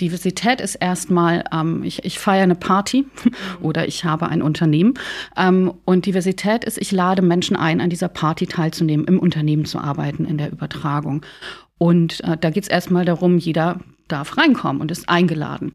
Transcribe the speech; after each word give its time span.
Diversität 0.00 0.60
ist 0.60 0.76
erstmal, 0.76 1.44
ähm, 1.52 1.82
ich, 1.84 2.04
ich 2.04 2.18
feiere 2.18 2.44
eine 2.44 2.54
Party 2.54 3.06
oder 3.60 3.88
ich 3.88 4.04
habe 4.04 4.28
ein 4.28 4.42
Unternehmen. 4.42 4.94
Ähm, 5.36 5.72
und 5.84 6.06
Diversität 6.06 6.64
ist, 6.64 6.78
ich 6.78 6.92
lade 6.92 7.22
Menschen 7.22 7.56
ein, 7.56 7.80
an 7.80 7.90
dieser 7.90 8.08
Party 8.08 8.46
teilzunehmen, 8.46 9.06
im 9.06 9.18
Unternehmen 9.18 9.64
zu 9.64 9.78
arbeiten, 9.78 10.24
in 10.24 10.38
der 10.38 10.52
Übertragung. 10.52 11.24
Und 11.78 12.22
äh, 12.24 12.36
da 12.36 12.50
geht 12.50 12.64
es 12.64 12.68
erstmal 12.68 13.04
darum, 13.04 13.38
jeder 13.38 13.80
darf 14.08 14.36
reinkommen 14.36 14.80
und 14.80 14.90
ist 14.90 15.08
eingeladen. 15.08 15.72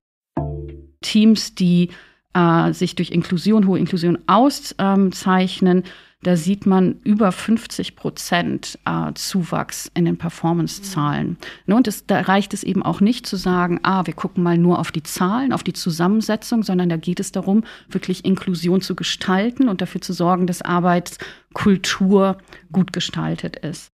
Teams, 1.02 1.56
die 1.56 1.90
äh, 2.34 2.74
sich 2.74 2.96
durch 2.96 3.12
Inklusion, 3.12 3.68
hohe 3.68 3.80
Inklusion 3.80 4.20
auszeichnen, 4.28 5.84
da 6.24 6.36
sieht 6.36 6.66
man 6.66 7.00
über 7.04 7.32
50 7.32 7.96
Prozent 7.96 8.78
äh, 8.86 9.14
Zuwachs 9.16 9.90
in 9.94 10.06
den 10.06 10.18
Performance-Zahlen. 10.18 11.38
Mhm. 11.66 11.74
Und 11.74 11.88
es, 11.88 12.06
da 12.06 12.22
reicht 12.22 12.54
es 12.54 12.64
eben 12.64 12.84
auch 12.84 13.02
nicht 13.02 13.26
zu 13.26 13.38
sagen, 13.38 13.80
ah, 13.84 14.06
wir 14.06 14.14
gucken 14.14 14.44
mal 14.44 14.58
nur 14.58 14.80
auf 14.80 14.92
die 14.92 15.04
Zahlen, 15.04 15.52
auf 15.52 15.64
die 15.64 15.74
Zusammensetzung, 15.74 16.64
sondern 16.64 16.90
da 16.90 16.98
geht 16.98 17.20
es 17.20 17.32
darum, 17.32 17.64
wirklich 17.90 18.24
Inklusion 18.24 18.82
zu 18.82 18.96
gestalten 18.96 19.68
und 19.68 19.82
dafür 19.82 20.02
zu 20.02 20.14
sorgen, 20.14 20.46
dass 20.46 20.62
Arbeitskultur 20.62 22.38
gut 22.72 22.94
gestaltet 22.94 23.56
ist. 23.58 23.90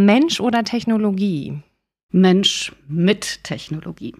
Mensch 0.00 0.40
oder 0.40 0.64
Technologie? 0.64 1.60
Mensch 2.10 2.72
mit 2.88 3.44
Technologie. 3.44 4.14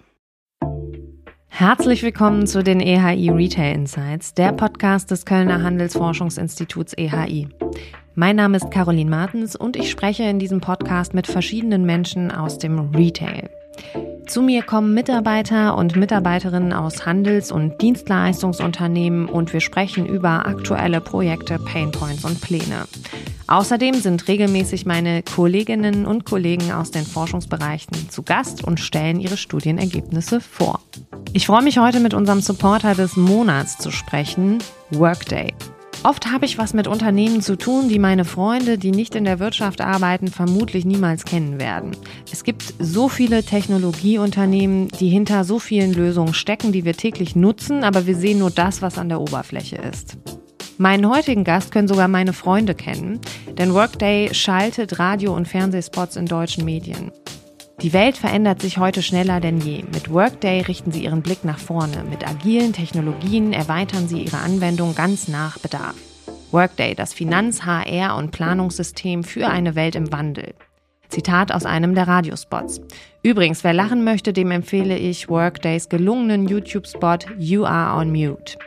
Herzlich 1.54 2.02
willkommen 2.02 2.46
zu 2.46 2.64
den 2.64 2.80
EHI 2.80 3.28
Retail 3.28 3.74
Insights, 3.74 4.32
der 4.32 4.52
Podcast 4.52 5.10
des 5.10 5.26
Kölner 5.26 5.62
Handelsforschungsinstituts 5.62 6.94
EHI. 6.96 7.46
Mein 8.14 8.36
Name 8.36 8.56
ist 8.56 8.70
Caroline 8.70 9.10
Martens 9.10 9.54
und 9.54 9.76
ich 9.76 9.90
spreche 9.90 10.22
in 10.22 10.38
diesem 10.38 10.62
Podcast 10.62 11.12
mit 11.12 11.26
verschiedenen 11.26 11.84
Menschen 11.84 12.32
aus 12.32 12.56
dem 12.56 12.78
Retail. 12.94 13.50
Zu 14.26 14.40
mir 14.40 14.62
kommen 14.62 14.94
Mitarbeiter 14.94 15.76
und 15.76 15.96
Mitarbeiterinnen 15.96 16.72
aus 16.72 17.04
Handels- 17.04 17.52
und 17.52 17.82
Dienstleistungsunternehmen 17.82 19.28
und 19.28 19.52
wir 19.52 19.60
sprechen 19.60 20.06
über 20.06 20.46
aktuelle 20.46 21.00
Projekte, 21.00 21.58
Painpoints 21.58 22.24
und 22.24 22.40
Pläne. 22.40 22.86
Außerdem 23.48 23.94
sind 23.94 24.28
regelmäßig 24.28 24.86
meine 24.86 25.22
Kolleginnen 25.22 26.06
und 26.06 26.24
Kollegen 26.24 26.72
aus 26.72 26.90
den 26.90 27.04
Forschungsbereichen 27.04 28.08
zu 28.08 28.22
Gast 28.22 28.64
und 28.64 28.80
stellen 28.80 29.20
ihre 29.20 29.36
Studienergebnisse 29.36 30.40
vor. 30.40 30.80
Ich 31.34 31.46
freue 31.46 31.62
mich 31.62 31.78
heute 31.78 32.00
mit 32.00 32.14
unserem 32.14 32.40
Supporter 32.40 32.94
des 32.94 33.16
Monats 33.16 33.76
zu 33.76 33.90
sprechen, 33.90 34.58
Workday. 34.90 35.52
Oft 36.04 36.32
habe 36.32 36.46
ich 36.46 36.58
was 36.58 36.74
mit 36.74 36.88
Unternehmen 36.88 37.42
zu 37.42 37.56
tun, 37.56 37.88
die 37.88 38.00
meine 38.00 38.24
Freunde, 38.24 38.76
die 38.76 38.90
nicht 38.90 39.14
in 39.14 39.24
der 39.24 39.38
Wirtschaft 39.38 39.80
arbeiten, 39.80 40.26
vermutlich 40.26 40.84
niemals 40.84 41.24
kennen 41.24 41.60
werden. 41.60 41.92
Es 42.32 42.42
gibt 42.42 42.74
so 42.80 43.08
viele 43.08 43.44
Technologieunternehmen, 43.44 44.88
die 44.88 45.08
hinter 45.08 45.44
so 45.44 45.60
vielen 45.60 45.92
Lösungen 45.92 46.34
stecken, 46.34 46.72
die 46.72 46.84
wir 46.84 46.94
täglich 46.94 47.36
nutzen, 47.36 47.84
aber 47.84 48.04
wir 48.06 48.16
sehen 48.16 48.40
nur 48.40 48.50
das, 48.50 48.82
was 48.82 48.98
an 48.98 49.10
der 49.10 49.20
Oberfläche 49.20 49.76
ist. 49.76 50.18
Meinen 50.76 51.08
heutigen 51.08 51.44
Gast 51.44 51.70
können 51.70 51.86
sogar 51.86 52.08
meine 52.08 52.32
Freunde 52.32 52.74
kennen, 52.74 53.20
denn 53.56 53.72
Workday 53.72 54.34
schaltet 54.34 54.98
Radio- 54.98 55.36
und 55.36 55.46
Fernsehspots 55.46 56.16
in 56.16 56.26
deutschen 56.26 56.64
Medien. 56.64 57.12
Die 57.82 57.92
Welt 57.92 58.16
verändert 58.16 58.62
sich 58.62 58.78
heute 58.78 59.02
schneller 59.02 59.40
denn 59.40 59.60
je. 59.60 59.82
Mit 59.92 60.08
Workday 60.08 60.60
richten 60.60 60.92
Sie 60.92 61.02
Ihren 61.02 61.20
Blick 61.20 61.44
nach 61.44 61.58
vorne. 61.58 62.04
Mit 62.08 62.24
agilen 62.24 62.72
Technologien 62.72 63.52
erweitern 63.52 64.06
Sie 64.06 64.22
Ihre 64.22 64.38
Anwendung 64.38 64.94
ganz 64.94 65.26
nach 65.26 65.58
Bedarf. 65.58 65.96
Workday, 66.52 66.94
das 66.94 67.12
Finanz-, 67.12 67.64
HR- 67.64 68.16
und 68.16 68.30
Planungssystem 68.30 69.24
für 69.24 69.48
eine 69.48 69.74
Welt 69.74 69.96
im 69.96 70.12
Wandel. 70.12 70.54
Zitat 71.08 71.50
aus 71.50 71.66
einem 71.66 71.96
der 71.96 72.06
Radiospots. 72.06 72.80
Übrigens, 73.24 73.64
wer 73.64 73.72
lachen 73.72 74.04
möchte, 74.04 74.32
dem 74.32 74.52
empfehle 74.52 74.96
ich 74.96 75.28
Workdays 75.28 75.88
gelungenen 75.88 76.46
YouTube-Spot 76.46 77.18
You 77.36 77.64
Are 77.64 78.00
on 78.00 78.12
Mute. 78.12 78.58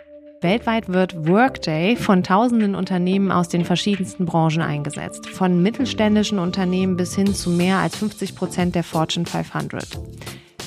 Weltweit 0.41 0.89
wird 0.89 1.28
Workday 1.28 1.95
von 1.95 2.22
tausenden 2.22 2.75
Unternehmen 2.75 3.31
aus 3.31 3.47
den 3.47 3.66
verschiedensten 3.66 4.25
Branchen 4.25 4.62
eingesetzt, 4.62 5.28
von 5.28 5.62
mittelständischen 5.62 6.40
Unternehmen 6.40 6.97
bis 6.97 7.16
hin 7.16 7.34
zu 7.34 7.50
mehr 7.50 7.78
als 7.78 7.96
50 7.97 8.35
Prozent 8.35 8.75
der 8.75 8.84
Fortune 8.84 9.25
500. 9.25 10.00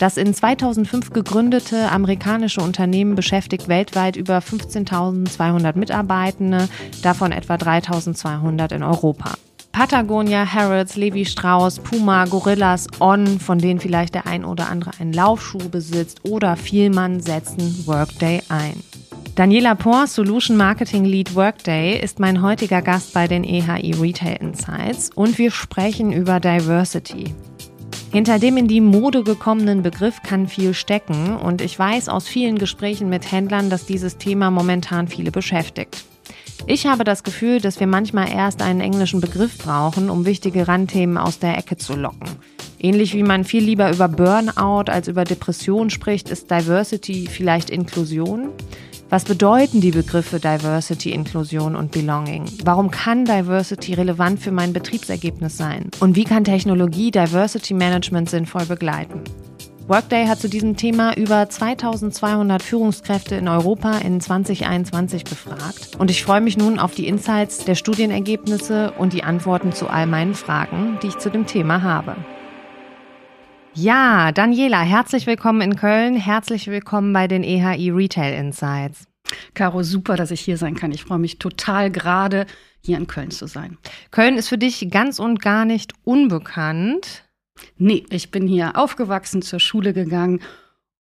Das 0.01 0.17
in 0.17 0.33
2005 0.33 1.11
gegründete 1.11 1.91
amerikanische 1.91 2.61
Unternehmen 2.61 3.15
beschäftigt 3.15 3.69
weltweit 3.69 4.17
über 4.17 4.39
15.200 4.39 5.77
Mitarbeitende, 5.77 6.69
davon 7.03 7.33
etwa 7.33 7.55
3.200 7.55 8.75
in 8.75 8.83
Europa. 8.83 9.35
Patagonia, 9.73 10.53
Harrods, 10.53 10.97
Levi 10.97 11.25
Strauss, 11.25 11.79
Puma, 11.79 12.25
Gorillas, 12.25 12.87
On, 13.01 13.39
von 13.39 13.59
denen 13.59 13.81
vielleicht 13.81 14.15
der 14.15 14.27
ein 14.27 14.45
oder 14.45 14.69
andere 14.69 14.91
einen 14.99 15.12
Laufschuh 15.12 15.69
besitzt, 15.69 16.21
oder 16.25 16.56
Vielmann 16.56 17.21
setzen 17.21 17.87
Workday 17.87 18.43
ein. 18.49 18.83
Daniela 19.34 19.77
Pohr, 19.77 20.09
Solution 20.09 20.56
Marketing 20.56 21.05
Lead 21.05 21.37
Workday, 21.37 22.01
ist 22.01 22.19
mein 22.19 22.43
heutiger 22.43 22.83
Gast 22.83 23.15
bei 23.15 23.29
den 23.29 23.45
EHI 23.45 23.93
Retail 23.93 24.37
Insights 24.41 25.11
und 25.15 25.39
wir 25.39 25.53
sprechen 25.53 26.12
über 26.12 26.41
Diversity. 26.41 27.35
Hinter 28.11 28.39
dem 28.39 28.56
in 28.56 28.69
die 28.69 28.81
Mode 28.81 29.23
gekommenen 29.23 29.83
Begriff 29.83 30.23
kann 30.23 30.49
viel 30.49 30.75
stecken 30.75 31.37
und 31.37 31.61
ich 31.61 31.79
weiß 31.79 32.09
aus 32.09 32.27
vielen 32.27 32.59
Gesprächen 32.59 33.11
mit 33.11 33.31
Händlern, 33.31 33.71
dass 33.71 33.87
dieses 33.87 34.17
Thema 34.17 34.50
momentan 34.50 35.09
viele 35.09 35.31
beschäftigt. 35.31 36.08
Ich 36.71 36.87
habe 36.87 37.03
das 37.03 37.23
Gefühl, 37.23 37.62
dass 37.62 37.81
wir 37.81 37.87
manchmal 37.87 38.31
erst 38.31 38.61
einen 38.61 38.83
englischen 38.83 39.23
Begriff 39.23 39.56
brauchen, 39.56 40.11
um 40.11 40.27
wichtige 40.27 40.69
Randthemen 40.69 41.17
aus 41.17 41.39
der 41.39 41.56
Ecke 41.56 41.79
zu 41.79 41.95
locken. 41.97 42.29
Ähnlich 42.79 43.15
wie 43.15 43.23
man 43.23 43.45
viel 43.45 43.65
lieber 43.65 43.91
über 43.91 44.06
Burnout 44.06 44.93
als 44.93 45.09
über 45.09 45.25
Depression 45.25 45.89
spricht, 45.89 46.29
ist 46.29 46.51
Diversity 46.51 47.27
vielleicht 47.27 47.71
Inklusion. 47.71 48.51
Was 49.09 49.25
bedeuten 49.25 49.81
die 49.81 49.93
Begriffe 49.93 50.41
Diversity, 50.41 51.12
Inklusion 51.12 51.75
und 51.75 51.91
Belonging? 51.91 52.45
Warum 52.62 52.91
kann 52.91 53.25
Diversity 53.25 53.95
relevant 53.95 54.39
für 54.39 54.53
mein 54.53 54.75
Betriebsergebnis 54.75 55.56
sein? 55.56 55.91
Und 56.00 56.17
wie 56.17 56.25
kann 56.25 56.45
Technologie 56.45 57.11
Diversity 57.11 57.73
Management 57.73 58.29
sinnvoll 58.29 58.67
begleiten? 58.67 59.23
Workday 59.88 60.26
hat 60.26 60.38
zu 60.38 60.50
diesem 60.50 60.76
Thema 60.76 61.16
über 61.16 61.49
2200 61.49 62.62
Führungskräfte 62.62 63.37
in 63.37 63.49
Europa 63.49 63.97
in 63.97 64.21
2021 64.21 65.25
befragt. 65.25 65.97
Und 65.99 66.10
ich 66.10 66.22
freue 66.22 66.43
mich 66.43 66.59
nun 66.59 66.78
auf 66.78 66.94
die 66.94 67.09
Insights 67.09 67.65
der 67.65 67.75
Studienergebnisse 67.75 68.93
und 68.99 69.15
die 69.15 69.25
Antworten 69.25 69.72
zu 69.72 69.88
all 69.88 70.06
meinen 70.06 70.34
Fragen, 70.34 70.99
die 71.03 71.06
ich 71.06 71.16
zu 71.16 71.31
dem 71.31 71.47
Thema 71.47 71.81
habe. 71.81 72.16
Ja, 73.72 74.31
Daniela, 74.32 74.82
herzlich 74.82 75.26
willkommen 75.26 75.62
in 75.62 75.76
Köln. 75.76 76.16
Herzlich 76.16 76.66
willkommen 76.66 77.15
bei 77.15 77.26
den 77.26 77.43
EHI 77.43 77.88
Retail 77.88 78.34
Insights. 78.34 79.05
Caro, 79.55 79.82
super, 79.82 80.16
dass 80.16 80.31
ich 80.31 80.43
hier 80.43 80.59
sein 80.59 80.75
kann. 80.75 80.93
Ich 80.93 81.05
freue 81.05 81.19
mich 81.19 81.38
total 81.38 81.91
gerade, 81.91 82.44
hier 82.84 82.99
in 82.99 83.06
Köln 83.06 83.31
zu 83.31 83.47
sein. 83.47 83.78
Köln 84.10 84.37
ist 84.37 84.49
für 84.49 84.59
dich 84.59 84.91
ganz 84.91 85.19
und 85.19 85.41
gar 85.41 85.65
nicht 85.65 85.94
unbekannt. 86.05 87.28
Nee, 87.77 88.05
ich 88.11 88.31
bin 88.31 88.47
hier 88.47 88.77
aufgewachsen, 88.77 89.43
zur 89.43 89.61
Schule 89.61 89.93
gegangen 89.93 90.41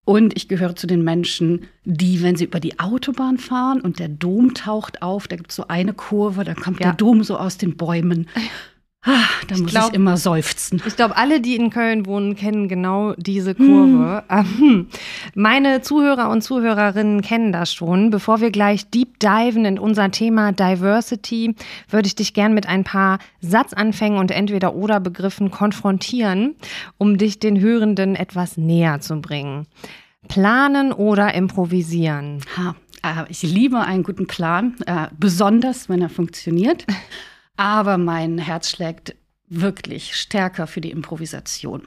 und 0.04 0.34
ich 0.36 0.48
gehöre 0.48 0.74
zu 0.74 0.86
den 0.86 1.04
Menschen, 1.04 1.66
die, 1.84 2.22
wenn 2.22 2.34
sie 2.34 2.44
über 2.44 2.60
die 2.60 2.78
Autobahn 2.78 3.36
fahren 3.36 3.82
und 3.82 3.98
der 3.98 4.08
Dom 4.08 4.54
taucht 4.54 5.02
auf, 5.02 5.28
da 5.28 5.36
gibt 5.36 5.50
es 5.50 5.56
so 5.56 5.68
eine 5.68 5.92
Kurve, 5.92 6.44
da 6.44 6.54
kommt 6.54 6.80
ja. 6.80 6.86
der 6.86 6.94
Dom 6.94 7.22
so 7.22 7.36
aus 7.36 7.58
den 7.58 7.76
Bäumen. 7.76 8.26
Ah, 9.02 9.24
da 9.46 9.54
ich 9.54 9.62
muss 9.62 9.70
glaub, 9.70 9.90
ich 9.90 9.94
immer 9.94 10.16
seufzen. 10.16 10.82
Ich 10.84 10.96
glaube, 10.96 11.16
alle, 11.16 11.40
die 11.40 11.54
in 11.54 11.70
Köln 11.70 12.04
wohnen, 12.04 12.34
kennen 12.34 12.66
genau 12.66 13.14
diese 13.16 13.54
Kurve. 13.54 14.24
Hm. 14.28 14.88
Meine 15.34 15.82
Zuhörer 15.82 16.30
und 16.30 16.42
Zuhörerinnen 16.42 17.22
kennen 17.22 17.52
das 17.52 17.72
schon. 17.72 18.10
Bevor 18.10 18.40
wir 18.40 18.50
gleich 18.50 18.90
deep 18.90 19.20
diven 19.20 19.64
in 19.64 19.78
unser 19.78 20.10
Thema 20.10 20.50
Diversity, 20.52 21.54
würde 21.88 22.08
ich 22.08 22.16
dich 22.16 22.34
gern 22.34 22.54
mit 22.54 22.68
ein 22.68 22.82
paar 22.82 23.18
Satzanfängen 23.40 24.18
und 24.18 24.32
entweder-oder 24.32 24.98
Begriffen 24.98 25.52
konfrontieren, 25.52 26.56
um 26.98 27.18
dich 27.18 27.38
den 27.38 27.60
Hörenden 27.60 28.16
etwas 28.16 28.56
näher 28.56 29.00
zu 29.00 29.20
bringen. 29.20 29.66
Planen 30.26 30.92
oder 30.92 31.34
improvisieren? 31.34 32.42
Ha, 32.56 32.74
äh, 33.04 33.24
ich 33.28 33.42
liebe 33.42 33.78
einen 33.80 34.02
guten 34.02 34.26
Plan, 34.26 34.74
äh, 34.86 35.06
besonders 35.16 35.88
wenn 35.88 36.02
er 36.02 36.10
funktioniert. 36.10 36.84
Aber 37.58 37.98
mein 37.98 38.38
Herz 38.38 38.70
schlägt 38.70 39.16
wirklich 39.48 40.14
stärker 40.14 40.68
für 40.68 40.80
die 40.80 40.92
Improvisation. 40.92 41.82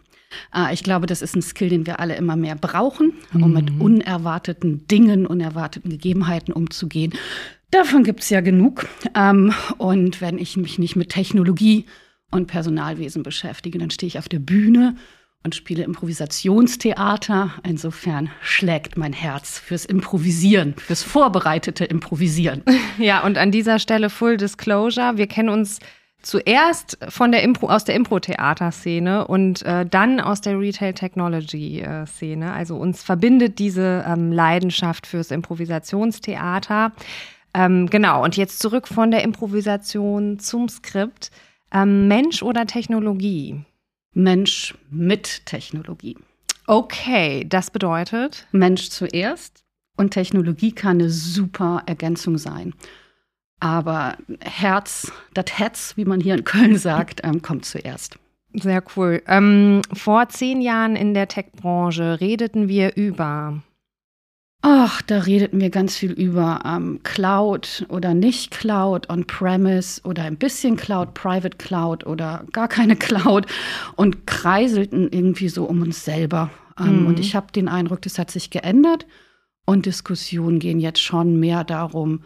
Äh, 0.53 0.73
ich 0.73 0.83
glaube, 0.83 1.07
das 1.07 1.21
ist 1.21 1.35
ein 1.35 1.41
Skill, 1.41 1.69
den 1.69 1.87
wir 1.87 1.99
alle 2.01 2.15
immer 2.15 2.35
mehr 2.35 2.55
brauchen, 2.55 3.13
um 3.33 3.47
mhm. 3.47 3.53
mit 3.53 3.79
unerwarteten 3.79 4.85
Dingen, 4.87 5.25
unerwarteten 5.25 5.89
Gegebenheiten 5.89 6.53
umzugehen. 6.53 7.13
Davon 7.71 8.03
gibt 8.03 8.19
es 8.19 8.29
ja 8.29 8.41
genug. 8.41 8.85
Ähm, 9.15 9.53
und 9.77 10.19
wenn 10.19 10.37
ich 10.37 10.57
mich 10.57 10.77
nicht 10.77 10.97
mit 10.97 11.09
Technologie 11.09 11.85
und 12.29 12.47
Personalwesen 12.47 13.23
beschäftige, 13.23 13.79
dann 13.79 13.91
stehe 13.91 14.09
ich 14.09 14.19
auf 14.19 14.27
der 14.27 14.39
Bühne 14.39 14.97
und 15.43 15.55
spiele 15.55 15.83
Improvisationstheater. 15.83 17.51
Insofern 17.63 18.29
schlägt 18.41 18.97
mein 18.97 19.13
Herz 19.13 19.57
fürs 19.57 19.85
Improvisieren, 19.85 20.75
fürs 20.77 21.03
vorbereitete 21.03 21.85
Improvisieren. 21.85 22.63
Ja, 22.97 23.23
und 23.23 23.37
an 23.37 23.51
dieser 23.51 23.79
Stelle 23.79 24.09
Full 24.09 24.37
Disclosure. 24.37 25.13
Wir 25.15 25.27
kennen 25.27 25.49
uns 25.49 25.79
zuerst 26.21 26.97
von 27.09 27.31
der 27.31 27.41
Impro, 27.41 27.69
aus 27.69 27.83
der 27.83 27.95
Impro-Theater-Szene 27.95 29.25
und 29.25 29.63
äh, 29.63 29.85
dann 29.85 30.19
aus 30.19 30.41
der 30.41 30.59
Retail-Technology-Szene. 30.59 32.51
Also 32.53 32.75
uns 32.75 33.01
verbindet 33.01 33.59
diese 33.59 34.05
ähm, 34.07 34.31
Leidenschaft 34.31 35.07
fürs 35.07 35.31
Improvisationstheater. 35.31 36.91
Ähm, 37.53 37.89
genau, 37.89 38.23
und 38.23 38.37
jetzt 38.37 38.59
zurück 38.59 38.87
von 38.87 39.09
der 39.11 39.23
Improvisation 39.23 40.37
zum 40.39 40.69
Skript. 40.69 41.31
Ähm, 41.73 42.07
Mensch 42.07 42.43
oder 42.43 42.65
Technologie? 42.65 43.65
Mensch 44.13 44.75
mit 44.89 45.45
Technologie. 45.45 46.17
Okay, 46.67 47.45
das 47.47 47.71
bedeutet? 47.71 48.47
Mensch 48.51 48.89
zuerst 48.89 49.63
und 49.97 50.11
Technologie 50.11 50.71
kann 50.71 50.99
eine 50.99 51.09
super 51.09 51.83
Ergänzung 51.85 52.37
sein. 52.37 52.73
Aber 53.59 54.17
Herz, 54.41 55.11
das 55.33 55.45
Herz, 55.57 55.93
wie 55.95 56.05
man 56.05 56.19
hier 56.19 56.35
in 56.35 56.43
Köln 56.43 56.77
sagt, 56.77 57.21
ähm, 57.23 57.41
kommt 57.41 57.65
zuerst. 57.65 58.17
Sehr 58.53 58.83
cool. 58.95 59.21
Ähm, 59.27 59.81
vor 59.93 60.27
zehn 60.29 60.61
Jahren 60.61 60.95
in 60.95 61.13
der 61.13 61.27
Tech-Branche 61.27 62.19
redeten 62.19 62.67
wir 62.67 62.95
über. 62.95 63.61
Ach, 64.63 65.01
da 65.01 65.19
redeten 65.19 65.59
wir 65.59 65.71
ganz 65.71 65.97
viel 65.97 66.11
über 66.11 66.61
ähm, 66.65 66.99
Cloud 67.01 67.85
oder 67.89 68.13
nicht 68.13 68.51
Cloud, 68.51 69.09
On-Premise 69.09 70.01
oder 70.03 70.23
ein 70.23 70.37
bisschen 70.37 70.77
Cloud, 70.77 71.15
Private 71.15 71.57
Cloud 71.57 72.05
oder 72.05 72.45
gar 72.51 72.67
keine 72.67 72.95
Cloud 72.95 73.47
und 73.95 74.27
kreiselten 74.27 75.09
irgendwie 75.11 75.49
so 75.49 75.65
um 75.65 75.81
uns 75.81 76.05
selber. 76.05 76.51
Ähm, 76.79 77.01
mhm. 77.01 77.07
Und 77.07 77.19
ich 77.19 77.35
habe 77.35 77.51
den 77.51 77.67
Eindruck, 77.67 78.03
das 78.03 78.19
hat 78.19 78.29
sich 78.29 78.51
geändert 78.51 79.07
und 79.65 79.87
Diskussionen 79.87 80.59
gehen 80.59 80.79
jetzt 80.79 81.01
schon 81.01 81.39
mehr 81.39 81.63
darum, 81.63 82.23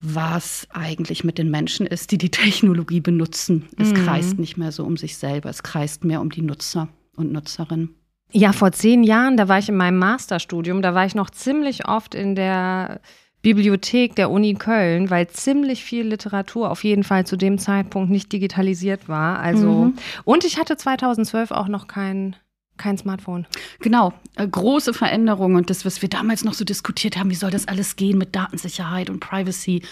was 0.00 0.66
eigentlich 0.70 1.22
mit 1.22 1.36
den 1.36 1.50
Menschen 1.50 1.86
ist, 1.86 2.12
die 2.12 2.18
die 2.18 2.30
Technologie 2.30 3.00
benutzen. 3.00 3.68
Es 3.78 3.90
mhm. 3.90 4.04
kreist 4.04 4.38
nicht 4.38 4.56
mehr 4.56 4.72
so 4.72 4.84
um 4.84 4.96
sich 4.96 5.18
selber, 5.18 5.50
es 5.50 5.62
kreist 5.62 6.02
mehr 6.02 6.22
um 6.22 6.30
die 6.30 6.42
Nutzer 6.42 6.88
und 7.14 7.30
Nutzerinnen. 7.30 7.94
Ja, 8.32 8.52
vor 8.52 8.72
zehn 8.72 9.04
Jahren, 9.04 9.36
da 9.36 9.48
war 9.48 9.58
ich 9.58 9.68
in 9.68 9.76
meinem 9.76 9.98
Masterstudium, 9.98 10.82
da 10.82 10.94
war 10.94 11.04
ich 11.04 11.14
noch 11.14 11.30
ziemlich 11.30 11.86
oft 11.86 12.14
in 12.14 12.34
der 12.34 13.00
Bibliothek 13.42 14.16
der 14.16 14.30
Uni 14.30 14.54
Köln, 14.54 15.10
weil 15.10 15.28
ziemlich 15.28 15.84
viel 15.84 16.06
Literatur 16.06 16.70
auf 16.70 16.84
jeden 16.84 17.02
Fall 17.02 17.26
zu 17.26 17.36
dem 17.36 17.58
Zeitpunkt 17.58 18.10
nicht 18.10 18.32
digitalisiert 18.32 19.08
war. 19.08 19.40
Also 19.40 19.68
mhm. 19.68 19.94
und 20.24 20.44
ich 20.44 20.58
hatte 20.58 20.76
2012 20.76 21.50
auch 21.50 21.68
noch 21.68 21.88
kein 21.88 22.36
kein 22.78 22.96
Smartphone. 22.96 23.46
Genau, 23.80 24.14
äh, 24.36 24.48
große 24.48 24.94
Veränderungen 24.94 25.56
und 25.56 25.70
das, 25.70 25.84
was 25.84 26.00
wir 26.00 26.08
damals 26.08 26.42
noch 26.42 26.54
so 26.54 26.64
diskutiert 26.64 27.16
haben, 27.18 27.30
wie 27.30 27.34
soll 27.34 27.50
das 27.50 27.68
alles 27.68 27.96
gehen 27.96 28.16
mit 28.18 28.34
Datensicherheit 28.34 29.10
und 29.10 29.20
Privacy, 29.20 29.82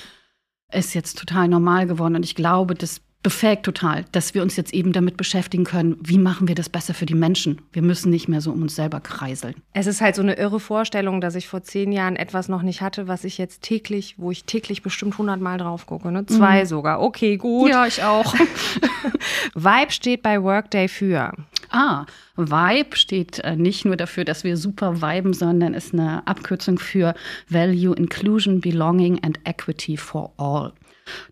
ist 0.72 0.94
jetzt 0.94 1.18
total 1.18 1.48
normal 1.48 1.86
geworden. 1.86 2.16
Und 2.16 2.24
ich 2.24 2.34
glaube, 2.34 2.74
das 2.74 3.00
befähigt 3.22 3.64
total, 3.64 4.06
dass 4.12 4.34
wir 4.34 4.42
uns 4.42 4.56
jetzt 4.56 4.72
eben 4.72 4.92
damit 4.92 5.18
beschäftigen 5.18 5.64
können, 5.64 5.98
wie 6.02 6.16
machen 6.16 6.48
wir 6.48 6.54
das 6.54 6.70
besser 6.70 6.94
für 6.94 7.04
die 7.04 7.14
Menschen. 7.14 7.60
Wir 7.72 7.82
müssen 7.82 8.08
nicht 8.08 8.28
mehr 8.28 8.40
so 8.40 8.50
um 8.50 8.62
uns 8.62 8.74
selber 8.74 9.00
kreiseln. 9.00 9.56
Es 9.74 9.86
ist 9.86 10.00
halt 10.00 10.14
so 10.14 10.22
eine 10.22 10.34
irre 10.34 10.58
Vorstellung, 10.58 11.20
dass 11.20 11.34
ich 11.34 11.46
vor 11.46 11.62
zehn 11.62 11.92
Jahren 11.92 12.16
etwas 12.16 12.48
noch 12.48 12.62
nicht 12.62 12.80
hatte, 12.80 13.08
was 13.08 13.24
ich 13.24 13.36
jetzt 13.36 13.62
täglich, 13.62 14.14
wo 14.16 14.30
ich 14.30 14.44
täglich 14.44 14.82
bestimmt 14.82 15.18
hundertmal 15.18 15.58
drauf 15.58 15.86
gucke. 15.86 16.10
Ne? 16.10 16.24
Zwei 16.26 16.62
mhm. 16.62 16.66
sogar. 16.66 17.02
Okay, 17.02 17.36
gut. 17.36 17.68
Ja, 17.68 17.86
ich 17.86 18.02
auch. 18.02 18.34
Vibe 19.54 19.92
steht 19.92 20.22
bei 20.22 20.42
Workday 20.42 20.88
für. 20.88 21.32
Ah, 21.70 22.06
Vibe 22.36 22.96
steht 22.96 23.38
äh, 23.40 23.54
nicht 23.54 23.84
nur 23.84 23.96
dafür, 23.96 24.24
dass 24.24 24.44
wir 24.44 24.56
super 24.56 25.02
viben, 25.02 25.34
sondern 25.34 25.74
ist 25.74 25.92
eine 25.92 26.26
Abkürzung 26.26 26.78
für 26.78 27.14
Value, 27.48 27.94
Inclusion, 27.94 28.60
Belonging 28.60 29.22
and 29.22 29.38
Equity 29.44 29.96
for 29.96 30.32
All. 30.38 30.72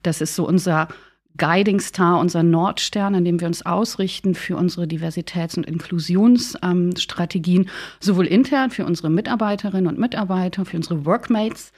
Das 0.03 0.21
ist 0.21 0.35
so 0.35 0.47
unser 0.47 0.89
Guiding 1.37 1.79
Star, 1.81 2.19
unser 2.19 2.43
Nordstern, 2.43 3.15
an 3.15 3.25
dem 3.25 3.41
wir 3.41 3.47
uns 3.47 3.65
ausrichten 3.65 4.35
für 4.35 4.57
unsere 4.57 4.87
Diversitäts- 4.87 5.57
und 5.57 5.67
Inklusionsstrategien, 5.67 7.63
ähm, 7.65 7.71
sowohl 8.01 8.27
intern 8.27 8.71
für 8.71 8.85
unsere 8.85 9.11
Mitarbeiterinnen 9.11 9.87
und 9.87 9.99
Mitarbeiter, 9.99 10.65
für 10.65 10.77
unsere 10.77 11.05
Workmates, 11.05 11.73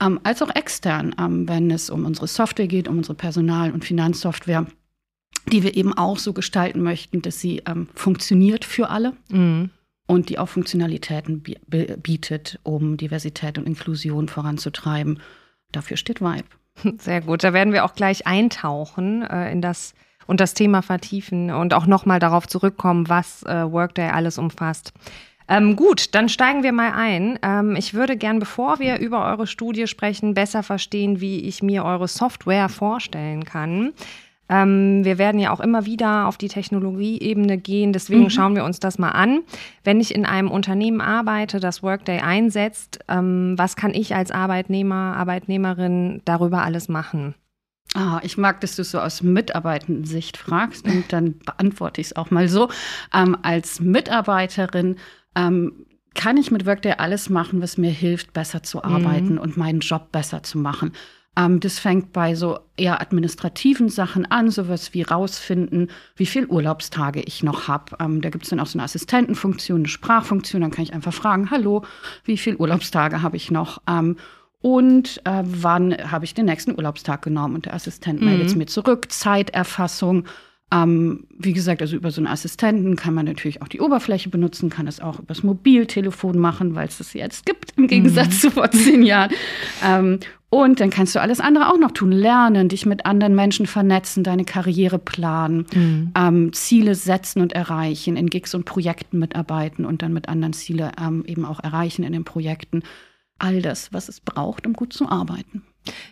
ähm, 0.00 0.18
als 0.24 0.42
auch 0.42 0.54
extern, 0.54 1.14
ähm, 1.18 1.48
wenn 1.48 1.70
es 1.70 1.90
um 1.90 2.04
unsere 2.04 2.26
Software 2.26 2.66
geht, 2.66 2.88
um 2.88 2.98
unsere 2.98 3.14
Personal- 3.14 3.72
und 3.72 3.84
Finanzsoftware, 3.84 4.66
die 5.52 5.62
wir 5.62 5.76
eben 5.76 5.92
auch 5.92 6.18
so 6.18 6.32
gestalten 6.32 6.82
möchten, 6.82 7.22
dass 7.22 7.38
sie 7.40 7.62
funktioniert 7.94 8.64
für 8.64 8.88
alle. 8.90 9.12
Mhm. 9.28 9.70
Und 10.06 10.28
die 10.28 10.38
auch 10.38 10.50
Funktionalitäten 10.50 11.42
bietet, 11.42 12.60
um 12.62 12.98
Diversität 12.98 13.56
und 13.56 13.66
Inklusion 13.66 14.28
voranzutreiben. 14.28 15.20
Dafür 15.72 15.96
steht 15.96 16.20
Vibe. 16.20 16.44
Sehr 16.98 17.20
gut. 17.20 17.44
Da 17.44 17.52
werden 17.52 17.72
wir 17.72 17.84
auch 17.84 17.94
gleich 17.94 18.26
eintauchen 18.26 19.22
äh, 19.22 19.50
in 19.52 19.60
das 19.62 19.94
und 20.26 20.40
das 20.40 20.54
Thema 20.54 20.82
vertiefen 20.82 21.50
und 21.50 21.74
auch 21.74 21.86
nochmal 21.86 22.18
darauf 22.18 22.48
zurückkommen, 22.48 23.08
was 23.08 23.42
äh, 23.42 23.70
Workday 23.70 24.08
alles 24.08 24.38
umfasst. 24.38 24.92
Ähm, 25.46 25.76
gut, 25.76 26.14
dann 26.14 26.30
steigen 26.30 26.62
wir 26.62 26.72
mal 26.72 26.92
ein. 26.92 27.38
Ähm, 27.42 27.76
ich 27.76 27.92
würde 27.92 28.16
gern, 28.16 28.38
bevor 28.38 28.78
wir 28.78 28.98
über 28.98 29.26
eure 29.26 29.46
Studie 29.46 29.86
sprechen, 29.86 30.32
besser 30.32 30.62
verstehen, 30.62 31.20
wie 31.20 31.40
ich 31.40 31.62
mir 31.62 31.84
eure 31.84 32.08
Software 32.08 32.70
vorstellen 32.70 33.44
kann. 33.44 33.92
Ähm, 34.48 35.04
wir 35.04 35.18
werden 35.18 35.40
ja 35.40 35.50
auch 35.50 35.60
immer 35.60 35.86
wieder 35.86 36.26
auf 36.26 36.36
die 36.36 36.48
Technologieebene 36.48 37.56
gehen, 37.58 37.92
deswegen 37.92 38.24
mhm. 38.24 38.30
schauen 38.30 38.54
wir 38.54 38.64
uns 38.64 38.78
das 38.78 38.98
mal 38.98 39.10
an. 39.10 39.42
Wenn 39.84 40.00
ich 40.00 40.14
in 40.14 40.26
einem 40.26 40.50
Unternehmen 40.50 41.00
arbeite, 41.00 41.60
das 41.60 41.82
Workday 41.82 42.20
einsetzt, 42.20 42.98
ähm, 43.08 43.54
was 43.56 43.76
kann 43.76 43.94
ich 43.94 44.14
als 44.14 44.30
Arbeitnehmer, 44.30 45.16
Arbeitnehmerin 45.16 46.20
darüber 46.24 46.62
alles 46.62 46.88
machen? 46.88 47.34
Ah, 47.94 48.20
ich 48.22 48.36
mag, 48.36 48.60
dass 48.60 48.76
du 48.76 48.82
es 48.82 48.90
so 48.90 48.98
aus 48.98 49.22
Mitarbeitendensicht 49.22 50.36
fragst 50.36 50.86
und 50.86 51.04
dann 51.12 51.38
beantworte 51.38 52.00
ich 52.00 52.08
es 52.08 52.16
auch 52.16 52.30
mal 52.30 52.48
so. 52.48 52.68
Ähm, 53.14 53.36
als 53.42 53.80
Mitarbeiterin 53.80 54.96
ähm, 55.36 55.86
kann 56.14 56.36
ich 56.36 56.50
mit 56.50 56.66
Workday 56.66 56.94
alles 56.98 57.30
machen, 57.30 57.62
was 57.62 57.78
mir 57.78 57.90
hilft, 57.90 58.32
besser 58.32 58.62
zu 58.62 58.78
mhm. 58.78 58.84
arbeiten 58.84 59.32
mhm. 59.34 59.38
und 59.38 59.56
meinen 59.56 59.80
Job 59.80 60.12
besser 60.12 60.42
zu 60.42 60.58
machen. 60.58 60.92
Ähm, 61.36 61.60
das 61.60 61.78
fängt 61.78 62.12
bei 62.12 62.34
so 62.34 62.58
eher 62.76 63.00
administrativen 63.00 63.88
Sachen 63.88 64.26
an, 64.30 64.50
sowas 64.50 64.94
wie 64.94 65.02
rausfinden, 65.02 65.90
wie 66.16 66.26
viel 66.26 66.46
Urlaubstage 66.46 67.20
ich 67.20 67.42
noch 67.42 67.68
habe. 67.68 67.96
Ähm, 68.00 68.20
da 68.20 68.30
gibt 68.30 68.44
es 68.44 68.50
dann 68.50 68.60
auch 68.60 68.66
so 68.66 68.78
eine 68.78 68.84
Assistentenfunktion, 68.84 69.80
eine 69.80 69.88
Sprachfunktion. 69.88 70.62
Dann 70.62 70.70
kann 70.70 70.84
ich 70.84 70.92
einfach 70.92 71.14
fragen, 71.14 71.50
hallo, 71.50 71.84
wie 72.24 72.36
viel 72.36 72.56
Urlaubstage 72.56 73.22
habe 73.22 73.36
ich 73.36 73.50
noch? 73.50 73.82
Ähm, 73.88 74.16
und 74.60 75.20
äh, 75.26 75.42
wann 75.44 75.94
habe 76.10 76.24
ich 76.24 76.32
den 76.32 76.46
nächsten 76.46 76.74
Urlaubstag 76.74 77.22
genommen? 77.22 77.54
Und 77.54 77.66
der 77.66 77.74
Assistent 77.74 78.20
mhm. 78.20 78.28
meldet 78.28 78.46
es 78.46 78.56
mir 78.56 78.66
zurück. 78.66 79.10
Zeiterfassung. 79.10 80.24
Ähm, 80.74 81.24
wie 81.38 81.52
gesagt, 81.52 81.82
also 81.82 81.94
über 81.94 82.10
so 82.10 82.20
einen 82.20 82.26
Assistenten 82.26 82.96
kann 82.96 83.14
man 83.14 83.26
natürlich 83.26 83.62
auch 83.62 83.68
die 83.68 83.80
Oberfläche 83.80 84.28
benutzen, 84.28 84.70
kann 84.70 84.88
es 84.88 84.98
auch 84.98 85.20
übers 85.20 85.44
Mobiltelefon 85.44 86.36
machen, 86.36 86.74
weil 86.74 86.88
es 86.88 86.98
das 86.98 87.12
jetzt 87.12 87.46
gibt, 87.46 87.74
im 87.76 87.86
Gegensatz 87.86 88.34
mhm. 88.34 88.38
zu 88.38 88.50
vor 88.50 88.70
zehn 88.70 89.02
Jahren. 89.04 89.30
Ähm, 89.84 90.18
und 90.50 90.80
dann 90.80 90.90
kannst 90.90 91.14
du 91.14 91.20
alles 91.20 91.40
andere 91.40 91.68
auch 91.68 91.78
noch 91.78 91.90
tun. 91.90 92.12
Lernen, 92.12 92.68
dich 92.68 92.86
mit 92.86 93.06
anderen 93.06 93.34
Menschen 93.34 93.66
vernetzen, 93.66 94.22
deine 94.24 94.44
Karriere 94.44 94.98
planen, 94.98 95.66
mhm. 95.74 96.12
ähm, 96.16 96.52
Ziele 96.52 96.94
setzen 96.94 97.40
und 97.42 97.52
erreichen, 97.52 98.16
in 98.16 98.30
Gigs 98.30 98.54
und 98.54 98.64
Projekten 98.64 99.18
mitarbeiten 99.18 99.84
und 99.84 100.02
dann 100.02 100.12
mit 100.12 100.28
anderen 100.28 100.52
Ziele 100.52 100.92
ähm, 101.00 101.24
eben 101.26 101.44
auch 101.44 101.60
erreichen 101.60 102.04
in 102.04 102.12
den 102.12 102.24
Projekten. 102.24 102.82
All 103.38 103.62
das, 103.62 103.92
was 103.92 104.08
es 104.08 104.20
braucht, 104.20 104.66
um 104.66 104.72
gut 104.72 104.92
zu 104.92 105.08
arbeiten. 105.08 105.64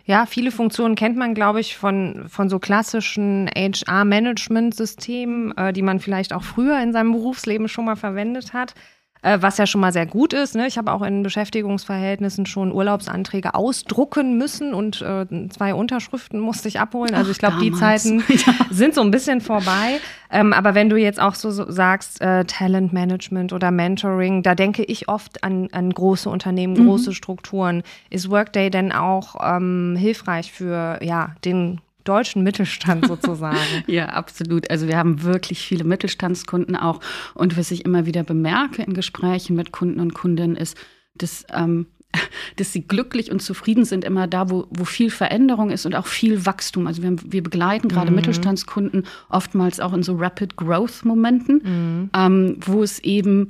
Ja, 0.04 0.26
viele 0.26 0.50
Funktionen 0.50 0.96
kennt 0.96 1.16
man, 1.16 1.34
glaube 1.34 1.60
ich, 1.60 1.76
von, 1.76 2.24
von 2.28 2.50
so 2.50 2.58
klassischen 2.58 3.48
HR-Management-Systemen, 3.56 5.56
äh, 5.56 5.72
die 5.72 5.82
man 5.82 6.00
vielleicht 6.00 6.32
auch 6.32 6.42
früher 6.42 6.82
in 6.82 6.92
seinem 6.92 7.12
Berufsleben 7.12 7.68
schon 7.68 7.86
mal 7.86 7.96
verwendet 7.96 8.52
hat 8.52 8.74
äh, 9.22 9.38
was 9.40 9.56
ja 9.56 9.66
schon 9.66 9.80
mal 9.80 9.92
sehr 9.92 10.06
gut 10.06 10.32
ist. 10.32 10.54
Ne? 10.54 10.66
Ich 10.66 10.76
habe 10.76 10.92
auch 10.92 11.02
in 11.02 11.22
Beschäftigungsverhältnissen 11.22 12.44
schon 12.46 12.72
Urlaubsanträge 12.72 13.54
ausdrucken 13.54 14.36
müssen 14.36 14.74
und 14.74 15.00
äh, 15.00 15.26
zwei 15.48 15.74
Unterschriften 15.74 16.40
musste 16.40 16.68
ich 16.68 16.80
abholen. 16.80 17.14
Also 17.14 17.28
Ach, 17.28 17.32
ich 17.32 17.38
glaube, 17.38 17.58
die 17.60 17.72
Zeiten 17.72 18.22
ja. 18.28 18.54
sind 18.70 18.94
so 18.94 19.00
ein 19.00 19.10
bisschen 19.10 19.40
vorbei. 19.40 20.00
Ähm, 20.30 20.52
aber 20.52 20.74
wenn 20.74 20.90
du 20.90 20.96
jetzt 20.96 21.20
auch 21.20 21.34
so, 21.34 21.50
so 21.50 21.70
sagst, 21.70 22.20
äh, 22.20 22.44
Talentmanagement 22.44 23.52
oder 23.52 23.70
Mentoring, 23.70 24.42
da 24.42 24.54
denke 24.54 24.82
ich 24.82 25.08
oft 25.08 25.44
an, 25.44 25.68
an 25.72 25.90
große 25.90 26.28
Unternehmen, 26.28 26.74
mhm. 26.74 26.86
große 26.86 27.14
Strukturen. 27.14 27.82
Ist 28.10 28.30
Workday 28.30 28.70
denn 28.70 28.92
auch 28.92 29.36
ähm, 29.40 29.96
hilfreich 29.98 30.52
für 30.52 30.98
ja, 31.02 31.34
den 31.44 31.80
deutschen 32.04 32.42
Mittelstand 32.42 33.06
sozusagen. 33.06 33.56
ja, 33.86 34.06
absolut. 34.06 34.70
Also 34.70 34.86
wir 34.88 34.96
haben 34.96 35.22
wirklich 35.22 35.60
viele 35.60 35.84
Mittelstandskunden 35.84 36.76
auch. 36.76 37.00
Und 37.34 37.56
was 37.56 37.70
ich 37.70 37.84
immer 37.84 38.06
wieder 38.06 38.24
bemerke 38.24 38.82
in 38.82 38.94
Gesprächen 38.94 39.56
mit 39.56 39.72
Kunden 39.72 40.00
und 40.00 40.14
Kundinnen 40.14 40.56
ist, 40.56 40.76
dass, 41.14 41.44
ähm, 41.52 41.86
dass 42.56 42.72
sie 42.72 42.86
glücklich 42.86 43.30
und 43.30 43.42
zufrieden 43.42 43.84
sind 43.84 44.04
immer 44.04 44.26
da, 44.26 44.50
wo, 44.50 44.66
wo 44.70 44.84
viel 44.84 45.10
Veränderung 45.10 45.70
ist 45.70 45.86
und 45.86 45.94
auch 45.94 46.06
viel 46.06 46.46
Wachstum. 46.46 46.86
Also 46.86 47.02
wir, 47.02 47.16
wir 47.24 47.42
begleiten 47.42 47.88
gerade 47.88 48.10
mhm. 48.10 48.16
Mittelstandskunden 48.16 49.04
oftmals 49.28 49.80
auch 49.80 49.92
in 49.92 50.02
so 50.02 50.16
Rapid 50.16 50.56
Growth 50.56 51.04
Momenten, 51.04 51.62
mhm. 51.64 52.10
ähm, 52.14 52.56
wo 52.60 52.82
es 52.82 52.98
eben 53.00 53.48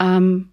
ähm, 0.00 0.51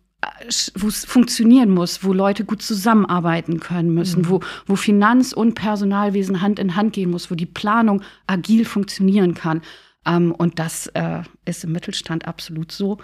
wo 0.76 0.88
es 0.88 1.06
funktionieren 1.06 1.72
muss, 1.72 2.04
wo 2.04 2.14
Leute 2.14 2.46
gut 2.46 2.62
zusammenarbeiten 2.62 3.60
können 3.60 3.94
müssen, 3.94 4.24
mhm. 4.24 4.30
wo, 4.30 4.40
wo 4.66 4.76
Finanz- 4.76 5.34
und 5.34 5.56
Personalwesen 5.56 6.42
Hand 6.42 6.60
in 6.60 6.76
Hand 6.76 6.94
gehen 6.94 7.12
muss, 7.12 7.30
wo 7.30 7.36
die 7.36 7.46
Planung 7.46 8.02
agil 8.28 8.66
funktionieren 8.66 9.34
kann. 9.34 9.62
Ähm, 10.06 10.32
und 10.32 10.60
das 10.60 10.88
äh, 10.88 11.24
ist 11.46 11.64
im 11.64 11.72
Mittelstand 11.72 12.28
absolut 12.28 12.72
so. 12.72 12.98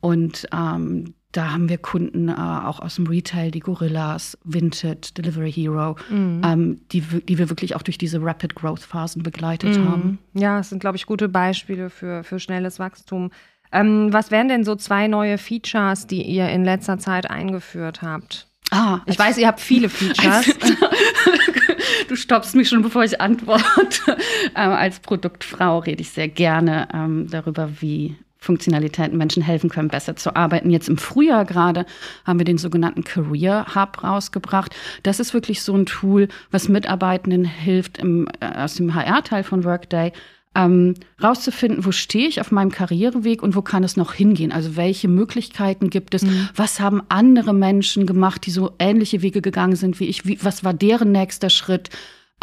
Und 0.00 0.48
ähm, 0.52 1.14
da 1.32 1.50
haben 1.50 1.68
wir 1.68 1.78
Kunden 1.78 2.28
äh, 2.28 2.32
auch 2.32 2.80
aus 2.80 2.96
dem 2.96 3.06
Retail, 3.06 3.50
die 3.50 3.60
Gorillas, 3.60 4.38
Vinted, 4.44 5.16
Delivery 5.16 5.50
Hero, 5.50 5.96
mhm. 6.10 6.42
ähm, 6.44 6.80
die, 6.92 7.00
die 7.00 7.38
wir 7.38 7.48
wirklich 7.48 7.74
auch 7.74 7.82
durch 7.82 7.98
diese 7.98 8.22
Rapid 8.22 8.54
Growth 8.54 8.80
Phasen 8.82 9.22
begleitet 9.22 9.78
mhm. 9.78 9.88
haben. 9.88 10.18
Ja, 10.34 10.58
es 10.58 10.68
sind, 10.68 10.80
glaube 10.80 10.96
ich, 10.96 11.06
gute 11.06 11.28
Beispiele 11.28 11.88
für, 11.88 12.22
für 12.22 12.38
schnelles 12.38 12.78
Wachstum. 12.78 13.30
Ähm, 13.72 14.12
was 14.12 14.30
wären 14.30 14.48
denn 14.48 14.64
so 14.64 14.76
zwei 14.76 15.08
neue 15.08 15.38
Features, 15.38 16.06
die 16.06 16.22
ihr 16.22 16.48
in 16.48 16.64
letzter 16.64 16.98
Zeit 16.98 17.30
eingeführt 17.30 18.02
habt? 18.02 18.46
Ah, 18.70 19.00
ich 19.04 19.18
weiß, 19.18 19.36
ihr 19.38 19.46
habt 19.46 19.60
viele 19.60 19.90
Features. 19.90 20.46
du 22.08 22.16
stoppst 22.16 22.54
mich 22.54 22.70
schon, 22.70 22.82
bevor 22.82 23.04
ich 23.04 23.20
antworte. 23.20 24.16
ähm, 24.56 24.70
als 24.70 25.00
Produktfrau 25.00 25.80
rede 25.80 26.00
ich 26.00 26.10
sehr 26.10 26.28
gerne 26.28 26.88
ähm, 26.94 27.26
darüber, 27.30 27.68
wie 27.80 28.16
Funktionalitäten 28.38 29.16
Menschen 29.16 29.42
helfen 29.42 29.70
können, 29.70 29.88
besser 29.88 30.16
zu 30.16 30.34
arbeiten. 30.34 30.70
Jetzt 30.70 30.88
im 30.88 30.98
Frühjahr 30.98 31.44
gerade 31.44 31.86
haben 32.24 32.40
wir 32.40 32.44
den 32.44 32.58
sogenannten 32.58 33.04
Career 33.04 33.66
Hub 33.74 34.02
rausgebracht. 34.02 34.74
Das 35.04 35.20
ist 35.20 35.32
wirklich 35.32 35.62
so 35.62 35.76
ein 35.76 35.86
Tool, 35.86 36.28
was 36.50 36.68
Mitarbeitenden 36.68 37.44
hilft, 37.44 37.98
im, 37.98 38.26
äh, 38.40 38.46
aus 38.46 38.74
dem 38.74 38.94
HR-Teil 38.94 39.44
von 39.44 39.64
Workday 39.64 40.12
ähm, 40.54 40.94
rauszufinden, 41.22 41.84
wo 41.84 41.92
stehe 41.92 42.28
ich 42.28 42.40
auf 42.40 42.50
meinem 42.50 42.70
Karriereweg 42.70 43.42
und 43.42 43.56
wo 43.56 43.62
kann 43.62 43.84
es 43.84 43.96
noch 43.96 44.12
hingehen? 44.12 44.52
Also 44.52 44.76
welche 44.76 45.08
Möglichkeiten 45.08 45.88
gibt 45.88 46.14
es? 46.14 46.22
Mhm. 46.22 46.48
Was 46.54 46.80
haben 46.80 47.02
andere 47.08 47.54
Menschen 47.54 48.06
gemacht, 48.06 48.44
die 48.46 48.50
so 48.50 48.72
ähnliche 48.78 49.22
Wege 49.22 49.40
gegangen 49.40 49.76
sind 49.76 49.98
wie 49.98 50.06
ich? 50.06 50.26
Wie, 50.26 50.38
was 50.42 50.62
war 50.62 50.74
deren 50.74 51.12
nächster 51.12 51.48
Schritt? 51.48 51.90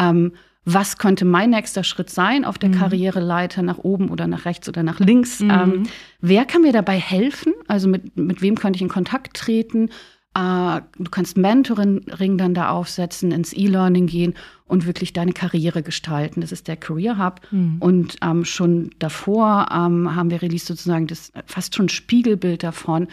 Ähm, 0.00 0.32
was 0.64 0.98
könnte 0.98 1.24
mein 1.24 1.50
nächster 1.50 1.84
Schritt 1.84 2.10
sein 2.10 2.44
auf 2.44 2.58
der 2.58 2.68
mhm. 2.68 2.74
Karriereleiter 2.74 3.62
nach 3.62 3.78
oben 3.78 4.10
oder 4.10 4.26
nach 4.26 4.44
rechts 4.44 4.68
oder 4.68 4.82
nach 4.82 5.00
links? 5.00 5.40
Mhm. 5.40 5.50
Ähm, 5.50 5.82
wer 6.20 6.44
kann 6.44 6.62
mir 6.62 6.72
dabei 6.72 6.98
helfen? 6.98 7.54
Also 7.66 7.88
mit, 7.88 8.16
mit 8.16 8.42
wem 8.42 8.56
könnte 8.56 8.76
ich 8.76 8.82
in 8.82 8.88
Kontakt 8.88 9.36
treten? 9.36 9.90
Äh, 10.34 10.80
du 10.98 11.10
kannst 11.10 11.36
Mentoring 11.36 12.38
dann 12.38 12.54
da 12.54 12.70
aufsetzen, 12.70 13.32
ins 13.32 13.52
E-Learning 13.52 14.06
gehen 14.06 14.34
und 14.64 14.86
wirklich 14.86 15.12
deine 15.12 15.32
Karriere 15.32 15.82
gestalten. 15.82 16.40
Das 16.40 16.52
ist 16.52 16.68
der 16.68 16.76
Career 16.76 17.18
Hub. 17.18 17.40
Mhm. 17.50 17.76
Und 17.80 18.16
ähm, 18.22 18.44
schon 18.44 18.90
davor 18.98 19.68
ähm, 19.72 20.14
haben 20.14 20.30
wir 20.30 20.42
released 20.42 20.66
sozusagen 20.66 21.08
das 21.08 21.32
fast 21.46 21.74
schon 21.74 21.88
Spiegelbild 21.88 22.62
davon, 22.62 23.08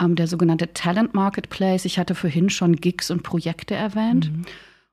ähm, 0.00 0.14
der 0.14 0.26
sogenannte 0.26 0.72
Talent 0.72 1.12
Marketplace. 1.12 1.84
Ich 1.84 1.98
hatte 1.98 2.14
vorhin 2.14 2.48
schon 2.48 2.76
Gigs 2.76 3.10
und 3.10 3.22
Projekte 3.22 3.74
erwähnt. 3.74 4.32
Mhm. 4.32 4.42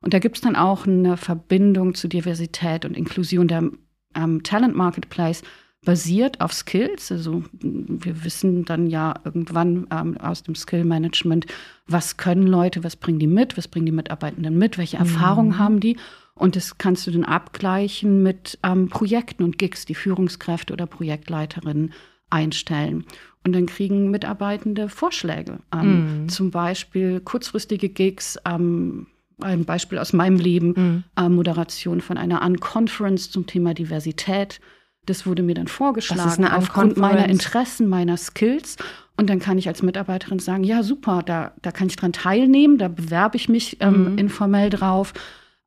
Und 0.01 0.13
da 0.13 0.19
gibt 0.19 0.37
es 0.37 0.41
dann 0.41 0.55
auch 0.55 0.85
eine 0.85 1.17
Verbindung 1.17 1.93
zu 1.93 2.07
Diversität 2.07 2.83
und 2.83 2.95
Inklusion. 2.95 3.47
Der 3.47 3.69
ähm, 4.15 4.43
Talent 4.43 4.75
Marketplace 4.75 5.43
basiert 5.89 6.39
auf 6.39 6.53
Skills. 6.53 7.11
Also 7.11 7.43
wir 7.61 8.23
wissen 8.23 8.63
dann 8.63 8.85
ja 8.91 9.15
irgendwann 9.25 9.87
ähm, 9.89 10.17
aus 10.17 10.43
dem 10.43 10.53
Skill 10.53 10.83
Management, 10.83 11.47
was 11.87 12.17
können 12.17 12.45
Leute, 12.45 12.83
was 12.83 12.95
bringen 12.95 13.17
die 13.17 13.25
mit, 13.25 13.57
was 13.57 13.67
bringen 13.67 13.87
die 13.87 13.91
Mitarbeitenden 13.91 14.55
mit, 14.55 14.77
welche 14.77 14.97
mhm. 14.97 15.05
Erfahrungen 15.05 15.57
haben 15.57 15.79
die. 15.79 15.97
Und 16.35 16.55
das 16.55 16.77
kannst 16.77 17.07
du 17.07 17.11
dann 17.11 17.25
abgleichen 17.25 18.21
mit 18.21 18.59
ähm, 18.61 18.89
Projekten 18.89 19.43
und 19.43 19.57
Gigs, 19.57 19.85
die 19.85 19.95
Führungskräfte 19.95 20.73
oder 20.73 20.85
Projektleiterinnen 20.85 21.91
einstellen. 22.29 23.05
Und 23.43 23.53
dann 23.53 23.65
kriegen 23.65 24.11
Mitarbeitende 24.11 24.89
Vorschläge. 24.89 25.57
Ähm, 25.73 26.21
mhm. 26.21 26.29
Zum 26.29 26.51
Beispiel 26.51 27.19
kurzfristige 27.19 27.89
Gigs, 27.89 28.37
ähm, 28.45 29.07
ein 29.41 29.65
Beispiel 29.65 29.97
aus 29.97 30.13
meinem 30.13 30.37
Leben, 30.37 30.73
mhm. 30.77 31.03
äh, 31.17 31.29
Moderation 31.29 31.99
von 31.99 32.19
einer 32.19 32.45
Unconference 32.45 33.31
zum 33.31 33.47
Thema 33.47 33.73
Diversität. 33.73 34.61
Das 35.09 35.25
wurde 35.25 35.41
mir 35.41 35.55
dann 35.55 35.67
vorgeschlagen 35.67 36.45
aufgrund 36.45 36.97
meiner 36.97 37.27
Interessen, 37.27 37.87
meiner 37.87 38.15
Skills. 38.17 38.77
Und 39.17 39.29
dann 39.29 39.39
kann 39.39 39.57
ich 39.57 39.67
als 39.67 39.81
Mitarbeiterin 39.81 40.39
sagen, 40.39 40.63
ja, 40.63 40.83
super, 40.83 41.23
da, 41.25 41.51
da 41.61 41.71
kann 41.71 41.87
ich 41.87 41.95
dran 41.97 42.13
teilnehmen, 42.13 42.77
da 42.77 42.87
bewerbe 42.87 43.35
ich 43.35 43.49
mich 43.49 43.77
ähm, 43.81 44.13
mhm. 44.13 44.17
informell 44.17 44.69
drauf. 44.69 45.13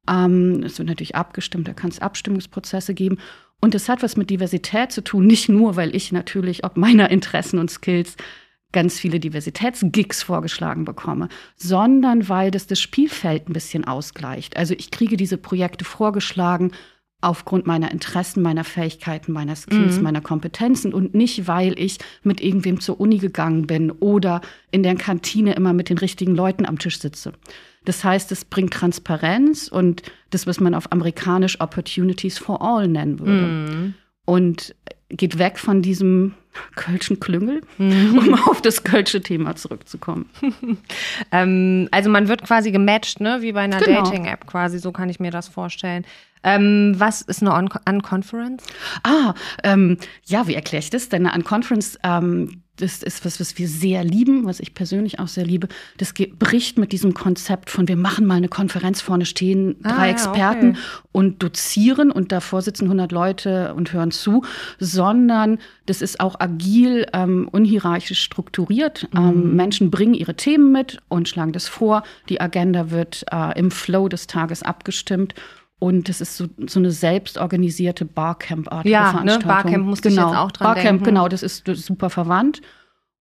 Ähm, 0.09 0.63
es 0.65 0.79
wird 0.79 0.89
natürlich 0.89 1.17
abgestimmt, 1.17 1.69
da 1.69 1.75
kann 1.75 1.91
es 1.91 1.99
Abstimmungsprozesse 1.99 2.95
geben. 2.95 3.19
Und 3.61 3.75
es 3.75 3.89
hat 3.89 4.03
was 4.03 4.17
mit 4.17 4.31
Diversität 4.31 4.91
zu 4.91 5.05
tun, 5.05 5.27
nicht 5.27 5.49
nur, 5.49 5.77
weil 5.77 5.95
ich 5.95 6.13
natürlich 6.13 6.65
ob 6.65 6.77
meiner 6.77 7.11
Interessen 7.11 7.59
und 7.59 7.71
Skills 7.71 8.17
ganz 8.73 8.99
viele 8.99 9.21
Diversitätsgigs 9.21 10.23
vorgeschlagen 10.23 10.85
bekomme, 10.85 11.29
sondern 11.57 12.29
weil 12.29 12.51
das 12.51 12.67
das 12.67 12.81
Spielfeld 12.81 13.49
ein 13.49 13.53
bisschen 13.53 13.85
ausgleicht. 13.85 14.57
Also 14.57 14.75
ich 14.75 14.91
kriege 14.91 15.17
diese 15.17 15.37
Projekte 15.37 15.85
vorgeschlagen 15.85 16.73
aufgrund 17.23 17.67
meiner 17.67 17.91
Interessen, 17.91 18.43
meiner 18.43 18.65
Fähigkeiten, 18.65 19.33
meiner 19.33 19.57
Skills, 19.57 19.97
mhm. 19.97 20.03
meiner 20.03 20.21
Kompetenzen 20.21 20.93
und 20.93 21.15
nicht, 21.15 21.47
weil 21.47 21.79
ich 21.79 21.99
mit 22.23 22.43
irgendwem 22.43 22.81
zur 22.81 23.01
Uni 23.01 23.19
gegangen 23.19 23.67
bin 23.67 23.91
oder 23.91 24.41
in 24.71 24.83
der 24.83 24.97
Kantine 24.97 25.55
immer 25.55 25.73
mit 25.73 25.89
den 25.89 25.99
richtigen 25.99 26.35
Leuten 26.35 26.67
am 26.67 26.79
Tisch 26.79 26.99
sitze. 26.99 27.33
Das 27.85 28.05
heißt, 28.05 28.31
es 28.33 28.45
bringt 28.45 28.75
Transparenz 28.75 29.69
und 29.69 30.03
das, 30.31 30.47
was 30.47 30.61
man 30.61 30.75
auf 30.75 30.91
amerikanisch 30.93 31.61
Opportunities 31.61 32.39
for 32.39 32.61
All 32.61 32.89
nennen 32.89 33.19
würde. 33.19 33.47
Mhm. 33.47 33.95
Und 34.25 34.75
geht 35.09 35.39
weg 35.39 35.59
von 35.59 35.83
diesem 35.83 36.35
Kölschen 36.75 37.21
Klüngel, 37.21 37.63
mhm. 37.79 38.19
um 38.19 38.35
auf 38.49 38.61
das 38.63 38.85
Kölsche 38.85 39.21
Thema 39.21 39.57
zurückzukommen. 39.57 40.29
ähm, 41.33 41.89
also 41.91 42.11
man 42.11 42.29
wird 42.29 42.45
quasi 42.45 42.73
gematcht, 42.73 43.21
ne? 43.21 43.39
wie 43.41 43.53
bei 43.53 43.61
einer 43.61 43.81
genau. 43.81 44.03
Dating-App 44.03 44.47
quasi, 44.47 44.79
so 44.79 44.93
kann 44.93 45.09
ich 45.09 45.21
mir 45.21 45.31
das 45.31 45.49
vorstellen. 45.49 46.05
Ähm, 46.45 46.95
was 46.99 47.23
ist 47.23 47.43
eine 47.43 47.55
Unconference? 47.55 48.65
Ah, 49.03 49.35
ähm, 49.63 49.99
ja, 50.25 50.47
wie 50.47 50.55
erkläre 50.55 50.83
ich 50.83 50.91
das? 50.91 51.09
Denn 51.09 51.27
eine 51.27 51.37
Unconference 51.37 51.99
ähm, 52.03 52.63
das 52.77 53.03
ist 53.03 53.25
was, 53.25 53.39
was 53.39 53.59
wir 53.59 53.69
sehr 53.69 54.03
lieben, 54.03 54.47
was 54.47 54.59
ich 54.59 54.75
persönlich 54.75 55.19
auch 55.19 55.29
sehr 55.29 55.45
liebe. 55.45 55.69
Das 55.99 56.15
bricht 56.15 56.79
mit 56.79 56.93
diesem 56.93 57.13
Konzept 57.13 57.69
von, 57.69 57.87
wir 57.87 57.97
machen 57.97 58.25
mal 58.25 58.37
eine 58.37 58.49
Konferenz, 58.49 59.03
vorne 59.03 59.27
stehen 59.27 59.77
ah, 59.83 59.95
drei 59.95 60.09
ah, 60.09 60.11
Experten 60.11 60.71
okay. 60.71 60.79
und 61.13 61.43
dozieren 61.43 62.11
und 62.11 62.33
davor 62.33 62.63
sitzen 62.63 62.85
100 62.85 63.13
Leute 63.13 63.75
und 63.75 63.93
hören 63.93 64.11
zu, 64.11 64.43
sondern 64.79 65.59
das 65.85 66.01
ist 66.01 66.21
auch 66.21 66.41
agil, 66.41 67.07
ähm, 67.13 67.47
unhierarchisch 67.53 68.23
strukturiert. 68.23 69.07
Ähm, 69.15 69.23
mhm. 69.23 69.31
Ähm, 69.33 69.57
Menschen 69.57 69.91
bringen 69.91 70.15
ihre 70.15 70.35
Themen 70.35 70.73
mit 70.73 70.99
und 71.09 71.29
schlagen 71.29 71.53
das 71.53 71.69
vor. 71.69 72.03
Die 72.31 72.41
Agenda 72.41 72.91
wird 72.91 73.25
äh, 73.31 73.59
im 73.59 73.71
Flow 73.71 74.09
des 74.09 74.27
Tages 74.27 74.63
abgestimmt. 74.63 75.35
Und 75.83 76.09
es 76.09 76.21
ist 76.21 76.37
so, 76.37 76.47
so 76.69 76.79
eine 76.79 76.93
selbstorganisierte 76.93 78.05
Barcamp-artige 78.05 78.93
ja, 78.93 79.11
Veranstaltung. 79.11 79.49
Ne? 79.49 79.53
Barcamp 79.53 79.85
musste 79.85 80.11
genau. 80.11 80.27
ich 80.27 80.29
jetzt 80.29 80.39
auch 80.39 80.53
dran 80.53 80.67
Barcamp, 80.67 80.85
denken. 80.85 81.05
genau, 81.05 81.27
das 81.27 81.43
ist, 81.43 81.67
das 81.67 81.79
ist 81.81 81.87
super 81.87 82.09
verwandt. 82.09 82.63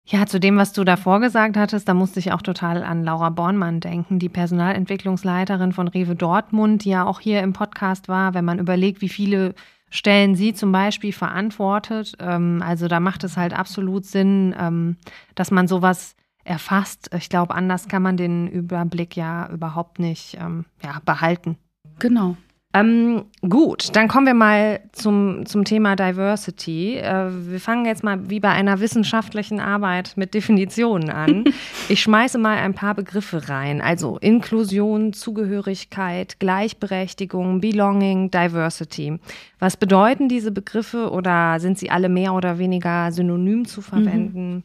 Ja, 0.05 0.27
zu 0.27 0.39
dem, 0.39 0.55
was 0.55 0.72
du 0.72 0.83
davor 0.83 1.19
gesagt 1.19 1.57
hattest, 1.57 1.88
da 1.88 1.95
musste 1.95 2.19
ich 2.19 2.31
auch 2.31 2.43
total 2.43 2.83
an 2.83 3.03
Laura 3.03 3.31
Bornmann 3.31 3.79
denken, 3.79 4.19
die 4.19 4.29
Personalentwicklungsleiterin 4.29 5.74
von 5.74 5.88
Rewe 5.88 6.15
Dortmund, 6.15 6.86
die 6.86 6.91
ja 6.91 7.07
auch 7.07 7.22
hier 7.22 7.41
im 7.41 7.53
Podcast 7.53 8.07
war. 8.07 8.36
Wenn 8.36 8.45
man 8.45 8.60
überlegt, 8.60 9.01
wie 9.01 9.10
viele 9.10 9.55
Stellen 9.89 10.36
sie 10.36 10.53
zum 10.53 10.72
Beispiel 10.72 11.12
verantwortet, 11.12 12.13
ähm, 12.19 12.62
also 12.63 12.88
da 12.88 13.00
macht 13.00 13.24
es 13.24 13.36
halt 13.36 13.53
absolut 13.53 14.05
Sinn, 14.05 14.53
ähm, 14.60 14.98
dass 15.33 15.50
man 15.50 15.67
sowas 15.67 16.15
erfasst. 16.43 17.10
Ich 17.17 17.29
glaube, 17.29 17.55
anders 17.55 17.88
kann 17.88 18.03
man 18.03 18.15
den 18.15 18.48
Überblick 18.48 19.17
ja 19.17 19.50
überhaupt 19.50 19.98
nicht 19.98 20.38
ähm, 20.39 20.65
ja, 20.83 21.01
behalten. 21.03 21.57
Genau. 22.00 22.36
Ähm, 22.76 23.26
gut, 23.48 23.96
dann 23.96 24.08
kommen 24.08 24.26
wir 24.26 24.34
mal 24.34 24.80
zum, 24.94 25.46
zum 25.46 25.64
Thema 25.64 25.96
Diversity. 25.96 26.98
Äh, 26.98 27.30
wir 27.30 27.60
fangen 27.60 27.86
jetzt 27.86 28.04
mal 28.04 28.32
wie 28.32 28.40
bei 28.40 28.50
einer 28.50 28.80
wissenschaftlichen 28.80 29.60
Arbeit 29.60 30.14
mit 30.16 30.34
Definitionen 30.34 31.12
an. 31.12 31.44
ich 31.90 32.02
schmeiße 32.02 32.40
mal 32.40 32.58
ein 32.58 32.74
paar 32.74 32.96
Begriffe 32.96 33.48
rein. 33.48 33.80
Also 33.80 34.18
Inklusion, 34.18 35.14
Zugehörigkeit, 35.14 36.40
Gleichberechtigung, 36.40 37.62
Belonging, 37.62 38.32
Diversity. 38.32 39.20
Was 39.60 39.78
bedeuten 39.78 40.28
diese 40.28 40.52
Begriffe 40.52 41.12
oder 41.12 41.60
sind 41.60 41.78
sie 41.78 41.92
alle 41.92 42.10
mehr 42.10 42.34
oder 42.34 42.58
weniger 42.58 43.12
synonym 43.12 43.66
zu 43.66 43.82
verwenden? 43.82 44.56
Mhm. 44.56 44.64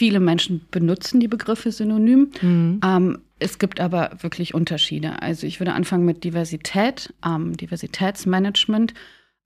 Viele 0.00 0.18
Menschen 0.18 0.62
benutzen 0.70 1.20
die 1.20 1.28
Begriffe 1.28 1.70
synonym. 1.72 2.30
Mhm. 2.40 2.80
Ähm, 2.82 3.18
es 3.38 3.58
gibt 3.58 3.80
aber 3.80 4.12
wirklich 4.22 4.54
Unterschiede. 4.54 5.20
Also 5.20 5.46
ich 5.46 5.60
würde 5.60 5.74
anfangen 5.74 6.06
mit 6.06 6.24
Diversität, 6.24 7.12
ähm, 7.22 7.54
Diversitätsmanagement. 7.54 8.94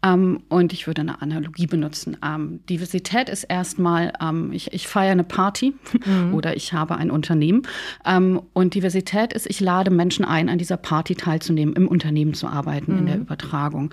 Ähm, 0.04 0.44
und 0.49 0.73
ich 0.73 0.87
würde 0.87 1.00
eine 1.00 1.20
Analogie 1.20 1.66
benutzen. 1.66 2.18
Ähm, 2.25 2.61
Diversität 2.70 3.30
ist 3.30 3.42
erstmal, 3.42 4.12
ähm, 4.23 4.52
ich, 4.52 4.73
ich 4.73 4.87
feiere 4.87 5.11
eine 5.11 5.25
Party 5.25 5.75
mhm. 6.06 6.34
oder 6.34 6.56
ich 6.56 6.73
habe 6.73 6.99
ein 6.99 7.11
Unternehmen. 7.11 7.62
Und 8.52 8.75
Diversität 8.75 9.32
ist, 9.32 9.50
ich 9.50 9.58
lade 9.58 9.90
Menschen 9.90 10.25
ein, 10.25 10.49
an 10.49 10.58
dieser 10.58 10.76
Party 10.76 11.16
teilzunehmen, 11.16 11.75
im 11.75 11.88
Unternehmen 11.88 12.34
zu 12.34 12.46
arbeiten, 12.46 12.92
mhm. 12.92 12.99
in 12.99 13.06
der 13.06 13.16
mhm. 13.16 13.23
Übertragung. 13.23 13.90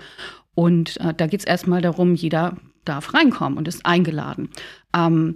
Und 0.54 1.00
äh, 1.00 1.12
da 1.12 1.26
geht 1.26 1.40
es 1.40 1.46
erstmal 1.46 1.82
darum, 1.82 2.14
jeder 2.14 2.56
darf 2.84 3.14
reinkommen 3.14 3.58
und 3.58 3.66
ist 3.66 3.84
eingeladen. 3.84 4.48
Ähm, 4.94 5.34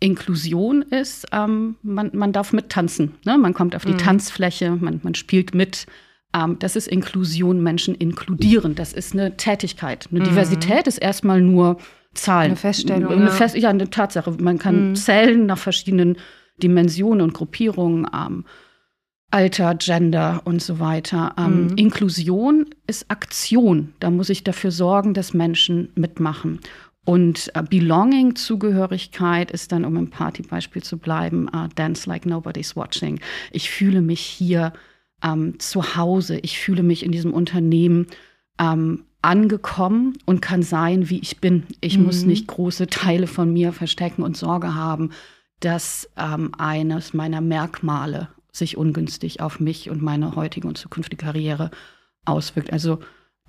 Inklusion 0.00 0.82
ist, 0.82 1.26
ähm, 1.30 1.76
man, 1.82 2.10
man 2.14 2.32
darf 2.32 2.52
mittanzen. 2.52 3.14
Ne? 3.24 3.38
Man 3.38 3.54
kommt 3.54 3.76
auf 3.76 3.84
die 3.84 3.92
mhm. 3.92 3.98
Tanzfläche, 3.98 4.70
man, 4.80 5.00
man 5.02 5.14
spielt 5.14 5.54
mit. 5.54 5.86
Ähm, 6.34 6.58
das 6.58 6.74
ist 6.74 6.88
Inklusion, 6.88 7.62
Menschen 7.62 7.94
inkludieren. 7.94 8.74
Das 8.74 8.92
ist 8.92 9.12
eine 9.12 9.36
Tätigkeit. 9.36 10.08
Eine 10.10 10.20
mhm. 10.20 10.24
Diversität 10.24 10.86
ist 10.86 10.98
erstmal 10.98 11.40
nur 11.40 11.76
Zahlen. 12.14 12.52
Eine 12.52 12.56
Feststellung. 12.56 13.12
Eine 13.12 13.30
Fest 13.30 13.56
ja, 13.56 13.68
eine 13.68 13.90
Tatsache. 13.90 14.32
Man 14.40 14.58
kann 14.58 14.90
mhm. 14.90 14.94
zählen 14.96 15.46
nach 15.46 15.58
verschiedenen 15.58 16.16
Dimensionen 16.62 17.20
und 17.20 17.34
Gruppierungen. 17.34 18.06
Ähm, 18.12 18.44
Alter, 19.30 19.76
Gender 19.76 20.42
und 20.44 20.60
so 20.60 20.80
weiter. 20.80 21.34
Ähm, 21.38 21.68
mhm. 21.68 21.76
Inklusion 21.76 22.66
ist 22.86 23.10
Aktion. 23.10 23.92
Da 24.00 24.10
muss 24.10 24.28
ich 24.28 24.42
dafür 24.42 24.72
sorgen, 24.72 25.14
dass 25.14 25.34
Menschen 25.34 25.92
mitmachen. 25.94 26.60
Und 27.04 27.50
äh, 27.54 27.62
Belonging, 27.62 28.36
Zugehörigkeit 28.36 29.50
ist 29.50 29.72
dann, 29.72 29.84
um 29.84 29.96
im 29.96 30.10
Partybeispiel 30.10 30.82
zu 30.82 30.98
bleiben, 30.98 31.48
uh, 31.54 31.68
Dance 31.74 32.08
like 32.08 32.26
nobody's 32.26 32.76
watching. 32.76 33.20
Ich 33.50 33.70
fühle 33.70 34.02
mich 34.02 34.20
hier 34.20 34.72
ähm, 35.22 35.58
zu 35.58 35.96
Hause. 35.96 36.38
Ich 36.38 36.58
fühle 36.58 36.82
mich 36.82 37.04
in 37.04 37.12
diesem 37.12 37.32
Unternehmen 37.32 38.06
ähm, 38.58 39.04
angekommen 39.22 40.18
und 40.26 40.40
kann 40.40 40.62
sein, 40.62 41.10
wie 41.10 41.20
ich 41.20 41.40
bin. 41.40 41.64
Ich 41.80 41.98
mhm. 41.98 42.04
muss 42.04 42.24
nicht 42.24 42.46
große 42.46 42.86
Teile 42.86 43.26
von 43.26 43.52
mir 43.52 43.72
verstecken 43.72 44.22
und 44.22 44.36
Sorge 44.36 44.74
haben, 44.74 45.10
dass 45.60 46.08
ähm, 46.16 46.52
eines 46.56 47.12
meiner 47.12 47.40
Merkmale 47.40 48.28
sich 48.52 48.76
ungünstig 48.76 49.40
auf 49.40 49.60
mich 49.60 49.90
und 49.90 50.02
meine 50.02 50.36
heutige 50.36 50.66
und 50.66 50.78
zukünftige 50.78 51.24
Karriere 51.24 51.70
auswirkt. 52.24 52.72
Also 52.72 53.00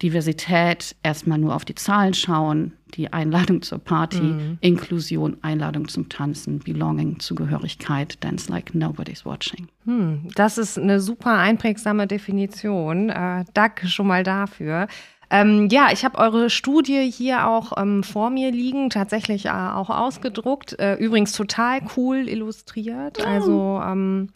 Diversität, 0.02 0.96
erstmal 1.04 1.38
nur 1.38 1.56
auf 1.56 1.66
die 1.66 1.76
Zahlen 1.76 2.14
schauen, 2.14 2.74
die 2.96 3.14
Einladung 3.14 3.62
zur 3.62 3.80
Party, 3.80 4.22
mhm. 4.22 4.58
Inklusion, 4.62 5.38
Einladung 5.42 5.88
zum 5.88 6.10
Tanzen, 6.10 6.60
Belonging, 6.60 7.20
Zugehörigkeit, 7.20 8.24
Dance 8.24 8.52
like 8.52 8.76
nobody's 8.76 9.26
watching. 9.26 9.68
Hm, 9.86 10.28
das 10.36 10.58
ist 10.58 10.78
eine 10.78 11.00
super 11.00 11.38
einprägsame 11.38 12.08
Definition. 12.08 13.10
Äh, 13.10 13.46
danke 13.54 13.88
schon 13.88 14.08
mal 14.08 14.24
dafür. 14.24 14.88
Ähm, 15.30 15.70
ja, 15.72 15.90
ich 15.94 16.04
habe 16.04 16.18
eure 16.18 16.50
Studie 16.50 17.10
hier 17.10 17.48
auch 17.48 17.72
ähm, 17.78 18.04
vor 18.04 18.30
mir 18.30 18.52
liegen, 18.52 18.90
tatsächlich 18.90 19.46
äh, 19.46 19.52
auch 19.52 19.90
ausgedruckt. 19.90 20.78
Äh, 20.78 20.96
übrigens 20.96 21.32
total 21.32 21.80
cool 21.96 22.28
illustriert. 22.28 23.26
Also 23.26 23.82
ähm, 23.82 24.30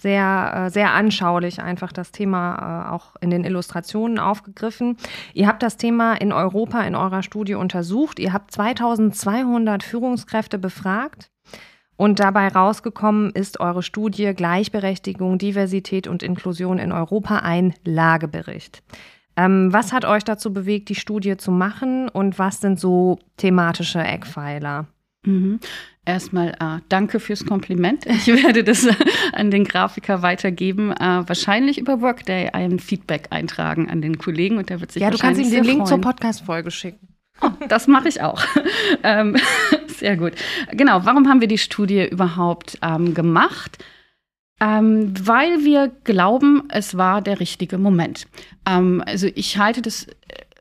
sehr, 0.00 0.52
äh, 0.66 0.70
sehr 0.70 0.92
anschaulich 0.94 1.60
einfach 1.60 1.92
das 1.92 2.10
Thema 2.10 2.86
äh, 2.88 2.90
auch 2.90 3.16
in 3.20 3.30
den 3.30 3.44
Illustrationen 3.44 4.18
aufgegriffen. 4.18 4.96
Ihr 5.34 5.46
habt 5.46 5.62
das 5.62 5.76
Thema 5.76 6.14
in 6.14 6.32
Europa 6.32 6.80
in 6.82 6.94
eurer 6.94 7.22
Studie 7.22 7.54
untersucht. 7.54 8.18
Ihr 8.18 8.32
habt 8.32 8.50
2200 8.50 9.82
Führungskräfte 9.82 10.58
befragt. 10.58 11.30
Und 11.96 12.18
dabei 12.18 12.48
rausgekommen 12.48 13.30
ist 13.32 13.60
eure 13.60 13.82
Studie 13.82 14.32
Gleichberechtigung, 14.34 15.36
Diversität 15.36 16.08
und 16.08 16.22
Inklusion 16.22 16.78
in 16.78 16.92
Europa 16.92 17.40
ein 17.40 17.74
Lagebericht. 17.84 18.82
Ähm, 19.36 19.70
was 19.70 19.92
hat 19.92 20.06
euch 20.06 20.24
dazu 20.24 20.52
bewegt, 20.52 20.88
die 20.88 20.94
Studie 20.94 21.36
zu 21.36 21.50
machen 21.50 22.08
und 22.08 22.38
was 22.38 22.62
sind 22.62 22.80
so 22.80 23.18
thematische 23.36 24.00
Eckpfeiler? 24.00 24.86
Mhm. 25.26 25.60
Erstmal 26.06 26.56
äh, 26.60 26.80
danke 26.88 27.20
fürs 27.20 27.44
Kompliment. 27.44 28.06
Ich 28.06 28.26
werde 28.44 28.64
das 28.64 28.88
an 29.32 29.50
den 29.50 29.64
Grafiker 29.64 30.22
weitergeben. 30.22 30.92
Äh, 30.92 31.28
wahrscheinlich 31.28 31.78
über 31.78 32.00
Workday 32.00 32.48
ein 32.50 32.78
Feedback 32.78 33.28
eintragen 33.30 33.90
an 33.90 34.00
den 34.00 34.18
Kollegen 34.18 34.56
und 34.58 34.70
der 34.70 34.80
wird 34.80 34.92
sich 34.92 35.02
Ja, 35.02 35.10
du 35.10 35.18
kannst 35.18 35.40
ihm 35.40 35.50
den 35.50 35.64
Link 35.64 35.86
zur 35.86 36.00
Podcast-Folge 36.00 36.70
schicken. 36.70 37.08
Oh, 37.42 37.50
das 37.68 37.86
mache 37.86 38.08
ich 38.08 38.22
auch. 38.22 38.42
ähm, 39.02 39.36
sehr 39.88 40.16
gut. 40.16 40.32
Genau, 40.72 41.04
warum 41.04 41.28
haben 41.28 41.40
wir 41.40 41.48
die 41.48 41.58
Studie 41.58 42.06
überhaupt 42.06 42.78
ähm, 42.82 43.14
gemacht? 43.14 43.82
Ähm, 44.60 45.14
weil 45.18 45.64
wir 45.64 45.90
glauben, 46.04 46.64
es 46.68 46.96
war 46.96 47.22
der 47.22 47.40
richtige 47.40 47.78
Moment. 47.78 48.26
Ähm, 48.66 49.02
also 49.06 49.28
ich 49.34 49.56
halte 49.58 49.80
das, 49.80 50.04
äh, 50.04 50.12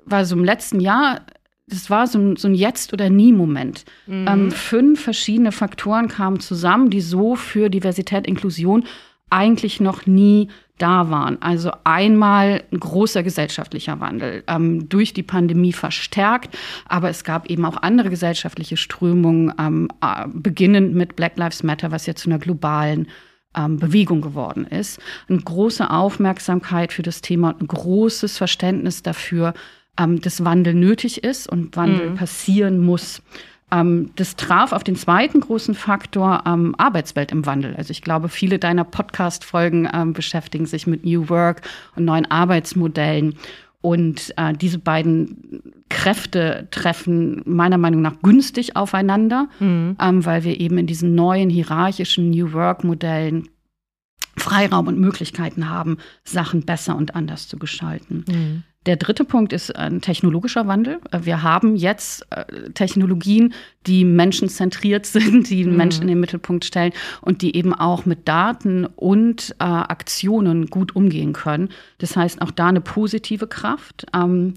war 0.06 0.26
so 0.26 0.36
im 0.36 0.44
letzten 0.44 0.80
Jahr 0.80 1.22
das 1.70 1.90
war 1.90 2.08
so 2.08 2.20
ein, 2.20 2.36
so 2.36 2.48
ein 2.48 2.56
Jetzt- 2.56 2.94
oder 2.94 3.10
Nie-Moment. 3.10 3.86
Mhm. 4.08 4.26
Ähm, 4.28 4.52
fünf 4.52 5.02
verschiedene 5.02 5.52
Faktoren 5.52 6.08
kamen 6.08 6.40
zusammen, 6.40 6.90
die 6.90 7.02
so 7.02 7.36
für 7.36 7.70
Diversität, 7.70 8.28
Inklusion 8.28 8.86
eigentlich 9.30 9.80
noch 9.80 10.06
nie 10.06 10.50
da 10.80 11.10
waren. 11.10 11.42
Also 11.42 11.72
einmal 11.84 12.64
ein 12.72 12.80
großer 12.80 13.22
gesellschaftlicher 13.22 14.00
Wandel, 14.00 14.44
ähm, 14.48 14.90
durch 14.90 15.14
die 15.14 15.24
Pandemie 15.24 15.74
verstärkt, 15.74 16.58
aber 16.88 17.10
es 17.10 17.24
gab 17.24 17.50
eben 17.50 17.66
auch 17.66 17.78
andere 17.78 18.10
gesellschaftliche 18.10 18.78
Strömungen, 18.78 19.54
ähm, 19.60 19.90
äh, 20.02 20.26
beginnend 20.34 20.96
mit 20.96 21.16
Black 21.16 21.38
Lives 21.38 21.64
Matter, 21.64 21.92
was 21.92 22.06
ja 22.06 22.16
zu 22.16 22.30
einer 22.30 22.40
globalen 22.40 23.08
ähm, 23.56 23.78
Bewegung 23.78 24.22
geworden 24.22 24.66
ist. 24.66 25.00
Eine 25.28 25.40
große 25.40 25.90
Aufmerksamkeit 25.90 26.94
für 26.94 27.04
das 27.04 27.22
Thema 27.22 27.50
und 27.50 27.62
ein 27.62 27.68
großes 27.68 28.38
Verständnis 28.38 29.04
dafür, 29.04 29.54
ähm, 29.98 30.22
dass 30.22 30.44
Wandel 30.44 30.74
nötig 30.74 31.24
ist 31.24 31.48
und 31.48 31.76
Wandel 31.76 32.12
mhm. 32.12 32.16
passieren 32.16 32.80
muss. 32.80 33.22
Ähm, 33.72 34.12
das 34.16 34.36
traf 34.36 34.72
auf 34.72 34.84
den 34.84 34.96
zweiten 34.96 35.42
großen 35.42 35.76
Faktor 35.76 36.44
ähm, 36.46 36.76
Arbeitswelt 36.78 37.32
im 37.32 37.46
Wandel. 37.46 37.76
Also 37.76 37.92
ich 37.92 38.02
glaube, 38.02 38.30
viele 38.30 38.60
deiner 38.60 38.84
Podcast-Folgen 38.84 39.88
ähm, 39.94 40.14
beschäftigen 40.14 40.66
sich 40.66 40.88
mit 40.88 41.06
New 41.06 41.30
Work 41.30 41.62
und 41.96 42.06
neuen 42.06 42.30
Arbeitsmodellen. 42.30 43.36
Und 43.82 44.34
äh, 44.36 44.54
diese 44.54 44.80
beiden 44.80 45.74
Kräfte 45.90 46.68
treffen 46.72 47.42
meiner 47.46 47.78
Meinung 47.78 48.02
nach 48.02 48.22
günstig 48.22 48.76
aufeinander, 48.76 49.48
mhm. 49.60 49.96
ähm, 50.02 50.26
weil 50.26 50.44
wir 50.44 50.60
eben 50.60 50.78
in 50.78 50.88
diesen 50.88 51.16
neuen 51.16 51.50
hierarchischen 51.50 52.30
New 52.30 52.52
Work-Modellen 52.52 53.48
Freiraum 54.38 54.88
und 54.88 55.00
Möglichkeiten 55.00 55.70
haben, 55.70 55.98
Sachen 56.24 56.64
besser 56.64 56.96
und 56.96 57.16
anders 57.16 57.48
zu 57.48 57.58
gestalten. 57.58 58.26
Mhm. 58.28 58.64
Der 58.86 58.96
dritte 58.96 59.26
Punkt 59.26 59.52
ist 59.52 59.76
ein 59.76 60.00
technologischer 60.00 60.66
Wandel. 60.66 61.00
Wir 61.12 61.44
haben 61.44 61.76
jetzt 61.76 62.26
äh, 62.32 62.70
Technologien, 62.72 63.54
die 63.86 64.06
menschenzentriert 64.06 65.06
sind, 65.06 65.50
die 65.50 65.66
mhm. 65.66 65.76
Menschen 65.76 66.04
in 66.04 66.08
den 66.08 66.20
Mittelpunkt 66.20 66.64
stellen 66.64 66.94
und 67.22 67.42
die 67.42 67.56
eben 67.56 67.74
auch 67.74 68.06
mit 68.06 68.28
Daten 68.28 68.86
und 68.86 69.56
äh, 69.60 69.64
Aktionen 69.66 70.68
gut 70.68 70.96
umgehen 70.96 71.34
können. 71.34 71.70
Das 71.98 72.16
heißt, 72.16 72.42
auch 72.42 72.52
da 72.52 72.68
eine 72.68 72.82
positive 72.82 73.48
Kraft. 73.48 74.06
Ähm, 74.16 74.54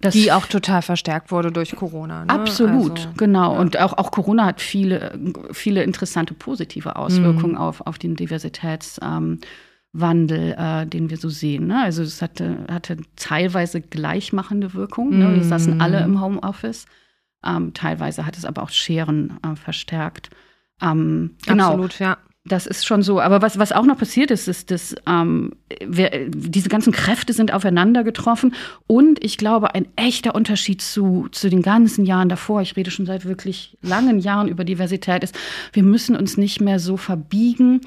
das 0.00 0.12
die 0.12 0.30
auch 0.30 0.46
total 0.46 0.82
verstärkt 0.82 1.30
wurde 1.30 1.50
durch 1.50 1.74
Corona. 1.74 2.26
Ne? 2.26 2.30
Absolut, 2.30 2.98
also, 2.98 3.08
genau. 3.16 3.54
Ja. 3.54 3.60
Und 3.60 3.78
auch, 3.78 3.94
auch 3.94 4.10
Corona 4.10 4.44
hat 4.44 4.60
viele, 4.60 5.18
viele 5.52 5.82
interessante 5.84 6.34
positive 6.34 6.96
Auswirkungen 6.96 7.52
mhm. 7.52 7.58
auf, 7.58 7.80
auf 7.86 7.98
den 7.98 8.14
Diversitätswandel, 8.14 9.38
ähm, 9.38 9.40
äh, 10.00 10.86
den 10.86 11.10
wir 11.10 11.16
so 11.16 11.28
sehen. 11.28 11.66
Ne? 11.66 11.82
Also 11.82 12.02
es 12.02 12.22
hatte, 12.22 12.58
hatte 12.70 12.98
teilweise 13.16 13.80
gleichmachende 13.80 14.74
Wirkung. 14.74 15.18
Ne? 15.18 15.34
Wir 15.36 15.44
saßen 15.44 15.80
alle 15.80 16.00
im 16.00 16.20
Homeoffice. 16.20 16.86
Ähm, 17.44 17.74
teilweise 17.74 18.26
hat 18.26 18.36
es 18.36 18.44
aber 18.44 18.62
auch 18.62 18.70
Scheren 18.70 19.38
äh, 19.42 19.56
verstärkt. 19.56 20.30
Ähm, 20.82 21.36
genau. 21.46 21.68
Absolut, 21.68 21.98
ja. 21.98 22.18
Das 22.48 22.66
ist 22.66 22.86
schon 22.86 23.02
so. 23.02 23.20
Aber 23.20 23.42
was, 23.42 23.58
was 23.58 23.72
auch 23.72 23.84
noch 23.84 23.98
passiert 23.98 24.30
ist, 24.30 24.46
ist, 24.46 24.70
dass 24.70 24.94
ähm, 25.08 25.54
wir, 25.84 26.28
diese 26.28 26.68
ganzen 26.68 26.92
Kräfte 26.92 27.32
sind 27.32 27.52
aufeinander 27.52 28.04
getroffen. 28.04 28.54
Und 28.86 29.22
ich 29.24 29.36
glaube, 29.36 29.74
ein 29.74 29.88
echter 29.96 30.34
Unterschied 30.34 30.80
zu, 30.80 31.26
zu 31.32 31.50
den 31.50 31.62
ganzen 31.62 32.04
Jahren 32.04 32.28
davor, 32.28 32.62
ich 32.62 32.76
rede 32.76 32.92
schon 32.92 33.06
seit 33.06 33.24
wirklich 33.24 33.76
langen 33.82 34.20
Jahren 34.20 34.46
über 34.46 34.64
Diversität, 34.64 35.24
ist, 35.24 35.36
wir 35.72 35.82
müssen 35.82 36.14
uns 36.14 36.36
nicht 36.36 36.60
mehr 36.60 36.78
so 36.78 36.96
verbiegen 36.96 37.80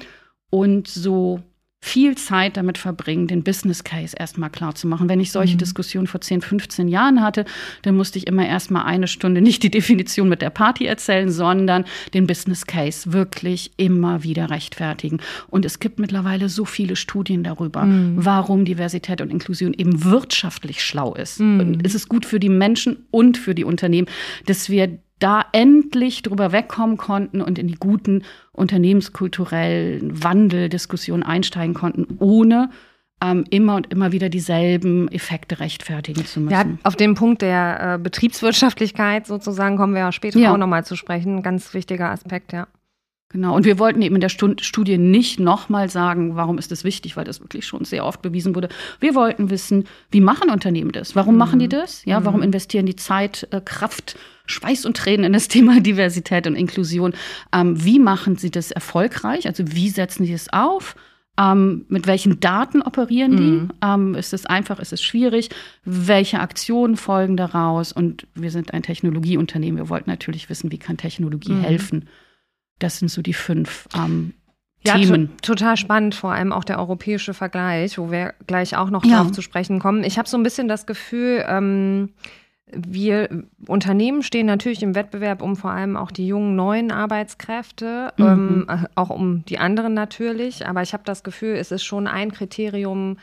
und 0.50 0.88
so 0.88 1.40
viel 1.82 2.16
Zeit 2.16 2.56
damit 2.56 2.76
verbringen, 2.76 3.26
den 3.26 3.42
Business 3.42 3.84
Case 3.84 4.14
erstmal 4.18 4.50
klar 4.50 4.74
zu 4.74 4.86
machen. 4.86 5.08
Wenn 5.08 5.18
ich 5.18 5.32
solche 5.32 5.54
mhm. 5.54 5.58
Diskussionen 5.58 6.06
vor 6.06 6.20
10, 6.20 6.42
15 6.42 6.88
Jahren 6.88 7.22
hatte, 7.22 7.46
dann 7.82 7.96
musste 7.96 8.18
ich 8.18 8.26
immer 8.26 8.46
erstmal 8.46 8.84
eine 8.84 9.08
Stunde 9.08 9.40
nicht 9.40 9.62
die 9.62 9.70
Definition 9.70 10.28
mit 10.28 10.42
der 10.42 10.50
Party 10.50 10.84
erzählen, 10.84 11.30
sondern 11.30 11.84
den 12.12 12.26
Business 12.26 12.66
Case 12.66 13.12
wirklich 13.12 13.72
immer 13.78 14.22
wieder 14.22 14.50
rechtfertigen. 14.50 15.20
Und 15.48 15.64
es 15.64 15.78
gibt 15.78 15.98
mittlerweile 15.98 16.48
so 16.50 16.66
viele 16.66 16.96
Studien 16.96 17.42
darüber, 17.42 17.84
mhm. 17.84 18.14
warum 18.16 18.64
Diversität 18.66 19.22
und 19.22 19.30
Inklusion 19.30 19.72
eben 19.72 20.04
wirtschaftlich 20.04 20.84
schlau 20.84 21.14
ist. 21.14 21.40
Mhm. 21.40 21.60
Und 21.60 21.86
es 21.86 21.94
ist 21.94 22.08
gut 22.08 22.26
für 22.26 22.38
die 22.38 22.50
Menschen 22.50 23.06
und 23.10 23.38
für 23.38 23.54
die 23.54 23.64
Unternehmen, 23.64 24.08
dass 24.44 24.68
wir 24.68 24.98
da 25.20 25.44
endlich 25.52 26.22
drüber 26.22 26.52
wegkommen 26.52 26.96
konnten 26.96 27.40
und 27.40 27.58
in 27.58 27.68
die 27.68 27.76
guten 27.76 28.24
unternehmenskulturellen 28.52 30.22
Wandeldiskussionen 30.22 31.22
einsteigen 31.22 31.74
konnten, 31.74 32.16
ohne 32.18 32.70
ähm, 33.22 33.44
immer 33.50 33.76
und 33.76 33.92
immer 33.92 34.12
wieder 34.12 34.28
dieselben 34.28 35.08
Effekte 35.08 35.60
rechtfertigen 35.60 36.24
zu 36.24 36.40
müssen. 36.40 36.52
Ja, 36.52 36.64
auf 36.82 36.96
den 36.96 37.14
Punkt 37.14 37.42
der 37.42 37.94
äh, 37.94 37.98
Betriebswirtschaftlichkeit 37.98 39.26
sozusagen 39.26 39.76
kommen 39.76 39.94
wir 39.94 40.00
ja 40.00 40.12
später 40.12 40.38
ja. 40.38 40.52
auch 40.52 40.56
nochmal 40.56 40.84
zu 40.84 40.96
sprechen. 40.96 41.42
Ganz 41.42 41.72
wichtiger 41.74 42.10
Aspekt, 42.10 42.52
ja. 42.52 42.66
Genau, 43.32 43.54
und 43.54 43.64
wir 43.64 43.78
wollten 43.78 44.02
eben 44.02 44.16
in 44.16 44.20
der 44.20 44.28
Studie 44.28 44.98
nicht 44.98 45.38
nochmal 45.38 45.88
sagen, 45.88 46.34
warum 46.34 46.58
ist 46.58 46.72
das 46.72 46.82
wichtig, 46.82 47.16
weil 47.16 47.24
das 47.24 47.40
wirklich 47.40 47.64
schon 47.64 47.84
sehr 47.84 48.04
oft 48.04 48.22
bewiesen 48.22 48.56
wurde. 48.56 48.68
Wir 48.98 49.14
wollten 49.14 49.50
wissen, 49.50 49.84
wie 50.10 50.20
machen 50.20 50.50
Unternehmen 50.50 50.90
das? 50.90 51.14
Warum 51.14 51.34
mhm. 51.34 51.38
machen 51.38 51.58
die 51.60 51.68
das? 51.68 52.04
Ja, 52.04 52.24
warum 52.24 52.40
mhm. 52.40 52.46
investieren 52.46 52.86
die 52.86 52.96
Zeit, 52.96 53.46
äh, 53.52 53.60
Kraft, 53.64 54.18
Schweiß 54.46 54.84
und 54.84 54.96
Tränen 54.96 55.26
in 55.26 55.32
das 55.32 55.46
Thema 55.48 55.80
Diversität 55.80 56.48
und 56.48 56.56
Inklusion? 56.56 57.14
Ähm, 57.54 57.84
wie 57.84 58.00
machen 58.00 58.34
sie 58.34 58.50
das 58.50 58.72
erfolgreich? 58.72 59.46
Also 59.46 59.62
wie 59.68 59.90
setzen 59.90 60.26
sie 60.26 60.32
es 60.32 60.52
auf? 60.52 60.96
Ähm, 61.38 61.84
mit 61.88 62.08
welchen 62.08 62.40
Daten 62.40 62.82
operieren 62.82 63.36
die? 63.36 63.42
Mhm. 63.42 63.68
Ähm, 63.80 64.14
ist 64.16 64.34
es 64.34 64.44
einfach, 64.44 64.80
ist 64.80 64.92
es 64.92 65.04
schwierig? 65.04 65.50
Welche 65.84 66.40
Aktionen 66.40 66.96
folgen 66.96 67.36
daraus? 67.36 67.92
Und 67.92 68.26
wir 68.34 68.50
sind 68.50 68.74
ein 68.74 68.82
Technologieunternehmen. 68.82 69.78
Wir 69.78 69.88
wollten 69.88 70.10
natürlich 70.10 70.50
wissen, 70.50 70.72
wie 70.72 70.78
kann 70.78 70.96
Technologie 70.96 71.52
mhm. 71.52 71.60
helfen? 71.60 72.08
Das 72.80 72.98
sind 72.98 73.08
so 73.08 73.22
die 73.22 73.34
fünf 73.34 73.88
ähm, 73.94 74.34
ja, 74.82 74.94
Themen. 74.94 75.36
To 75.42 75.54
total 75.54 75.76
spannend, 75.76 76.14
vor 76.14 76.32
allem 76.32 76.52
auch 76.52 76.64
der 76.64 76.78
europäische 76.78 77.34
Vergleich, 77.34 77.98
wo 77.98 78.10
wir 78.10 78.34
gleich 78.46 78.76
auch 78.76 78.90
noch 78.90 79.04
ja. 79.04 79.18
darauf 79.18 79.32
zu 79.32 79.42
sprechen 79.42 79.78
kommen. 79.78 80.02
Ich 80.02 80.18
habe 80.18 80.28
so 80.28 80.36
ein 80.36 80.42
bisschen 80.42 80.68
das 80.68 80.86
Gefühl, 80.86 81.44
ähm, 81.46 82.10
wir 82.72 83.44
Unternehmen 83.66 84.22
stehen 84.22 84.46
natürlich 84.46 84.82
im 84.82 84.94
Wettbewerb 84.94 85.42
um 85.42 85.56
vor 85.56 85.72
allem 85.72 85.96
auch 85.96 86.10
die 86.10 86.26
jungen 86.26 86.56
neuen 86.56 86.92
Arbeitskräfte, 86.92 88.12
mhm. 88.16 88.66
ähm, 88.68 88.86
auch 88.94 89.10
um 89.10 89.44
die 89.44 89.58
anderen 89.58 89.94
natürlich. 89.94 90.66
Aber 90.66 90.82
ich 90.82 90.92
habe 90.92 91.02
das 91.04 91.22
Gefühl, 91.22 91.56
es 91.56 91.72
ist 91.72 91.84
schon 91.84 92.06
ein 92.06 92.32
Kriterium, 92.32 93.18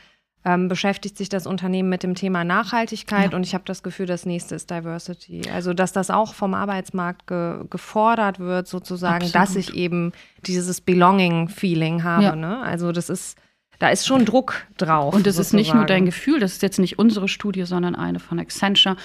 ähm, 0.48 0.68
beschäftigt 0.68 1.18
sich 1.18 1.28
das 1.28 1.46
Unternehmen 1.46 1.90
mit 1.90 2.02
dem 2.02 2.14
Thema 2.14 2.42
Nachhaltigkeit 2.42 3.32
ja. 3.32 3.36
und 3.36 3.44
ich 3.44 3.52
habe 3.52 3.64
das 3.66 3.82
Gefühl, 3.82 4.06
das 4.06 4.24
nächste 4.24 4.54
ist 4.54 4.70
Diversity. 4.70 5.42
Also, 5.52 5.74
dass 5.74 5.92
das 5.92 6.08
auch 6.10 6.32
vom 6.32 6.54
Arbeitsmarkt 6.54 7.26
ge 7.26 7.64
gefordert 7.68 8.38
wird, 8.38 8.66
sozusagen, 8.66 9.26
Absolut. 9.26 9.34
dass 9.34 9.56
ich 9.56 9.74
eben 9.74 10.12
dieses 10.46 10.80
Belonging-Feeling 10.80 12.02
habe. 12.02 12.24
Ja. 12.24 12.36
Ne? 12.36 12.62
Also, 12.62 12.92
das 12.92 13.10
ist, 13.10 13.36
da 13.78 13.90
ist 13.90 14.06
schon 14.06 14.24
Druck 14.24 14.66
drauf. 14.78 15.12
Und 15.14 15.26
das 15.26 15.36
sozusagen. 15.36 15.60
ist 15.60 15.66
nicht 15.66 15.74
nur 15.74 15.84
dein 15.84 16.06
Gefühl, 16.06 16.40
das 16.40 16.52
ist 16.52 16.62
jetzt 16.62 16.78
nicht 16.78 16.98
unsere 16.98 17.28
Studie, 17.28 17.64
sondern 17.64 17.94
eine 17.94 18.18
von 18.18 18.38
Accenture, 18.38 18.96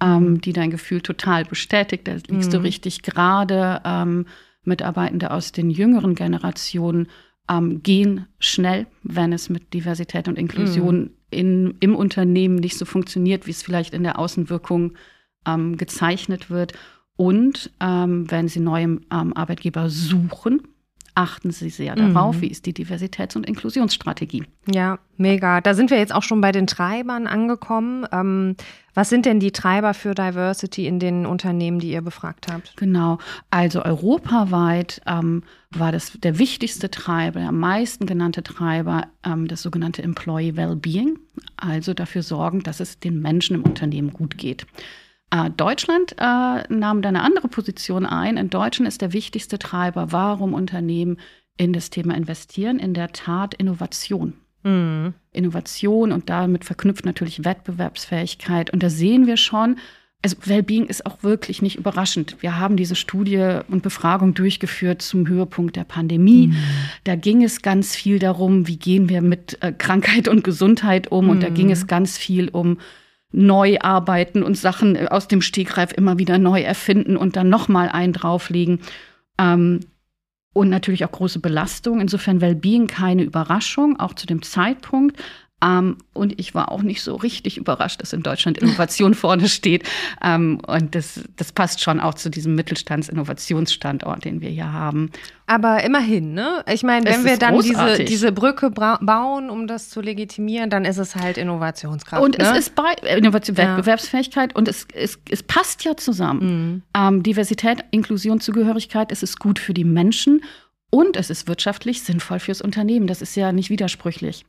ähm, 0.00 0.40
die 0.40 0.52
dein 0.52 0.70
Gefühl 0.70 1.00
total 1.00 1.44
bestätigt. 1.44 2.06
Da 2.06 2.12
liegst 2.28 2.50
mhm. 2.50 2.52
du 2.52 2.62
richtig 2.62 3.02
gerade. 3.02 3.80
Ähm, 3.84 4.26
Mitarbeitende 4.66 5.30
aus 5.30 5.52
den 5.52 5.68
jüngeren 5.68 6.14
Generationen 6.14 7.08
ähm, 7.48 7.82
gehen 7.82 8.26
schnell, 8.38 8.86
wenn 9.02 9.32
es 9.32 9.50
mit 9.50 9.74
Diversität 9.74 10.28
und 10.28 10.38
Inklusion 10.38 11.00
mhm. 11.00 11.10
in, 11.30 11.74
im 11.80 11.96
Unternehmen 11.96 12.56
nicht 12.56 12.78
so 12.78 12.84
funktioniert, 12.84 13.46
wie 13.46 13.50
es 13.50 13.62
vielleicht 13.62 13.94
in 13.94 14.02
der 14.02 14.18
Außenwirkung 14.18 14.94
ähm, 15.46 15.76
gezeichnet 15.76 16.50
wird. 16.50 16.72
Und 17.16 17.70
ähm, 17.80 18.30
wenn 18.30 18.48
Sie 18.48 18.60
neue 18.60 18.84
ähm, 18.84 19.32
Arbeitgeber 19.34 19.88
suchen, 19.88 20.62
achten 21.14 21.50
Sie 21.52 21.70
sehr 21.70 21.94
darauf, 21.94 22.36
mhm. 22.36 22.40
wie 22.42 22.46
ist 22.48 22.66
die 22.66 22.72
Diversitäts- 22.72 23.36
und 23.36 23.46
Inklusionsstrategie. 23.46 24.44
Ja, 24.72 24.98
mega. 25.16 25.60
Da 25.60 25.74
sind 25.74 25.90
wir 25.90 25.98
jetzt 25.98 26.14
auch 26.14 26.22
schon 26.22 26.40
bei 26.40 26.50
den 26.50 26.66
Treibern 26.66 27.26
angekommen. 27.26 28.06
Ähm, 28.10 28.56
was 28.94 29.08
sind 29.08 29.26
denn 29.26 29.40
die 29.40 29.52
Treiber 29.52 29.94
für 29.94 30.14
Diversity 30.14 30.86
in 30.86 30.98
den 30.98 31.26
Unternehmen, 31.26 31.78
die 31.78 31.90
ihr 31.90 32.02
befragt 32.02 32.48
habt? 32.50 32.76
Genau. 32.76 33.18
Also 33.50 33.84
europaweit 33.84 35.02
ähm, 35.06 35.42
war 35.70 35.92
das 35.92 36.12
der 36.12 36.38
wichtigste 36.38 36.90
Treiber, 36.90 37.40
der 37.40 37.48
am 37.50 37.58
meisten 37.58 38.06
genannte 38.06 38.42
Treiber, 38.42 39.06
ähm, 39.24 39.46
das 39.46 39.62
sogenannte 39.62 40.02
Employee 40.02 40.56
Wellbeing. 40.56 41.18
Also 41.56 41.94
dafür 41.94 42.22
sorgen, 42.22 42.62
dass 42.62 42.80
es 42.80 42.98
den 42.98 43.20
Menschen 43.20 43.56
im 43.56 43.62
Unternehmen 43.62 44.12
gut 44.12 44.38
geht. 44.38 44.66
Äh, 45.30 45.50
Deutschland 45.50 46.12
äh, 46.18 46.72
nahm 46.72 47.02
da 47.02 47.08
eine 47.08 47.22
andere 47.22 47.48
Position 47.48 48.06
ein. 48.06 48.36
In 48.36 48.50
Deutschland 48.50 48.88
ist 48.88 49.02
der 49.02 49.12
wichtigste 49.12 49.58
Treiber, 49.58 50.12
warum 50.12 50.54
Unternehmen 50.54 51.18
in 51.56 51.72
das 51.72 51.90
Thema 51.90 52.14
investieren, 52.14 52.78
in 52.78 52.94
der 52.94 53.12
Tat 53.12 53.54
Innovation. 53.54 54.34
Mhm. 54.64 55.14
Innovation 55.32 56.12
und 56.12 56.30
damit 56.30 56.64
verknüpft 56.64 57.04
natürlich 57.04 57.44
Wettbewerbsfähigkeit. 57.44 58.70
Und 58.70 58.82
da 58.82 58.90
sehen 58.90 59.26
wir 59.26 59.36
schon, 59.36 59.76
also 60.22 60.36
Wellbeing 60.44 60.86
ist 60.86 61.04
auch 61.04 61.22
wirklich 61.22 61.60
nicht 61.60 61.76
überraschend. 61.76 62.36
Wir 62.40 62.58
haben 62.58 62.78
diese 62.78 62.94
Studie 62.96 63.58
und 63.68 63.82
Befragung 63.82 64.32
durchgeführt 64.32 65.02
zum 65.02 65.28
Höhepunkt 65.28 65.76
der 65.76 65.84
Pandemie. 65.84 66.46
Mhm. 66.46 66.56
Da 67.04 67.14
ging 67.14 67.44
es 67.44 67.60
ganz 67.60 67.94
viel 67.94 68.18
darum, 68.18 68.66
wie 68.66 68.78
gehen 68.78 69.10
wir 69.10 69.20
mit 69.20 69.58
äh, 69.60 69.72
Krankheit 69.72 70.26
und 70.26 70.42
Gesundheit 70.42 71.12
um. 71.12 71.26
Mhm. 71.26 71.30
Und 71.30 71.42
da 71.42 71.50
ging 71.50 71.66
mhm. 71.66 71.72
es 71.72 71.86
ganz 71.86 72.16
viel 72.16 72.48
um 72.48 72.78
neu 73.34 73.78
arbeiten 73.80 74.42
und 74.42 74.56
Sachen 74.56 74.96
äh, 74.96 75.06
aus 75.10 75.28
dem 75.28 75.42
Stegreif 75.42 75.92
immer 75.92 76.18
wieder 76.18 76.38
neu 76.38 76.62
erfinden 76.62 77.16
und 77.16 77.36
dann 77.36 77.48
nochmal 77.48 77.88
einen 77.88 78.12
drauflegen. 78.12 78.80
Ähm, 79.38 79.80
und 80.52 80.68
natürlich 80.68 81.04
auch 81.04 81.10
große 81.10 81.40
Belastung. 81.40 82.00
Insofern 82.00 82.40
Wellbeing 82.40 82.86
keine 82.86 83.24
Überraschung, 83.24 83.98
auch 83.98 84.14
zu 84.14 84.26
dem 84.26 84.42
Zeitpunkt. 84.42 85.20
Ähm, 85.64 85.96
und 86.12 86.38
ich 86.38 86.54
war 86.54 86.70
auch 86.70 86.82
nicht 86.82 87.02
so 87.02 87.16
richtig 87.16 87.56
überrascht, 87.56 88.02
dass 88.02 88.12
in 88.12 88.22
Deutschland 88.22 88.58
Innovation 88.58 89.14
vorne 89.14 89.48
steht. 89.48 89.88
Ähm, 90.22 90.60
und 90.66 90.94
das, 90.94 91.20
das 91.36 91.52
passt 91.52 91.80
schon 91.80 92.00
auch 92.00 92.14
zu 92.14 92.28
diesem 92.28 92.54
Mittelstands-Innovationsstandort, 92.54 94.24
den 94.24 94.40
wir 94.40 94.50
hier 94.50 94.72
haben. 94.72 95.10
Aber 95.46 95.82
immerhin, 95.82 96.34
ne? 96.34 96.64
Ich 96.70 96.82
meine, 96.82 97.06
wenn 97.06 97.24
wir 97.24 97.38
dann 97.38 97.60
diese, 97.60 98.04
diese 98.04 98.32
Brücke 98.32 98.70
bauen, 98.70 99.50
um 99.50 99.66
das 99.66 99.90
zu 99.90 100.00
legitimieren, 100.00 100.70
dann 100.70 100.84
ist 100.84 100.98
es 100.98 101.16
halt 101.16 101.38
Innovationskraft. 101.38 102.22
Und 102.22 102.38
ne? 102.38 102.44
es 102.44 102.58
ist 102.58 102.74
bei 102.74 102.94
Innovation, 103.16 103.56
ja. 103.56 103.76
Wettbewerbsfähigkeit 103.76 104.54
und 104.54 104.68
es, 104.68 104.86
es, 104.94 105.18
es 105.30 105.42
passt 105.42 105.84
ja 105.84 105.96
zusammen. 105.96 106.42
Mhm. 106.42 106.82
Ähm, 106.94 107.22
Diversität, 107.22 107.84
Inklusion, 107.90 108.40
Zugehörigkeit, 108.40 109.12
es 109.12 109.22
ist 109.22 109.38
gut 109.38 109.58
für 109.58 109.74
die 109.74 109.84
Menschen 109.84 110.42
und 110.90 111.16
es 111.16 111.30
ist 111.30 111.48
wirtschaftlich 111.48 112.02
sinnvoll 112.02 112.38
fürs 112.38 112.60
Unternehmen. 112.60 113.06
Das 113.06 113.22
ist 113.22 113.34
ja 113.34 113.52
nicht 113.52 113.70
widersprüchlich. 113.70 114.44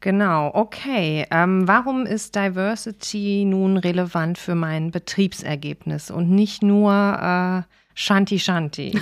Genau, 0.00 0.50
okay. 0.54 1.26
Ähm, 1.30 1.66
warum 1.66 2.04
ist 2.06 2.34
Diversity 2.36 3.44
nun 3.46 3.76
relevant 3.76 4.38
für 4.38 4.54
mein 4.54 4.90
Betriebsergebnis 4.90 6.10
und 6.10 6.30
nicht 6.30 6.62
nur 6.62 6.92
äh, 6.92 7.62
Shanti 7.94 8.38
Shanti? 8.38 9.00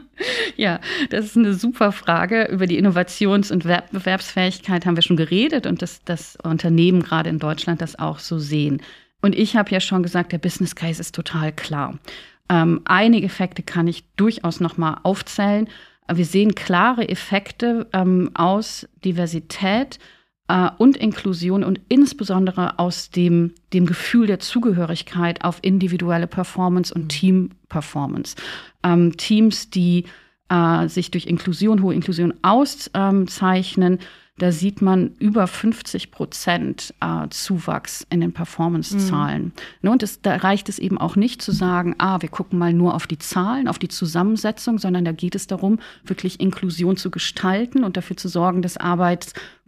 ja, 0.56 0.80
das 1.10 1.26
ist 1.26 1.36
eine 1.36 1.54
super 1.54 1.92
Frage. 1.92 2.44
Über 2.44 2.66
die 2.66 2.78
Innovations- 2.78 3.50
und 3.50 3.64
Wettbewerbsfähigkeit 3.64 4.86
haben 4.86 4.96
wir 4.96 5.02
schon 5.02 5.16
geredet 5.16 5.66
und 5.66 5.82
dass 5.82 6.04
das 6.04 6.36
Unternehmen 6.42 7.02
gerade 7.02 7.30
in 7.30 7.40
Deutschland 7.40 7.82
das 7.82 7.98
auch 7.98 8.20
so 8.20 8.38
sehen. 8.38 8.80
Und 9.20 9.34
ich 9.34 9.56
habe 9.56 9.70
ja 9.70 9.80
schon 9.80 10.04
gesagt, 10.04 10.30
der 10.30 10.38
Business 10.38 10.76
Case 10.76 11.00
ist 11.00 11.14
total 11.14 11.52
klar. 11.52 11.98
Ähm, 12.48 12.80
einige 12.84 13.26
Effekte 13.26 13.62
kann 13.62 13.88
ich 13.88 14.04
durchaus 14.14 14.60
noch 14.60 14.76
mal 14.78 15.00
aufzählen. 15.02 15.68
Wir 16.10 16.24
sehen 16.24 16.54
klare 16.54 17.08
Effekte 17.08 17.86
ähm, 17.92 18.30
aus 18.34 18.88
Diversität 19.04 19.98
äh, 20.48 20.70
und 20.78 20.96
Inklusion 20.96 21.62
und 21.62 21.80
insbesondere 21.88 22.78
aus 22.78 23.10
dem, 23.10 23.52
dem 23.72 23.86
Gefühl 23.86 24.26
der 24.26 24.40
Zugehörigkeit 24.40 25.44
auf 25.44 25.58
individuelle 25.62 26.26
Performance 26.26 26.92
und 26.92 27.04
mhm. 27.04 27.08
Team-Performance. 27.08 28.36
Ähm, 28.82 29.16
Teams, 29.16 29.70
die 29.70 30.04
äh, 30.48 30.88
sich 30.88 31.10
durch 31.10 31.26
Inklusion, 31.26 31.82
hohe 31.82 31.94
Inklusion 31.94 32.34
auszeichnen, 32.42 33.98
da 34.38 34.52
sieht 34.52 34.80
man 34.80 35.14
über 35.18 35.46
50 35.46 36.12
Prozent 36.12 36.94
äh, 37.00 37.28
Zuwachs 37.28 38.06
in 38.08 38.20
den 38.20 38.32
Performance-Zahlen. 38.32 39.44
Mhm. 39.46 39.52
Ne, 39.82 39.90
und 39.90 40.02
das, 40.02 40.22
da 40.22 40.36
reicht 40.36 40.68
es 40.68 40.78
eben 40.78 40.96
auch 40.96 41.16
nicht 41.16 41.42
zu 41.42 41.50
sagen, 41.50 41.96
ah, 41.98 42.22
wir 42.22 42.28
gucken 42.28 42.58
mal 42.58 42.72
nur 42.72 42.94
auf 42.94 43.08
die 43.08 43.18
Zahlen, 43.18 43.66
auf 43.66 43.80
die 43.80 43.88
Zusammensetzung, 43.88 44.78
sondern 44.78 45.04
da 45.04 45.12
geht 45.12 45.34
es 45.34 45.48
darum, 45.48 45.80
wirklich 46.04 46.38
Inklusion 46.38 46.96
zu 46.96 47.10
gestalten 47.10 47.82
und 47.82 47.96
dafür 47.96 48.16
zu 48.16 48.28
sorgen, 48.28 48.62
dass 48.62 48.76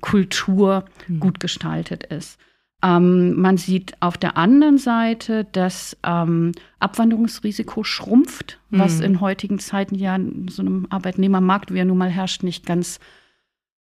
Arbeitskultur 0.01 0.85
mhm. 1.09 1.21
gut 1.21 1.41
gestaltet 1.41 2.05
ist. 2.05 2.39
Ähm, 2.83 3.35
man 3.35 3.59
sieht 3.59 3.95
auf 4.01 4.17
der 4.17 4.39
anderen 4.39 4.79
Seite, 4.79 5.45
dass 5.45 5.97
ähm, 6.03 6.53
Abwanderungsrisiko 6.79 7.85
schrumpft, 7.85 8.59
was 8.71 8.99
mhm. 8.99 9.05
in 9.05 9.21
heutigen 9.21 9.59
Zeiten 9.59 9.95
ja 9.97 10.17
in 10.17 10.49
so 10.49 10.63
einem 10.63 10.87
Arbeitnehmermarkt, 10.89 11.75
wie 11.75 11.79
er 11.79 11.85
nun 11.85 11.99
mal 11.99 12.09
herrscht, 12.09 12.43
nicht 12.43 12.65
ganz 12.65 12.99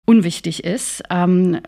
unwichtig 0.06 0.64
ist. 0.64 1.02
Ähm, 1.10 1.60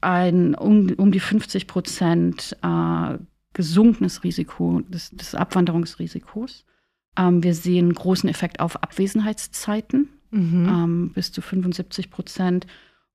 ein 0.00 0.54
um, 0.54 0.92
um 0.96 1.10
die 1.10 1.20
50 1.20 1.66
Prozent 1.66 2.56
äh, 2.62 3.18
gesunkenes 3.52 4.22
Risiko 4.22 4.80
des, 4.82 5.10
des 5.10 5.34
Abwanderungsrisikos. 5.34 6.64
Ähm, 7.16 7.42
wir 7.42 7.54
sehen 7.54 7.92
großen 7.92 8.28
Effekt 8.28 8.60
auf 8.60 8.80
Abwesenheitszeiten, 8.80 10.08
mhm. 10.30 10.68
ähm, 10.68 11.10
bis 11.14 11.32
zu 11.32 11.40
75 11.40 12.10
Prozent. 12.10 12.66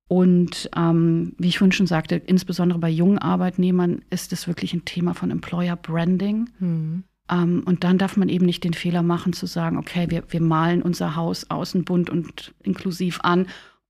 Und 0.09 0.71
ähm, 0.75 1.33
wie 1.37 1.49
ich 1.49 1.59
vorhin 1.59 1.71
schon 1.71 1.87
sagte, 1.87 2.15
insbesondere 2.15 2.79
bei 2.79 2.89
jungen 2.89 3.19
Arbeitnehmern 3.19 4.01
ist 4.09 4.33
es 4.33 4.47
wirklich 4.47 4.73
ein 4.73 4.83
Thema 4.83 5.13
von 5.13 5.29
Employer 5.29 5.75
Branding. 5.75 6.49
Mhm. 6.59 7.03
Um, 7.31 7.61
und 7.63 7.83
dann 7.83 7.99
darf 7.99 8.17
man 8.17 8.27
eben 8.27 8.47
nicht 8.47 8.63
den 8.63 8.73
Fehler 8.73 9.03
machen 9.03 9.33
zu 9.33 9.45
sagen, 9.45 9.77
okay, 9.77 10.09
wir, 10.09 10.23
wir 10.29 10.41
malen 10.41 10.81
unser 10.81 11.15
Haus 11.15 11.47
außen 11.51 11.83
bunt 11.83 12.09
und 12.09 12.55
inklusiv 12.63 13.19
an 13.21 13.45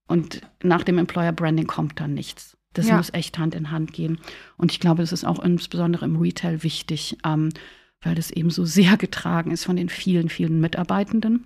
und 0.09 0.41
nach 0.61 0.83
dem 0.83 0.97
Employer 0.97 1.31
Branding 1.31 1.67
kommt 1.67 2.01
dann 2.01 2.13
nichts. 2.13 2.57
Das 2.73 2.87
ja. 2.87 2.97
muss 2.97 3.13
echt 3.13 3.37
Hand 3.37 3.55
in 3.55 3.71
Hand 3.71 3.93
gehen. 3.93 4.19
Und 4.57 4.73
ich 4.73 4.81
glaube, 4.81 5.03
das 5.03 5.13
ist 5.13 5.23
auch 5.23 5.39
insbesondere 5.39 6.03
im 6.03 6.17
Retail 6.17 6.63
wichtig, 6.63 7.17
ähm, 7.25 7.49
weil 8.01 8.15
das 8.15 8.29
eben 8.29 8.49
so 8.49 8.65
sehr 8.65 8.97
getragen 8.97 9.51
ist 9.51 9.63
von 9.63 9.77
den 9.77 9.87
vielen, 9.87 10.27
vielen 10.27 10.59
Mitarbeitenden. 10.59 11.45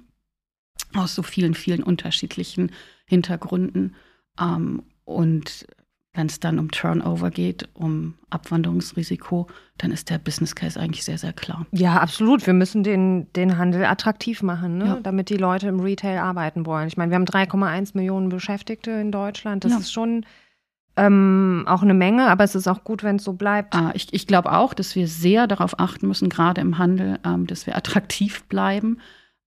aus 0.96 1.14
so 1.14 1.22
vielen, 1.22 1.54
vielen 1.54 1.84
unterschiedlichen 1.84 2.72
Hintergründen. 3.06 3.94
Ähm, 4.40 4.84
und 5.06 5.66
wenn 6.14 6.28
es 6.28 6.40
dann 6.40 6.60
um 6.60 6.70
Turnover 6.70 7.32
geht, 7.32 7.68
um 7.74 8.14
Abwanderungsrisiko, 8.30 9.48
dann 9.80 9.92
ist 9.92 10.12
der 10.12 10.20
Business 10.20 10.54
Case 10.54 10.80
eigentlich 10.80 11.04
sehr, 11.04 11.18
sehr 11.18 11.34
klar. 11.34 11.66
Ja, 11.72 11.98
absolut. 11.98 12.46
Wir 12.46 12.54
müssen 12.54 12.84
den, 12.84 13.32
den 13.34 13.58
Handel 13.58 13.86
attraktiv 13.86 14.44
machen, 14.44 14.78
ne? 14.78 14.86
ja. 14.86 15.00
damit 15.02 15.30
die 15.30 15.38
Leute 15.38 15.68
im 15.68 15.80
Retail 15.80 16.20
arbeiten 16.20 16.68
wollen. 16.68 16.88
Ich 16.88 16.98
meine, 16.98 17.12
wir 17.12 17.16
haben 17.16 17.26
3,1 17.26 17.92
Millionen 17.96 18.30
Beschäftigte 18.30 18.92
in 18.92 19.12
Deutschland. 19.12 19.64
Das 19.64 19.72
ja. 19.72 19.80
ist 19.80 19.92
schon 19.92 20.24
ähm, 20.96 21.64
auch 21.68 21.82
eine 21.82 21.96
Menge, 21.96 22.28
aber 22.28 22.44
es 22.44 22.54
ist 22.54 22.68
auch 22.68 22.84
gut, 22.84 23.04
wenn 23.04 23.16
es 23.16 23.24
so 23.24 23.34
bleibt. 23.34 23.74
Ah, 23.74 23.92
ich 23.96 24.14
ich 24.14 24.28
glaube 24.28 24.52
auch, 24.52 24.76
dass 24.76 24.96
wir 24.96 25.08
sehr 25.08 25.48
darauf 25.48 25.80
achten 25.80 26.08
müssen, 26.08 26.30
gerade 26.30 26.62
im 26.62 26.78
Handel, 26.78 27.18
ähm, 27.26 27.48
dass 27.48 27.66
wir 27.66 27.76
attraktiv 27.76 28.44
bleiben. 28.44 29.00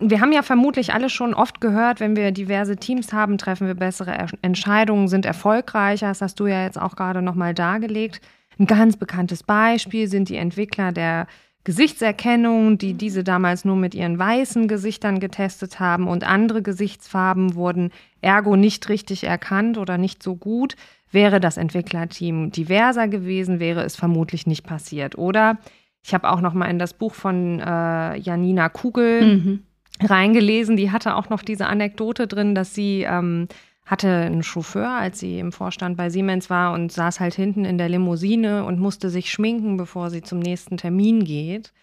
Wir 0.03 0.19
haben 0.19 0.33
ja 0.33 0.41
vermutlich 0.41 0.93
alle 0.93 1.09
schon 1.09 1.33
oft 1.33 1.61
gehört, 1.61 2.01
wenn 2.01 2.17
wir 2.17 2.33
diverse 2.33 2.75
Teams 2.75 3.13
haben, 3.13 3.37
treffen 3.37 3.67
wir 3.67 3.75
bessere 3.75 4.27
Entscheidungen, 4.41 5.07
sind 5.07 5.25
erfolgreicher. 5.25 6.09
Das 6.09 6.21
hast 6.21 6.41
du 6.41 6.47
ja 6.47 6.65
jetzt 6.65 6.81
auch 6.81 6.97
gerade 6.97 7.21
nochmal 7.21 7.53
dargelegt. 7.53 8.19
Ein 8.61 8.67
ganz 8.67 8.95
bekanntes 8.95 9.41
Beispiel 9.41 10.07
sind 10.07 10.29
die 10.29 10.35
Entwickler 10.35 10.91
der 10.91 11.25
Gesichtserkennung, 11.63 12.77
die 12.77 12.93
diese 12.93 13.23
damals 13.23 13.65
nur 13.65 13.75
mit 13.75 13.95
ihren 13.95 14.19
weißen 14.19 14.67
Gesichtern 14.67 15.19
getestet 15.19 15.79
haben 15.79 16.07
und 16.07 16.23
andere 16.23 16.61
Gesichtsfarben 16.61 17.55
wurden 17.55 17.89
ergo 18.21 18.55
nicht 18.55 18.87
richtig 18.87 19.23
erkannt 19.23 19.79
oder 19.79 19.97
nicht 19.97 20.21
so 20.21 20.35
gut. 20.35 20.75
Wäre 21.11 21.39
das 21.39 21.57
Entwicklerteam 21.57 22.51
diverser 22.51 23.07
gewesen, 23.07 23.59
wäre 23.59 23.81
es 23.81 23.95
vermutlich 23.95 24.45
nicht 24.45 24.63
passiert. 24.63 25.17
Oder 25.17 25.57
ich 26.03 26.13
habe 26.13 26.29
auch 26.29 26.39
noch 26.39 26.53
mal 26.53 26.69
in 26.69 26.77
das 26.77 26.93
Buch 26.93 27.15
von 27.15 27.59
äh, 27.59 28.17
Janina 28.19 28.69
Kugel 28.69 29.37
mhm. 29.37 29.63
reingelesen. 30.03 30.77
Die 30.77 30.91
hatte 30.91 31.15
auch 31.15 31.29
noch 31.29 31.41
diese 31.41 31.65
Anekdote 31.65 32.27
drin, 32.27 32.53
dass 32.53 32.75
sie 32.75 33.07
ähm, 33.09 33.47
hatte 33.85 34.07
einen 34.07 34.43
Chauffeur, 34.43 34.89
als 34.89 35.19
sie 35.19 35.39
im 35.39 35.51
Vorstand 35.51 35.97
bei 35.97 36.09
Siemens 36.09 36.49
war 36.49 36.73
und 36.73 36.91
saß 36.91 37.19
halt 37.19 37.33
hinten 37.33 37.65
in 37.65 37.77
der 37.77 37.89
Limousine 37.89 38.63
und 38.63 38.79
musste 38.79 39.09
sich 39.09 39.31
schminken, 39.31 39.77
bevor 39.77 40.09
sie 40.09 40.21
zum 40.21 40.39
nächsten 40.39 40.77
Termin 40.77 41.23
geht. 41.23 41.73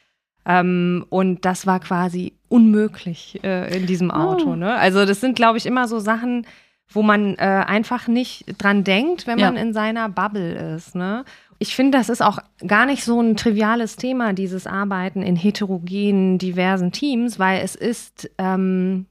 Ähm, 0.47 1.05
und 1.11 1.45
das 1.45 1.67
war 1.67 1.81
quasi 1.81 2.33
unmöglich 2.49 3.41
äh, 3.45 3.77
in 3.77 3.87
diesem 3.87 4.11
Auto. 4.11 4.53
Oh. 4.53 4.57
Ne? 4.57 4.75
Also 4.75 5.05
das 5.05 5.21
sind, 5.21 5.37
glaube 5.37 5.59
ich, 5.59 5.67
immer 5.67 5.87
so 5.89 5.99
Sachen, 5.99 6.47
wo 6.91 7.03
man 7.03 7.35
äh, 7.35 7.65
einfach 7.67 8.09
nicht 8.09 8.47
dran 8.57 8.83
denkt, 8.83 9.27
wenn 9.27 9.39
man 9.39 9.57
in 9.57 9.75
seiner 9.75 10.09
Bubble 10.09 10.75
ist. 10.75 10.95
Ne? 10.95 11.25
Ich 11.59 11.77
finde, 11.77 11.99
das 11.99 12.09
ist 12.09 12.23
auch 12.23 12.39
gar 12.67 12.87
nicht 12.87 13.05
so 13.05 13.21
ein 13.21 13.37
triviales 13.37 13.97
Thema, 13.97 14.33
dieses 14.33 14.67
Arbeiten 14.67 15.23
in 15.23 15.37
heterogenen, 15.37 16.39
diversen 16.39 16.93
Teams, 16.93 17.39
weil 17.39 17.61
es 17.63 17.75
ist 17.75 18.31
ähm, 18.39 19.05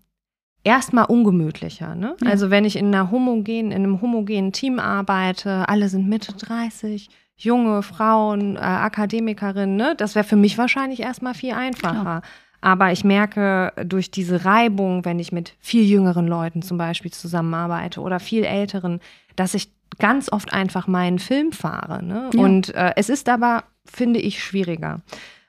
erstmal 0.68 1.06
ungemütlicher. 1.06 1.96
Ne? 1.96 2.16
Ja. 2.22 2.30
Also 2.30 2.50
wenn 2.50 2.66
ich 2.66 2.76
in 2.76 2.88
einer 2.88 3.10
homogenen, 3.10 3.72
in 3.72 3.84
einem 3.84 4.02
homogenen 4.02 4.52
Team 4.52 4.80
arbeite, 4.80 5.68
alle 5.70 5.88
sind 5.88 6.10
Mitte 6.10 6.34
30, 6.34 7.10
junge 7.38 7.82
Frauen, 7.84 8.58
äh, 8.58 8.60
Akademikerinnen, 8.60 9.78
ne? 9.78 9.96
das 9.98 10.16
wäre 10.16 10.26
für 10.26 10.36
mich 10.36 10.58
wahrscheinlich 10.58 11.00
erstmal 11.00 11.34
viel 11.34 11.54
einfacher. 11.54 12.02
Klar. 12.02 12.22
Aber 12.60 12.92
ich 12.92 13.04
merke 13.04 13.72
durch 13.86 14.12
diese 14.12 14.44
Reibung, 14.44 15.06
wenn 15.06 15.20
ich 15.20 15.32
mit 15.32 15.54
viel 15.60 15.86
jüngeren 15.86 16.28
Leuten 16.28 16.62
zum 16.62 16.78
Beispiel 16.78 17.12
zusammenarbeite 17.12 18.02
oder 18.02 18.20
viel 18.20 18.44
älteren, 18.44 19.00
dass 19.36 19.54
ich 19.54 19.72
ganz 20.00 20.30
oft 20.32 20.52
einfach 20.52 20.88
meinen 20.88 21.20
Film 21.20 21.54
fahre. 21.54 22.04
Ne? 22.04 22.30
Ja. 22.34 22.42
Und 22.42 22.76
äh, 22.76 22.94
es 22.98 23.10
ist 23.10 23.30
aber, 23.30 23.64
finde 23.86 24.20
ich, 24.20 24.44
schwieriger. 24.44 25.02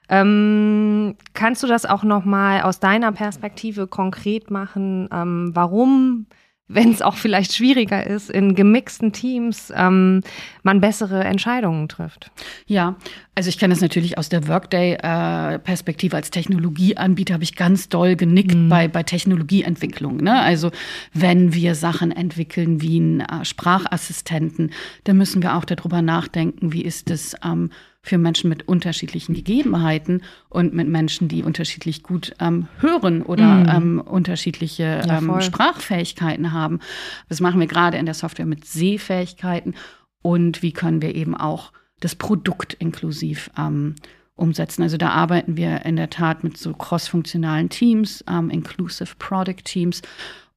Ähm, 0.09 1.17
kannst 1.35 1.63
du 1.63 1.67
das 1.67 1.85
auch 1.85 2.03
noch 2.03 2.25
mal 2.25 2.63
aus 2.63 2.81
deiner 2.81 3.13
Perspektive 3.13 3.87
konkret 3.87 4.51
machen? 4.51 5.09
Ähm, 5.13 5.51
warum, 5.55 6.27
wenn 6.67 6.91
es 6.91 7.03
auch 7.03 7.15
vielleicht 7.15 7.55
schwieriger 7.55 8.07
ist, 8.07 8.31
in 8.31 8.55
gemixten 8.55 9.13
Teams 9.13 9.73
ähm, 9.77 10.23
man 10.63 10.81
bessere 10.81 11.25
Entscheidungen 11.25 11.89
trifft? 11.89 12.31
Ja, 12.67 12.97
also 13.35 13.51
ich 13.51 13.59
kenne 13.59 13.75
das 13.75 13.83
natürlich 13.83 14.17
aus 14.17 14.31
der 14.31 14.49
Workday-Perspektive. 14.49 16.17
Als 16.17 16.31
Technologieanbieter 16.31 17.35
habe 17.35 17.45
ich 17.45 17.55
ganz 17.55 17.91
doll 17.91 18.17
genickt 18.17 18.55
mhm. 18.55 18.69
bei, 18.71 18.89
bei 18.89 19.03
Technologieentwicklung. 19.03 20.19
Ne? 20.19 20.41
Also 20.41 20.71
wenn 21.13 21.53
wir 21.53 21.75
Sachen 21.75 22.13
entwickeln 22.13 22.81
wie 22.81 22.97
einen 22.97 23.21
äh, 23.21 23.45
Sprachassistenten, 23.45 24.73
dann 25.05 25.19
müssen 25.19 25.43
wir 25.43 25.55
auch 25.55 25.67
darüber 25.67 26.01
nachdenken, 26.01 26.73
wie 26.73 26.83
ist 26.83 27.11
es 27.11 27.35
ähm, 27.45 27.71
für 28.03 28.19
Menschen 28.19 28.49
mit 28.49 28.69
unterschiedlichen 28.69 29.35
Gegebenheiten 29.35 30.23
und 30.49 30.73
mit 30.73 30.89
Menschen, 30.89 31.29
die 31.29 31.43
unterschiedlich 31.43 32.03
gut 32.03 32.35
ähm, 32.41 32.69
hören 32.79 33.23
oder 33.23 33.45
mm. 33.45 33.69
ähm, 33.69 34.01
unterschiedliche 34.01 35.03
ja, 35.07 35.19
ähm, 35.19 35.41
Sprachfähigkeiten 35.41 36.53
haben. 36.53 36.81
Das 37.29 37.41
machen 37.41 37.61
wir 37.61 37.67
gerade 37.67 37.99
in 37.99 38.07
der 38.07 38.15
Software 38.15 38.47
mit 38.47 38.65
Sehfähigkeiten 38.65 39.75
und 40.23 40.63
wie 40.63 40.73
können 40.73 41.03
wir 41.03 41.15
eben 41.15 41.37
auch 41.37 41.73
das 42.01 42.15
Produkt 42.15 42.75
inklusiv 42.75 43.51
ähm, 43.59 43.97
umsetzen. 44.37 44.83
Also 44.83 44.97
da 44.97 45.11
arbeiten 45.11 45.57
wir 45.57 45.85
in 45.85 45.97
der 45.97 46.11
Tat 46.11 46.45
mit 46.45 46.57
so 46.57 46.73
crossfunktionalen 46.73 47.69
Teams, 47.69 48.25
ähm, 48.29 48.51
Inclusive 48.51 49.15
Product 49.19 49.65
Teams. 49.65 50.03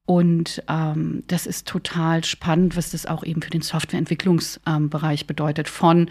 Und 0.04 0.62
ähm, 0.68 1.22
das 1.26 1.46
ist 1.46 1.66
total 1.66 2.24
spannend, 2.24 2.76
was 2.76 2.90
das 2.90 3.06
auch 3.06 3.24
eben 3.24 3.42
für 3.42 3.50
den 3.50 3.62
Softwareentwicklungsbereich 3.62 5.26
bedeutet. 5.26 5.68
Von 5.68 6.10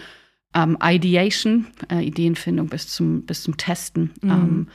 ähm, 0.53 0.77
Ideation, 0.83 1.67
äh, 1.91 2.05
Ideenfindung 2.05 2.67
bis 2.67 2.87
zum, 2.87 3.23
bis 3.23 3.43
zum 3.43 3.57
Testen. 3.57 4.11
Mhm. 4.21 4.29
Ähm, 4.29 4.67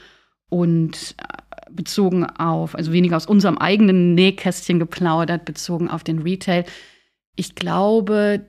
und 0.49 1.15
äh, 1.17 1.71
bezogen 1.71 2.25
auf, 2.25 2.75
also 2.75 2.93
weniger 2.93 3.17
aus 3.17 3.25
unserem 3.25 3.57
eigenen 3.57 4.15
Nähkästchen 4.15 4.79
geplaudert, 4.79 5.45
bezogen 5.45 5.89
auf 5.89 6.03
den 6.03 6.19
Retail. 6.19 6.63
Ich 7.35 7.55
glaube, 7.55 8.45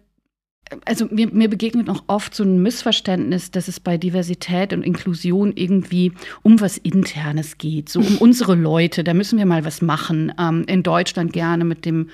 also 0.84 1.06
mir, 1.10 1.28
mir 1.28 1.48
begegnet 1.48 1.86
noch 1.86 2.04
oft 2.06 2.34
so 2.34 2.44
ein 2.44 2.62
Missverständnis, 2.62 3.50
dass 3.50 3.68
es 3.68 3.80
bei 3.80 3.96
Diversität 3.96 4.72
und 4.72 4.82
Inklusion 4.82 5.52
irgendwie 5.54 6.12
um 6.42 6.60
was 6.60 6.78
Internes 6.78 7.58
geht, 7.58 7.88
so 7.88 8.00
um 8.00 8.16
unsere 8.20 8.54
Leute. 8.54 9.04
Da 9.04 9.14
müssen 9.14 9.38
wir 9.38 9.46
mal 9.46 9.64
was 9.64 9.82
machen. 9.82 10.32
Ähm, 10.38 10.64
in 10.66 10.82
Deutschland 10.82 11.32
gerne 11.32 11.64
mit 11.64 11.84
dem 11.84 12.10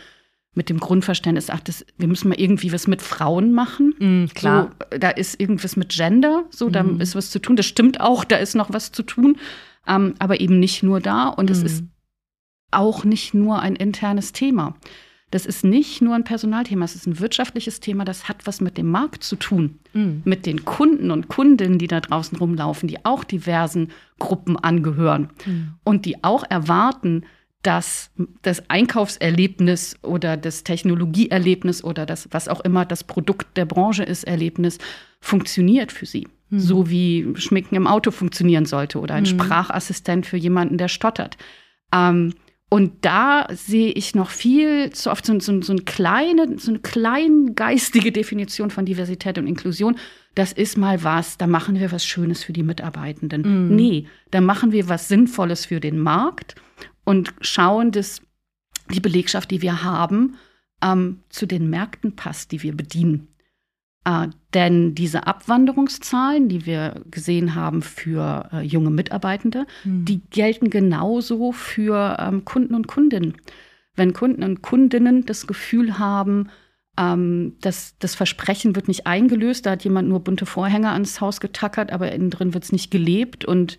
mit 0.55 0.69
dem 0.69 0.79
Grundverständnis, 0.79 1.51
ach, 1.51 1.61
das, 1.61 1.85
wir 1.99 2.09
müssen 2.09 2.29
mal 2.29 2.38
irgendwie 2.38 2.73
was 2.73 2.87
mit 2.87 3.03
Frauen 3.03 3.53
machen. 3.53 3.95
Mm, 3.99 4.27
klar. 4.35 4.71
So, 4.93 4.99
da 4.99 5.11
ist 5.11 5.40
irgendwas 5.40 5.77
mit 5.77 5.90
Gender, 5.90 6.45
so, 6.51 6.71
da 6.71 6.83
mm. 6.83 7.01
ist 7.01 7.14
was 7.14 7.31
zu 7.31 7.40
tun. 7.40 7.57
Das 7.57 7.67
stimmt 7.67 8.01
auch, 8.01 8.25
da 8.25 8.37
ist 8.37 8.55
noch 8.55 8.73
was 8.73 8.93
zu 8.93 9.03
tun. 9.03 9.37
Ähm, 9.87 10.14
aber 10.19 10.40
eben 10.40 10.61
nicht 10.61 10.83
nur 10.83 11.01
da. 11.01 11.29
Und 11.29 11.51
mm. 11.51 11.53
es 11.53 11.62
ist 11.62 11.85
auch 12.71 13.05
nicht 13.05 13.35
nur 13.35 13.61
ein 13.61 13.77
internes 13.77 14.33
Thema. 14.33 14.75
das 15.35 15.47
ist 15.47 15.64
nicht 15.64 16.01
nur 16.01 16.14
ein 16.14 16.23
Personalthema, 16.23 16.85
es 16.85 16.95
ist 16.95 17.09
ein 17.09 17.19
wirtschaftliches 17.19 17.81
Thema, 17.81 18.05
das 18.05 18.29
hat 18.29 18.47
was 18.47 18.61
mit 18.61 18.79
dem 18.79 18.88
Markt 18.88 19.25
zu 19.25 19.35
tun, 19.35 19.81
mhm. 19.93 20.23
mit 20.25 20.47
den 20.47 20.64
Kunden 20.64 21.11
und 21.11 21.27
Kundinnen, 21.27 21.81
die 21.81 21.88
da 21.88 22.01
draußen 22.01 22.38
rumlaufen, 22.38 22.88
die 22.88 23.05
auch 23.05 23.25
diversen 23.25 23.88
Gruppen 24.21 24.57
angehören 24.57 25.31
mhm. 25.45 25.75
und 25.83 26.07
die 26.07 26.23
auch 26.23 26.45
erwarten, 26.49 27.25
dass 27.64 28.11
das 28.42 28.68
Einkaufserlebnis 28.68 29.96
oder 30.03 30.37
das 30.37 30.64
Technologieerlebnis 30.64 31.83
oder 31.83 32.05
das, 32.05 32.29
was 32.31 32.46
auch 32.46 32.61
immer 32.61 32.85
das 32.85 33.05
Produkt 33.05 33.57
der 33.57 33.64
Branche 33.64 34.05
ist, 34.05 34.24
Erlebnis, 34.24 34.79
funktioniert 35.20 35.90
für 35.90 36.05
sie. 36.05 36.29
Mhm. 36.50 36.61
So 36.61 36.90
wie 36.90 37.27
Schminken 37.37 37.74
im 37.74 37.87
Auto 37.87 38.11
funktionieren 38.11 38.66
sollte 38.66 39.00
oder 39.00 39.14
ein 39.14 39.22
mhm. 39.22 39.29
Sprachassistent 39.29 40.27
für 40.27 40.37
jemanden, 40.37 40.77
der 40.77 40.88
stottert. 40.88 41.38
Ähm, 41.92 42.35
und 42.68 42.92
da 43.03 43.46
sehe 43.50 43.92
ich 43.92 44.14
noch 44.14 44.29
viel 44.29 44.90
zu 44.90 45.11
oft 45.11 45.24
so, 45.24 45.38
so, 45.40 45.62
so, 45.62 45.72
eine 45.72 45.83
kleine, 45.83 46.59
so 46.59 46.70
eine 46.70 46.81
kleingeistige 46.81 48.12
Definition 48.12 48.70
von 48.70 48.85
Diversität 48.85 49.38
und 49.38 49.46
Inklusion. 49.46 49.96
Das 50.35 50.53
ist 50.53 50.77
mal 50.77 51.03
was, 51.03 51.38
da 51.38 51.46
machen 51.46 51.81
wir 51.81 51.92
was 51.92 52.05
Schönes 52.05 52.44
für 52.44 52.53
die 52.53 52.62
Mitarbeitenden. 52.62 53.68
Mhm. 53.68 53.74
Nee, 53.74 54.07
da 54.33 54.42
machen 54.42 54.72
wir 54.72 54.88
was 54.90 55.09
Sinnvolles 55.09 55.64
für 55.64 55.81
den 55.81 55.98
Markt 55.98 56.57
und 57.05 57.35
schauen, 57.40 57.93
dass 57.93 58.23
die 58.90 59.01
Belegschaft, 59.01 59.51
die 59.51 59.62
wir 59.62 59.83
haben, 59.83 60.37
ähm, 60.83 61.21
zu 61.29 61.47
den 61.47 61.71
Märkten 61.71 62.17
passt, 62.17 62.53
die 62.53 62.62
wir 62.62 62.77
bedienen. 62.77 63.29
Äh, 64.05 64.29
denn 64.53 64.95
diese 64.95 65.27
Abwanderungszahlen, 65.27 66.49
die 66.49 66.67
wir 66.67 67.03
gesehen 67.11 67.55
haben 67.55 67.81
für 67.83 68.51
äh, 68.53 68.61
junge 68.61 68.90
Mitarbeitende, 68.90 69.67
mhm. 69.85 70.05
die 70.05 70.21
gelten 70.31 70.69
genauso 70.69 71.53
für 71.53 72.17
ähm, 72.21 72.45
Kunden 72.45 72.75
und 72.75 72.87
Kundinnen. 72.87 73.35
Wenn 73.97 74.12
Kunden 74.12 74.43
und 74.43 74.61
Kundinnen 74.61 75.25
das 75.25 75.47
Gefühl 75.47 75.99
haben, 75.99 76.51
ähm, 76.99 77.57
dass 77.61 77.97
das 77.99 78.14
Versprechen 78.14 78.77
wird 78.77 78.88
nicht 78.88 79.07
eingelöst, 79.07 79.64
da 79.64 79.73
hat 79.73 79.85
jemand 79.85 80.09
nur 80.09 80.21
bunte 80.21 80.47
Vorhänge 80.47 80.90
ans 80.90 81.21
Haus 81.21 81.40
getackert, 81.40 81.90
aber 81.90 82.12
innen 82.12 82.31
drin 82.31 82.53
wird 82.55 82.64
es 82.64 82.73
nicht 82.73 82.90
gelebt 82.90 83.45
und 83.45 83.79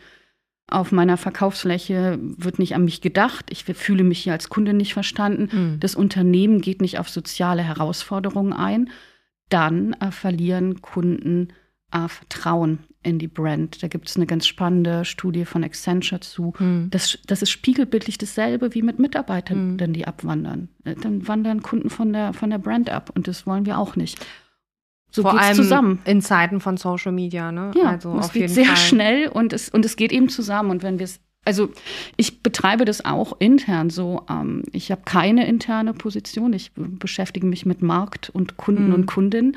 auf 0.68 0.92
meiner 0.92 1.18
Verkaufsfläche 1.18 2.18
wird 2.22 2.58
nicht 2.58 2.74
an 2.74 2.86
mich 2.86 3.02
gedacht. 3.02 3.46
Ich 3.50 3.66
fühle 3.66 4.04
mich 4.04 4.20
hier 4.20 4.34
als 4.34 4.50
Kunde 4.50 4.74
nicht 4.74 4.94
verstanden. 4.94 5.50
Mhm. 5.52 5.80
Das 5.80 5.96
Unternehmen 5.96 6.60
geht 6.62 6.82
nicht 6.82 6.98
auf 6.98 7.10
soziale 7.10 7.62
Herausforderungen 7.62 8.54
ein. 8.54 8.90
Dann 9.50 9.94
äh, 9.94 10.12
verlieren 10.12 10.82
Kunden 10.82 11.50
äh, 11.92 12.08
Vertrauen 12.08 12.80
in 13.04 13.20
die 13.20 13.28
Brand. 13.28 13.84
Da 13.84 13.88
gibt 13.88 14.10
es 14.10 14.16
eine 14.16 14.26
ganz 14.26 14.48
spannende 14.48 15.06
Studie 15.06 15.46
von 15.46 15.64
Accenture 15.64 16.22
zu. 16.22 16.54
Mhm. 16.58 16.88
Das, 16.90 17.20
das 17.28 17.44
ist 17.44 17.52
spiegelbildlich 17.52 18.18
dasselbe 18.18 18.74
wie 18.74 18.82
mit 18.82 18.98
Mitarbeitern, 18.98 19.74
mhm. 19.74 19.94
die 19.94 20.08
abwandern. 20.08 20.70
Äh, 20.84 20.96
dann 20.96 21.28
wandern 21.28 21.62
Kunden 21.62 21.92
von 21.92 22.12
der, 22.12 22.34
von 22.34 22.50
der 22.50 22.58
Brand 22.58 22.90
ab 22.90 23.12
und 23.14 23.28
das 23.28 23.46
wollen 23.46 23.68
wir 23.68 23.78
auch 23.78 23.96
nicht. 23.96 24.26
So 25.16 25.22
Vor 25.22 25.40
allem 25.40 25.56
zusammen. 25.56 26.00
in 26.04 26.22
Zeiten 26.22 26.60
von 26.60 26.76
Social 26.76 27.14
Media, 27.14 27.50
ne? 27.50 27.72
Ja, 27.74 27.92
also 27.92 28.20
es 28.20 28.34
geht 28.34 28.50
sehr 28.50 28.66
Fall. 28.66 28.76
schnell 28.76 29.28
und 29.30 29.54
es, 29.54 29.70
und 29.70 29.86
es 29.86 29.96
geht 29.96 30.12
eben 30.12 30.28
zusammen. 30.28 30.72
Und 30.72 30.84
wenn 30.84 31.00
wir 31.00 31.06
es, 31.06 31.22
also 31.46 31.70
ich 32.18 32.44
betreibe 32.44 32.84
das 32.84 33.06
auch 33.06 33.40
intern 33.40 33.90
so. 33.90 34.24
Ähm, 34.30 34.64
ich 34.74 34.92
habe 34.92 35.04
keine 35.06 35.48
interne 35.48 35.94
Position. 35.94 36.52
Ich 36.52 36.74
beschäftige 36.76 37.48
mich 37.48 37.66
mit 37.66 37.82
Markt 37.82 38.30
und 38.30 38.58
Kunden 38.58 38.88
mhm. 38.90 38.94
und 38.94 39.06
Kundinnen. 39.06 39.56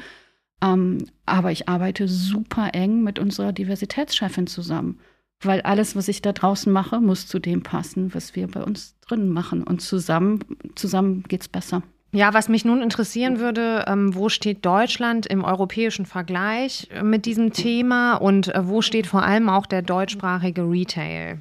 Ähm, 0.62 0.98
aber 1.26 1.50
ich 1.50 1.68
arbeite 1.68 2.06
super 2.06 2.70
eng 2.72 3.02
mit 3.02 3.18
unserer 3.18 3.52
Diversitätschefin 3.52 4.46
zusammen. 4.46 5.00
Weil 5.40 5.62
alles, 5.62 5.96
was 5.96 6.06
ich 6.06 6.22
da 6.22 6.30
draußen 6.30 6.72
mache, 6.72 7.00
muss 7.00 7.26
zu 7.26 7.40
dem 7.40 7.64
passen, 7.64 8.14
was 8.14 8.36
wir 8.36 8.46
bei 8.46 8.62
uns 8.62 8.94
drin 9.00 9.28
machen. 9.28 9.64
Und 9.64 9.82
zusammen, 9.82 10.38
zusammen 10.76 11.24
es 11.28 11.48
besser. 11.48 11.82
Ja, 12.10 12.32
was 12.32 12.48
mich 12.48 12.64
nun 12.64 12.80
interessieren 12.80 13.38
würde, 13.38 13.84
ähm, 13.86 14.14
wo 14.14 14.30
steht 14.30 14.64
Deutschland 14.64 15.26
im 15.26 15.44
europäischen 15.44 16.06
Vergleich 16.06 16.88
äh, 16.90 17.02
mit 17.02 17.26
diesem 17.26 17.52
Thema 17.52 18.14
und 18.14 18.54
äh, 18.54 18.66
wo 18.66 18.80
steht 18.80 19.06
vor 19.06 19.22
allem 19.22 19.48
auch 19.50 19.66
der 19.66 19.82
deutschsprachige 19.82 20.62
Retail? 20.62 21.40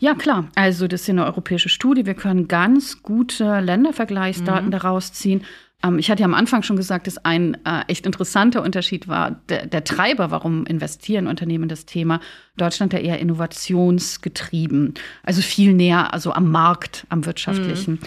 Ja, 0.00 0.14
klar. 0.14 0.48
Also 0.54 0.86
das 0.86 1.02
ist 1.02 1.10
eine 1.10 1.26
europäische 1.26 1.68
Studie. 1.68 2.06
Wir 2.06 2.14
können 2.14 2.48
ganz 2.48 3.02
gute 3.02 3.60
Ländervergleichsdaten 3.60 4.66
mhm. 4.66 4.70
daraus 4.70 5.12
ziehen. 5.12 5.44
Ähm, 5.82 5.98
ich 5.98 6.10
hatte 6.10 6.20
ja 6.20 6.26
am 6.26 6.34
Anfang 6.34 6.62
schon 6.62 6.76
gesagt, 6.76 7.06
dass 7.06 7.18
ein 7.18 7.58
äh, 7.66 7.82
echt 7.88 8.06
interessanter 8.06 8.62
Unterschied 8.62 9.06
war. 9.06 9.42
Der, 9.48 9.66
der, 9.66 9.84
Treiber, 9.84 10.30
warum 10.30 10.64
investieren 10.66 11.26
Unternehmen 11.26 11.68
das 11.68 11.84
Thema, 11.84 12.20
Deutschland 12.56 12.94
ja 12.94 13.00
eher 13.00 13.18
innovationsgetrieben. 13.18 14.94
Also 15.24 15.42
viel 15.42 15.74
näher, 15.74 16.14
also 16.14 16.32
am 16.32 16.50
Markt, 16.50 17.06
am 17.10 17.26
wirtschaftlichen. 17.26 17.94
Mhm. 17.94 18.00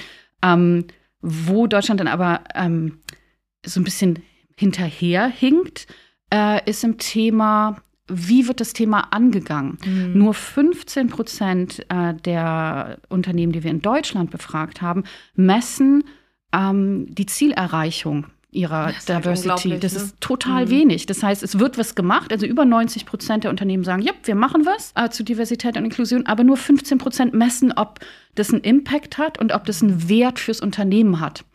Ähm, 0.43 0.86
wo 1.22 1.68
Deutschland 1.68 2.00
dann 2.00 2.08
aber 2.08 2.42
ähm, 2.56 3.00
so 3.66 3.80
ein 3.80 3.84
bisschen 3.84 4.20
hinterherhinkt, 4.58 5.88
äh, 6.34 6.70
ist 6.70 6.84
im 6.84 6.98
Thema, 6.98 7.78
wie 8.08 8.48
wird 8.48 8.60
das 8.60 8.74
Thema 8.74 9.12
angegangen? 9.12 9.78
Mhm. 9.86 10.18
Nur 10.18 10.34
15 10.34 11.10
Prozent 11.10 11.86
äh, 11.90 12.14
der 12.14 13.00
Unternehmen, 13.10 13.52
die 13.52 13.64
wir 13.64 13.72
in 13.72 13.82
Deutschland 13.82 14.32
befragt 14.32 14.82
haben, 14.82 15.04
messen 15.36 16.04
ähm, 16.54 17.08
die 17.10 17.26
Zielerreichung 17.26 18.28
ihrer 18.52 18.92
das 18.92 19.06
Diversity. 19.06 19.80
Das 19.80 19.94
ne? 19.94 20.00
ist 20.00 20.22
total 20.22 20.66
mhm. 20.66 20.70
wenig. 20.70 21.06
Das 21.06 21.24
heißt, 21.24 21.42
es 21.42 21.58
wird 21.58 21.78
was 21.78 21.96
gemacht. 21.96 22.32
Also 22.32 22.46
über 22.46 22.66
90 22.66 23.06
Prozent 23.06 23.44
der 23.46 23.52
Unternehmen 23.52 23.84
sagen, 23.84 24.02
ja, 24.02 24.12
wir 24.24 24.36
machen 24.36 24.66
was 24.66 24.92
äh, 24.96 25.10
zu 25.10 25.24
Diversität 25.24 25.78
und 25.78 25.86
Inklusion, 25.86 26.26
aber 26.26 26.44
nur 26.44 26.58
15 26.58 26.98
Prozent 26.98 27.34
messen, 27.34 27.72
ob 27.72 28.00
das 28.36 28.52
einen 28.52 28.62
Impact 28.62 29.18
hat 29.18 29.40
und 29.40 29.54
ob 29.54 29.66
das 29.66 29.82
einen 29.82 30.10
Wert 30.10 30.40
fürs 30.40 30.60
Unternehmen 30.60 31.20
hat. 31.20 31.46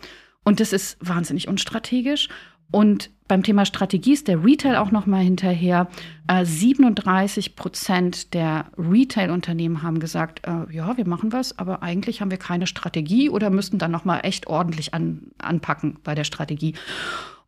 Und 0.43 0.61
das 0.61 0.73
ist 0.73 0.97
wahnsinnig 1.01 1.49
unstrategisch. 1.49 2.29
Und 2.71 3.11
beim 3.29 3.43
Thema 3.43 3.65
Strategie 3.65 4.13
ist 4.13 4.29
der 4.29 4.45
Retail 4.45 4.77
auch 4.77 4.91
noch 4.91 5.07
mal 5.07 5.23
hinterher. 5.23 5.89
Äh, 6.29 6.45
37 6.45 7.57
Prozent 7.57 8.35
der 8.35 8.67
Retail-Unternehmen 8.79 9.83
haben 9.83 9.99
gesagt, 9.99 10.47
äh, 10.47 10.73
ja, 10.73 10.97
wir 10.97 11.07
machen 11.07 11.33
was, 11.33 11.59
aber 11.59 11.83
eigentlich 11.83 12.21
haben 12.21 12.31
wir 12.31 12.39
keine 12.39 12.67
Strategie 12.67 13.29
oder 13.29 13.51
müssen 13.51 13.79
dann 13.79 13.91
noch 13.91 14.05
mal 14.05 14.21
echt 14.21 14.47
ordentlich 14.47 14.95
an, 14.95 15.23
anpacken 15.39 15.99
bei 16.05 16.15
der 16.15 16.25
Strategie. 16.25 16.75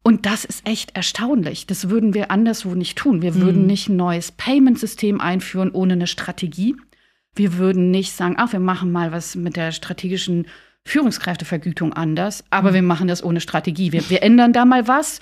Und 0.02 0.26
das 0.26 0.44
ist 0.44 0.66
echt 0.66 0.96
erstaunlich. 0.96 1.66
Das 1.66 1.90
würden 1.90 2.14
wir 2.14 2.30
anderswo 2.30 2.74
nicht 2.74 2.96
tun. 2.96 3.22
Wir 3.22 3.32
mhm. 3.32 3.40
würden 3.40 3.66
nicht 3.66 3.88
ein 3.88 3.96
neues 3.96 4.32
Payment-System 4.32 5.20
einführen 5.20 5.70
ohne 5.70 5.94
eine 5.94 6.06
Strategie. 6.06 6.76
Wir 7.34 7.58
würden 7.58 7.90
nicht 7.90 8.12
sagen, 8.12 8.34
ach, 8.38 8.52
wir 8.52 8.60
machen 8.60 8.90
mal 8.90 9.12
was 9.12 9.36
mit 9.36 9.56
der 9.56 9.70
strategischen 9.70 10.46
Führungskräftevergütung 10.84 11.92
anders, 11.92 12.44
aber 12.50 12.70
mhm. 12.70 12.74
wir 12.74 12.82
machen 12.82 13.08
das 13.08 13.22
ohne 13.22 13.40
Strategie. 13.40 13.92
Wir, 13.92 14.08
wir 14.08 14.22
ändern 14.22 14.52
da 14.52 14.64
mal 14.64 14.88
was 14.88 15.20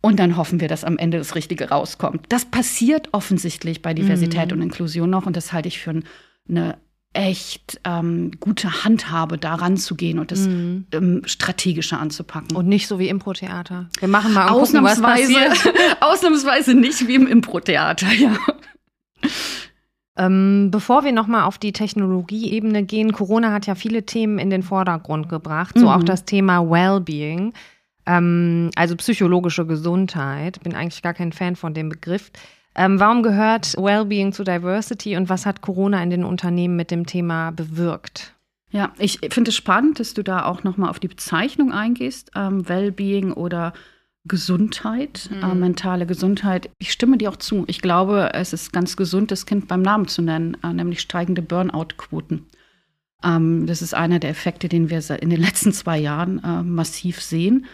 und 0.00 0.18
dann 0.18 0.36
hoffen 0.36 0.60
wir, 0.60 0.68
dass 0.68 0.84
am 0.84 0.98
Ende 0.98 1.18
das 1.18 1.34
Richtige 1.34 1.70
rauskommt. 1.70 2.26
Das 2.28 2.44
passiert 2.44 3.08
offensichtlich 3.12 3.82
bei 3.82 3.94
Diversität 3.94 4.46
mhm. 4.48 4.52
und 4.58 4.62
Inklusion 4.62 5.10
noch 5.10 5.26
und 5.26 5.36
das 5.36 5.52
halte 5.52 5.68
ich 5.68 5.78
für 5.78 6.02
eine 6.48 6.78
echt 7.14 7.80
ähm, 7.84 8.32
gute 8.38 8.84
Handhabe, 8.84 9.38
da 9.38 9.54
ranzugehen 9.54 10.18
und 10.18 10.30
das 10.30 10.40
mhm. 10.40 10.86
ähm, 10.92 11.22
strategischer 11.24 11.98
anzupacken. 11.98 12.56
Und 12.56 12.68
nicht 12.68 12.86
so 12.86 12.98
wie 12.98 13.08
Impro-Theater. 13.08 13.88
Wir 13.98 14.08
machen 14.08 14.34
mal 14.34 14.48
ausnahmsweise, 14.48 15.32
gucken, 15.32 15.80
ausnahmsweise 16.00 16.74
nicht 16.74 17.08
wie 17.08 17.14
im 17.14 17.26
Impro-Theater, 17.26 18.12
ja. 18.12 18.36
Ähm, 20.16 20.70
bevor 20.70 21.04
wir 21.04 21.12
nochmal 21.12 21.44
auf 21.44 21.58
die 21.58 21.72
Technologieebene 21.72 22.82
gehen, 22.84 23.12
Corona 23.12 23.52
hat 23.52 23.66
ja 23.66 23.74
viele 23.74 24.04
Themen 24.04 24.38
in 24.38 24.50
den 24.50 24.62
Vordergrund 24.62 25.28
gebracht, 25.28 25.78
so 25.78 25.86
mhm. 25.86 25.92
auch 25.92 26.02
das 26.02 26.24
Thema 26.24 26.68
Wellbeing, 26.68 27.52
ähm, 28.08 28.70
also 28.74 28.96
psychologische 28.96 29.66
Gesundheit. 29.66 30.60
Bin 30.62 30.74
eigentlich 30.74 31.02
gar 31.02 31.14
kein 31.14 31.32
Fan 31.32 31.54
von 31.54 31.74
dem 31.74 31.90
Begriff. 31.90 32.32
Ähm, 32.74 32.98
warum 32.98 33.22
gehört 33.22 33.76
Wellbeing 33.76 34.32
zu 34.32 34.44
Diversity 34.44 35.16
und 35.16 35.28
was 35.28 35.46
hat 35.46 35.60
Corona 35.60 36.02
in 36.02 36.10
den 36.10 36.24
Unternehmen 36.24 36.76
mit 36.76 36.90
dem 36.90 37.06
Thema 37.06 37.50
bewirkt? 37.50 38.34
Ja, 38.70 38.92
ich 38.98 39.20
finde 39.30 39.50
es 39.50 39.56
spannend, 39.56 39.98
dass 39.98 40.14
du 40.14 40.22
da 40.22 40.44
auch 40.44 40.62
nochmal 40.62 40.90
auf 40.90 41.00
die 41.00 41.08
Bezeichnung 41.08 41.72
eingehst, 41.72 42.30
ähm, 42.36 42.68
Wellbeing 42.68 43.32
oder 43.32 43.72
Gesundheit, 44.26 45.30
äh, 45.32 45.44
mhm. 45.44 45.50
äh, 45.50 45.54
mentale 45.54 46.06
Gesundheit. 46.06 46.70
Ich 46.78 46.92
stimme 46.92 47.16
dir 47.16 47.30
auch 47.30 47.36
zu. 47.36 47.64
Ich 47.66 47.80
glaube, 47.80 48.30
es 48.34 48.52
ist 48.52 48.72
ganz 48.72 48.96
gesund, 48.96 49.30
das 49.30 49.46
Kind 49.46 49.68
beim 49.68 49.82
Namen 49.82 50.06
zu 50.06 50.22
nennen, 50.22 50.56
äh, 50.62 50.72
nämlich 50.72 51.00
steigende 51.00 51.42
Burnout-Quoten. 51.42 52.46
Ähm, 53.24 53.66
das 53.66 53.82
ist 53.82 53.94
einer 53.94 54.18
der 54.18 54.30
Effekte, 54.30 54.68
den 54.68 54.90
wir 54.90 55.02
in 55.20 55.30
den 55.30 55.40
letzten 55.40 55.72
zwei 55.72 55.98
Jahren 55.98 56.42
äh, 56.44 56.62
massiv 56.62 57.22
sehen. 57.22 57.66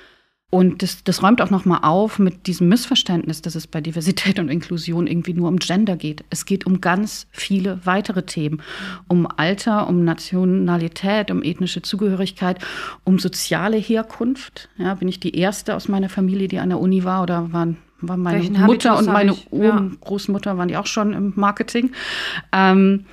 Und 0.55 0.85
das, 0.85 1.03
das 1.03 1.21
räumt 1.21 1.43
auch 1.43 1.51
noch 1.51 1.65
mal 1.65 1.79
auf 1.79 2.21
mit 2.21 2.47
diesem 2.47 2.69
Missverständnis, 2.69 3.43
dass 3.43 3.57
es 3.57 3.67
bei 3.67 3.81
Diversität 3.81 4.39
und 4.39 4.49
Inklusion 4.49 5.09
irgendwie 5.09 5.33
nur 5.33 5.49
um 5.49 5.57
Gender 5.57 5.97
geht. 5.97 6.25
Es 6.31 6.47
geht 6.47 6.65
um 6.65 6.81
ganz 6.81 7.27
viele 7.33 7.81
weitere 7.83 8.23
Themen. 8.23 8.63
Um 9.09 9.27
Alter, 9.27 9.89
um 9.89 10.05
Nationalität, 10.05 11.33
um 11.33 11.43
ethnische 11.43 11.83
Zugehörigkeit, 11.83 12.61
um 13.03 13.19
soziale 13.19 13.79
Herkunft. 13.79 14.69
Ja, 14.77 14.95
bin 14.95 15.09
ich 15.09 15.19
die 15.19 15.37
Erste 15.37 15.75
aus 15.75 15.89
meiner 15.89 16.09
Familie, 16.09 16.47
die 16.47 16.61
an 16.61 16.69
der 16.69 16.79
Uni 16.79 17.03
war 17.03 17.25
oder 17.25 17.53
waren 17.53 17.79
war 18.01 18.17
meine 18.17 18.39
Welchen 18.39 18.61
Mutter 18.65 18.97
und 18.97 19.07
meine 19.07 19.35
ja. 19.51 19.91
Großmutter 20.03 20.57
waren 20.57 20.69
die 20.69 20.77
auch 20.77 20.87
schon 20.87 21.15
im 21.15 21.33
Marketing. 21.35 21.91
Ähm, 22.53 23.07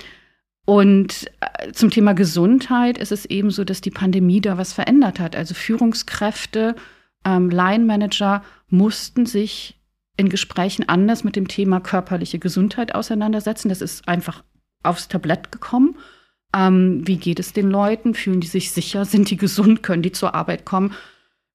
Und 0.66 1.26
äh, 1.40 1.72
zum 1.72 1.90
Thema 1.90 2.14
Gesundheit 2.14 3.00
ist 3.00 3.12
es 3.12 3.26
eben 3.26 3.50
so, 3.50 3.64
dass 3.64 3.82
die 3.82 3.90
Pandemie 3.90 4.42
da 4.42 4.60
was 4.60 4.74
verändert 4.74 5.20
hat. 5.20 5.36
Also 5.36 5.56
Führungskräfte, 5.56 6.76
ähm, 7.26 7.50
Line-Manager 7.50 8.44
mussten 8.70 9.26
sich 9.26 9.80
in 10.18 10.30
Gesprächen 10.30 10.88
anders 10.88 11.24
mit 11.24 11.36
dem 11.36 11.48
Thema 11.48 11.80
körperliche 11.80 12.40
Gesundheit 12.40 12.94
auseinandersetzen. 12.94 13.70
Das 13.70 13.82
ist 13.82 14.08
einfach 14.08 14.44
aufs 14.84 15.08
Tablett 15.08 15.52
gekommen. 15.52 15.98
Ähm, 16.56 17.02
wie 17.06 17.18
geht 17.18 17.40
es 17.40 17.54
den 17.54 17.70
Leuten? 17.70 18.14
Fühlen 18.14 18.42
die 18.42 18.48
sich 18.48 18.72
sicher? 18.72 19.06
Sind 19.06 19.30
die 19.30 19.38
gesund? 19.38 19.84
Können 19.84 20.04
die 20.04 20.12
zur 20.12 20.36
Arbeit 20.36 20.66
kommen? 20.66 20.94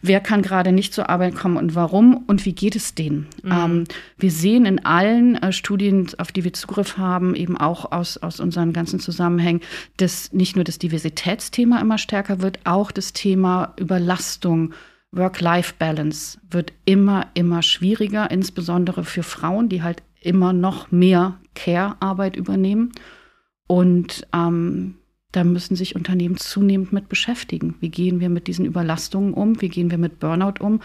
Wer 0.03 0.21
kann 0.21 0.43
gerade 0.43 0.73
nicht 0.73 0.93
zur 0.93 1.09
Arbeit 1.09 1.35
kommen 1.37 1.57
und 1.57 1.75
warum? 1.75 2.25
Und 2.27 2.45
wie 2.45 2.53
geht 2.53 2.77
es 2.77 2.95
denen? 2.95 3.27
Mhm. 3.43 3.53
Ähm, 3.53 3.85
wir 4.19 4.31
sehen 4.31 4.67
in 4.67 4.85
allen 4.85 5.37
äh, 5.37 5.53
Studien, 5.53 6.07
auf 6.19 6.33
die 6.33 6.45
wir 6.45 6.53
Zugriff 6.53 6.99
haben, 6.99 7.35
eben 7.35 7.57
auch 7.57 7.93
aus, 7.93 8.19
aus 8.19 8.39
unseren 8.39 8.73
ganzen 8.73 9.01
Zusammenhängen, 9.01 9.63
dass 9.97 10.33
nicht 10.33 10.55
nur 10.55 10.65
das 10.65 10.79
Diversitätsthema 10.79 11.81
immer 11.81 11.99
stärker 11.99 12.43
wird, 12.43 12.59
auch 12.65 12.93
das 12.93 13.15
Thema 13.15 13.75
Überlastung, 13.79 14.75
Work-Life-Balance 15.13 16.39
wird 16.51 16.73
immer, 16.85 17.27
immer 17.35 17.63
schwieriger, 17.63 18.31
insbesondere 18.31 19.05
für 19.05 19.23
Frauen, 19.23 19.69
die 19.69 19.83
halt 19.83 20.03
immer 20.21 20.53
noch 20.53 20.91
mehr 20.91 21.39
Care-Arbeit 21.55 22.37
übernehmen. 22.37 22.93
Und 23.67 24.27
ähm, 24.35 24.97
da 25.33 25.45
müssen 25.45 25.77
sich 25.77 25.97
Unternehmen 25.97 26.37
zunehmend 26.37 26.93
mit 26.93 27.09
beschäftigen. 27.09 27.75
Wie 27.81 27.91
gehen 27.91 28.21
wir 28.21 28.29
mit 28.29 28.47
diesen 28.47 28.65
Überlastungen 28.65 29.35
um? 29.35 29.61
Wie 29.61 29.69
gehen 29.69 29.91
wir 29.91 29.99
mit 29.99 30.19
Burnout 30.19 30.61
um? 30.65 30.81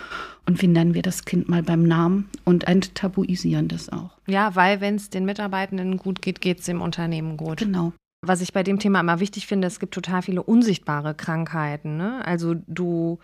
Und 0.45 0.61
wie 0.61 0.67
nennen 0.67 0.93
wir 0.93 1.03
das 1.03 1.26
Kind 1.26 1.47
mal 1.47 1.63
beim 1.63 1.84
Namen 1.84 2.30
und 2.43 2.67
enttabuisieren 2.67 3.67
das 3.67 3.89
auch? 3.89 4.17
Ja, 4.28 4.55
weil 4.55 4.82
wenn 4.82 4.95
es 4.95 5.09
den 5.09 5.26
Mitarbeitenden 5.26 5.97
gut 5.97 6.22
geht, 6.22 6.41
geht 6.41 6.59
es 6.59 6.65
dem 6.65 6.82
Unternehmen 6.82 7.38
gut. 7.38 7.59
Genau. 7.59 7.93
Was 8.24 8.41
ich 8.41 8.53
bei 8.53 8.61
dem 8.61 8.78
Thema 8.78 8.99
immer 8.99 9.19
wichtig 9.19 9.47
finde, 9.47 9.67
es 9.67 9.80
gibt 9.80 9.93
total 9.93 10.22
viele 10.22 10.43
unsichtbare 10.43 11.15
Krankheiten. 11.15 11.97
Ne? 11.97 12.24
Also 12.26 12.55
du 12.67 13.19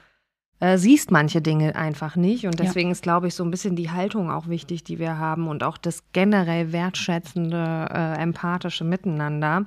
äh, 0.59 0.77
siehst 0.77 1.11
manche 1.11 1.41
Dinge 1.41 1.75
einfach 1.75 2.15
nicht. 2.15 2.45
Und 2.45 2.59
deswegen 2.59 2.89
ja. 2.89 2.93
ist, 2.93 3.03
glaube 3.03 3.27
ich, 3.27 3.35
so 3.35 3.43
ein 3.43 3.51
bisschen 3.51 3.75
die 3.75 3.91
Haltung 3.91 4.31
auch 4.31 4.47
wichtig, 4.47 4.83
die 4.83 4.97
wir 4.97 5.17
haben 5.19 5.47
und 5.47 5.63
auch 5.63 5.77
das 5.77 6.03
generell 6.13 6.71
wertschätzende, 6.71 7.87
äh, 7.91 8.21
empathische 8.21 8.83
Miteinander. 8.83 9.65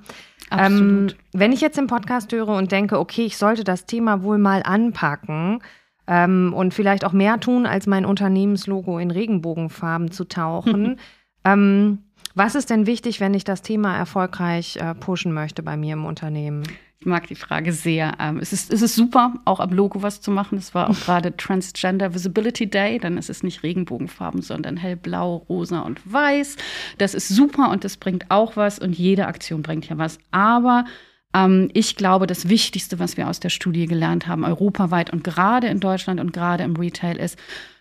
Absolut. 0.50 1.12
Ähm, 1.12 1.18
wenn 1.32 1.52
ich 1.52 1.60
jetzt 1.60 1.78
den 1.78 1.86
Podcast 1.86 2.32
höre 2.32 2.48
und 2.48 2.72
denke, 2.72 2.98
okay, 2.98 3.24
ich 3.24 3.36
sollte 3.36 3.62
das 3.62 3.86
Thema 3.86 4.22
wohl 4.24 4.38
mal 4.38 4.62
anpacken 4.64 5.62
ähm, 6.08 6.52
und 6.56 6.74
vielleicht 6.74 7.04
auch 7.04 7.12
mehr 7.12 7.38
tun, 7.38 7.66
als 7.66 7.86
mein 7.86 8.04
Unternehmenslogo 8.04 8.98
in 8.98 9.12
Regenbogenfarben 9.12 10.10
zu 10.10 10.24
tauchen. 10.24 10.98
ähm, 11.44 11.98
was 12.34 12.56
ist 12.56 12.70
denn 12.70 12.86
wichtig, 12.86 13.20
wenn 13.20 13.34
ich 13.34 13.44
das 13.44 13.62
Thema 13.62 13.96
erfolgreich 13.96 14.76
äh, 14.76 14.94
pushen 14.94 15.32
möchte 15.32 15.62
bei 15.62 15.76
mir 15.76 15.92
im 15.92 16.04
Unternehmen? 16.04 16.64
Ich 17.02 17.06
mag 17.06 17.26
die 17.28 17.34
Frage 17.34 17.72
sehr. 17.72 18.12
Ähm, 18.20 18.40
es, 18.40 18.52
ist, 18.52 18.70
es 18.70 18.82
ist 18.82 18.94
super, 18.94 19.32
auch 19.46 19.58
am 19.58 19.70
Logo 19.70 20.02
was 20.02 20.20
zu 20.20 20.30
machen. 20.30 20.58
Es 20.58 20.74
war 20.74 20.90
auch 20.90 21.00
gerade 21.00 21.34
Transgender 21.34 22.12
Visibility 22.12 22.68
Day. 22.68 22.98
Dann 22.98 23.16
ist 23.16 23.30
es 23.30 23.42
nicht 23.42 23.62
Regenbogenfarben, 23.62 24.42
sondern 24.42 24.76
hellblau, 24.76 25.36
rosa 25.48 25.80
und 25.80 26.00
weiß. 26.12 26.56
Das 26.98 27.14
ist 27.14 27.28
super 27.28 27.70
und 27.70 27.84
das 27.84 27.96
bringt 27.96 28.30
auch 28.30 28.54
was 28.56 28.78
und 28.78 28.98
jede 28.98 29.28
Aktion 29.28 29.62
bringt 29.62 29.88
ja 29.88 29.96
was. 29.96 30.18
Aber 30.30 30.84
ähm, 31.32 31.70
ich 31.72 31.96
glaube, 31.96 32.26
das 32.26 32.50
Wichtigste, 32.50 32.98
was 32.98 33.16
wir 33.16 33.28
aus 33.30 33.40
der 33.40 33.48
Studie 33.48 33.86
gelernt 33.86 34.26
haben, 34.26 34.44
europaweit 34.44 35.10
und 35.10 35.24
gerade 35.24 35.68
in 35.68 35.80
Deutschland 35.80 36.20
und 36.20 36.34
gerade 36.34 36.64
im 36.64 36.76
Retail, 36.76 37.16
ist, 37.16 37.38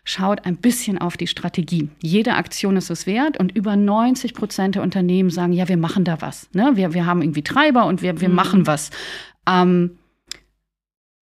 schaut 0.09 0.45
ein 0.45 0.57
bisschen 0.57 0.97
auf 0.97 1.17
die 1.17 1.27
Strategie. 1.27 1.89
Jede 2.01 2.33
Aktion 2.33 2.77
ist 2.77 2.89
es 2.89 3.05
wert 3.05 3.37
und 3.37 3.55
über 3.55 3.75
90 3.75 4.33
Prozent 4.33 4.75
der 4.75 4.81
Unternehmen 4.81 5.29
sagen, 5.29 5.53
ja, 5.53 5.67
wir 5.67 5.77
machen 5.77 6.03
da 6.03 6.19
was. 6.19 6.49
Ne? 6.51 6.71
Wir, 6.73 6.93
wir 6.95 7.05
haben 7.05 7.21
irgendwie 7.21 7.43
Treiber 7.43 7.85
und 7.85 8.01
wir, 8.01 8.19
wir 8.19 8.29
mhm. 8.29 8.35
machen 8.35 8.67
was. 8.67 8.89
Ähm, 9.47 9.99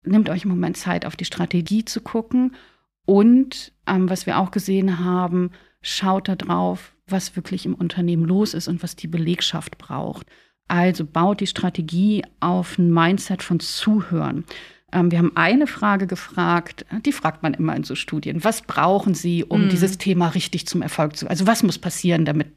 nehmt 0.03 0.31
euch 0.31 0.45
im 0.45 0.51
Moment 0.51 0.79
Zeit, 0.79 1.05
auf 1.05 1.15
die 1.15 1.27
Strategie 1.27 1.85
zu 1.85 2.01
gucken. 2.01 2.57
Und 3.05 3.73
ähm, 3.87 4.09
was 4.09 4.25
wir 4.25 4.39
auch 4.39 4.51
gesehen 4.51 5.05
haben, 5.05 5.51
schaut 5.83 6.29
da 6.29 6.37
drauf, 6.37 6.95
was 7.07 7.37
wirklich 7.37 7.67
im 7.67 7.75
Unternehmen 7.75 8.25
los 8.25 8.55
ist 8.55 8.67
und 8.67 8.83
was 8.83 8.97
die 8.97 9.09
Belegschaft 9.09 9.77
braucht. 9.77 10.27
Also 10.69 11.05
baut 11.05 11.41
die 11.41 11.47
Strategie 11.47 12.25
auf 12.39 12.79
ein 12.79 12.91
Mindset 12.91 13.43
von 13.43 13.61
Zuhören. 13.61 14.45
Ähm, 14.93 15.11
wir 15.11 15.19
haben 15.19 15.33
eine 15.37 15.67
Frage 15.67 16.07
gefragt, 16.07 16.85
die 17.05 17.13
fragt 17.13 17.43
man 17.43 17.55
immer 17.55 17.75
in 17.77 17.85
so 17.85 17.95
Studien. 17.95 18.45
Was 18.45 18.63
brauchen 18.63 19.15
Sie, 19.15 19.45
um 19.45 19.67
mm. 19.67 19.69
dieses 19.71 19.99
Thema 19.99 20.29
richtig 20.29 20.67
zum 20.67 20.83
Erfolg 20.83 21.17
zu, 21.17 21.29
also 21.29 21.47
was 21.47 21.63
muss 21.63 21.79
passieren, 21.79 22.25
damit 22.25 22.49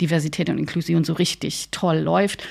Diversität 0.00 0.50
und 0.50 0.58
Inklusion 0.58 1.04
so 1.04 1.14
richtig 1.14 1.68
toll 1.70 1.98
läuft? 1.98 2.44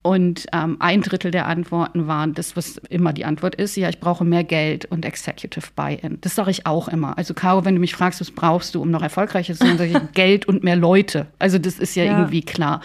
Und 0.00 0.46
ähm, 0.52 0.76
ein 0.78 1.02
Drittel 1.02 1.32
der 1.32 1.46
Antworten 1.46 2.06
waren 2.06 2.32
das, 2.32 2.56
was 2.56 2.76
immer 2.88 3.12
die 3.12 3.24
Antwort 3.24 3.56
ist, 3.56 3.76
ja, 3.76 3.88
ich 3.88 3.98
brauche 3.98 4.24
mehr 4.24 4.44
Geld 4.44 4.84
und 4.84 5.04
Executive 5.04 5.66
Buy-in. 5.74 6.20
Das 6.20 6.36
sage 6.36 6.52
ich 6.52 6.66
auch 6.66 6.86
immer. 6.88 7.18
Also 7.18 7.34
Caro, 7.34 7.64
wenn 7.64 7.74
du 7.74 7.80
mich 7.80 7.94
fragst, 7.94 8.20
was 8.20 8.30
brauchst 8.30 8.74
du, 8.74 8.80
um 8.80 8.92
noch 8.92 9.02
erfolgreicher 9.02 9.54
zu 9.54 9.66
sein, 9.66 9.76
sage 9.76 9.90
ich 9.90 10.12
Geld 10.14 10.46
und 10.46 10.62
mehr 10.62 10.76
Leute. 10.76 11.26
Also 11.40 11.58
das 11.58 11.80
ist 11.80 11.96
ja, 11.96 12.04
ja. 12.04 12.16
irgendwie 12.16 12.42
klar. 12.42 12.80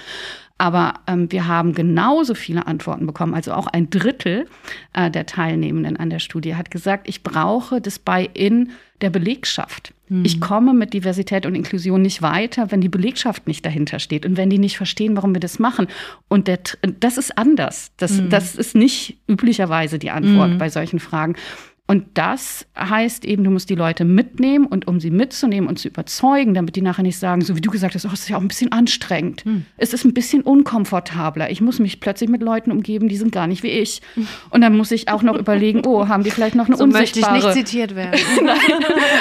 Aber 0.57 0.93
ähm, 1.07 1.31
wir 1.31 1.47
haben 1.47 1.73
genauso 1.73 2.35
viele 2.35 2.67
Antworten 2.67 3.07
bekommen. 3.07 3.33
Also 3.33 3.53
auch 3.53 3.67
ein 3.67 3.89
Drittel 3.89 4.47
äh, 4.93 5.09
der 5.09 5.25
Teilnehmenden 5.25 5.97
an 5.97 6.09
der 6.09 6.19
Studie 6.19 6.55
hat 6.55 6.71
gesagt, 6.71 7.09
ich 7.09 7.23
brauche 7.23 7.81
das 7.81 7.99
Buy-in 7.99 8.71
der 9.01 9.09
Belegschaft. 9.09 9.93
Hm. 10.07 10.23
Ich 10.23 10.39
komme 10.39 10.73
mit 10.73 10.93
Diversität 10.93 11.45
und 11.45 11.55
Inklusion 11.55 12.01
nicht 12.01 12.21
weiter, 12.21 12.71
wenn 12.71 12.81
die 12.81 12.89
Belegschaft 12.89 13.47
nicht 13.47 13.65
dahinter 13.65 13.99
steht 13.99 14.25
und 14.25 14.37
wenn 14.37 14.49
die 14.49 14.59
nicht 14.59 14.77
verstehen, 14.77 15.15
warum 15.15 15.33
wir 15.33 15.41
das 15.41 15.59
machen. 15.59 15.87
Und 16.29 16.47
der, 16.47 16.59
das 16.99 17.17
ist 17.17 17.37
anders. 17.37 17.91
Das, 17.97 18.19
hm. 18.19 18.29
das 18.29 18.55
ist 18.55 18.75
nicht 18.75 19.17
üblicherweise 19.27 19.97
die 19.97 20.11
Antwort 20.11 20.51
hm. 20.51 20.57
bei 20.59 20.69
solchen 20.69 20.99
Fragen. 20.99 21.35
Und 21.93 22.05
das 22.15 22.65
heißt 22.75 23.23
eben, 23.23 23.43
du 23.43 23.51
musst 23.51 23.69
die 23.69 23.75
Leute 23.75 24.03
mitnehmen 24.03 24.65
und 24.65 24.87
um 24.87 24.99
sie 24.99 25.11
mitzunehmen 25.11 25.69
und 25.69 25.77
zu 25.77 25.89
überzeugen, 25.89 26.55
damit 26.55 26.75
die 26.75 26.81
nachher 26.81 27.03
nicht 27.03 27.19
sagen, 27.19 27.43
so 27.43 27.55
wie 27.55 27.61
du 27.61 27.69
gesagt 27.69 27.93
hast, 27.93 28.03
oh, 28.07 28.09
es 28.11 28.21
ist 28.21 28.29
ja 28.29 28.37
auch 28.37 28.41
ein 28.41 28.47
bisschen 28.47 28.71
anstrengend. 28.71 29.45
Hm. 29.45 29.67
Es 29.77 29.93
ist 29.93 30.03
ein 30.03 30.15
bisschen 30.15 30.41
unkomfortabler. 30.41 31.51
Ich 31.51 31.61
muss 31.61 31.77
mich 31.77 31.99
plötzlich 31.99 32.31
mit 32.31 32.41
Leuten 32.41 32.71
umgeben, 32.71 33.09
die 33.09 33.15
sind 33.15 33.31
gar 33.31 33.45
nicht 33.45 33.61
wie 33.61 33.67
ich. 33.67 34.01
Und 34.49 34.61
dann 34.61 34.75
muss 34.75 34.89
ich 34.89 35.07
auch 35.07 35.21
noch 35.21 35.37
überlegen, 35.37 35.83
oh, 35.85 36.07
haben 36.07 36.23
die 36.23 36.31
vielleicht 36.31 36.55
noch 36.55 36.65
eine 36.65 36.77
so 36.77 36.83
unsichtbare... 36.83 37.33
möchte 37.33 37.49
ich 37.49 37.55
nicht 37.57 37.67
zitiert 37.67 37.95
werden. 37.95 38.19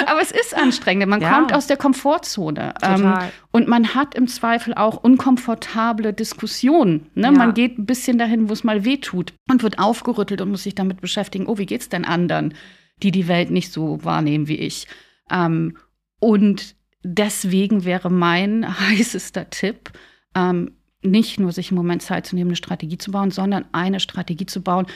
Aber 0.07 0.23
es 0.23 0.31
ist 0.31 0.57
anstrengend. 0.57 1.07
Man 1.07 1.21
ja. 1.21 1.31
kommt 1.31 1.53
aus 1.53 1.67
der 1.67 1.77
Komfortzone. 1.77 2.73
Total. 2.81 3.25
Ähm, 3.25 3.29
und 3.51 3.67
man 3.67 3.93
hat 3.93 4.15
im 4.15 4.27
Zweifel 4.27 4.73
auch 4.73 4.97
unkomfortable 5.03 6.11
Diskussionen. 6.11 7.05
Ne? 7.13 7.27
Ja. 7.27 7.31
Man 7.31 7.53
geht 7.53 7.77
ein 7.77 7.85
bisschen 7.85 8.17
dahin, 8.17 8.49
wo 8.49 8.53
es 8.53 8.63
mal 8.63 8.83
weh 8.83 8.97
tut 8.97 9.33
und 9.47 9.61
wird 9.61 9.77
aufgerüttelt 9.77 10.41
und 10.41 10.49
muss 10.49 10.63
sich 10.63 10.73
damit 10.73 11.01
beschäftigen, 11.01 11.45
oh, 11.45 11.59
wie 11.59 11.67
geht's 11.67 11.87
denn 11.87 12.03
anderen? 12.03 12.55
Die 13.03 13.11
die 13.11 13.27
Welt 13.27 13.51
nicht 13.51 13.71
so 13.71 14.03
wahrnehmen 14.03 14.47
wie 14.47 14.57
ich. 14.57 14.87
Ähm, 15.29 15.77
und 16.19 16.75
deswegen 17.03 17.85
wäre 17.85 18.09
mein 18.09 18.79
heißester 18.79 19.49
Tipp, 19.49 19.91
ähm, 20.35 20.71
nicht 21.01 21.39
nur 21.39 21.51
sich 21.51 21.69
im 21.69 21.77
Moment 21.77 22.01
Zeit 22.01 22.25
zu 22.25 22.35
nehmen, 22.35 22.51
eine 22.51 22.55
Strategie 22.55 22.97
zu 22.97 23.11
bauen, 23.11 23.29
sondern 23.29 23.65
eine 23.73 23.99
Strategie 23.99 24.45
zu 24.45 24.61
bauen, 24.61 24.87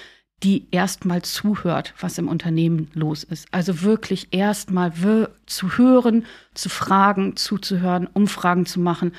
die 0.43 0.68
erstmal 0.72 1.24
zuhört, 1.24 1.93
was 1.99 2.18
im 2.18 2.28
Unternehmen 2.28 2.89
los 2.93 3.24
ist. 3.24 3.47
Also 3.51 3.82
wirklich 3.82 4.28
erstmal 4.32 4.93
zu 5.47 5.78
hören, 5.78 6.26
zu 6.53 6.70
fragen, 6.70 7.36
zuzuhören, 7.36 8.08
Umfragen 8.08 8.66
zu 8.66 8.80
machen 8.80 9.14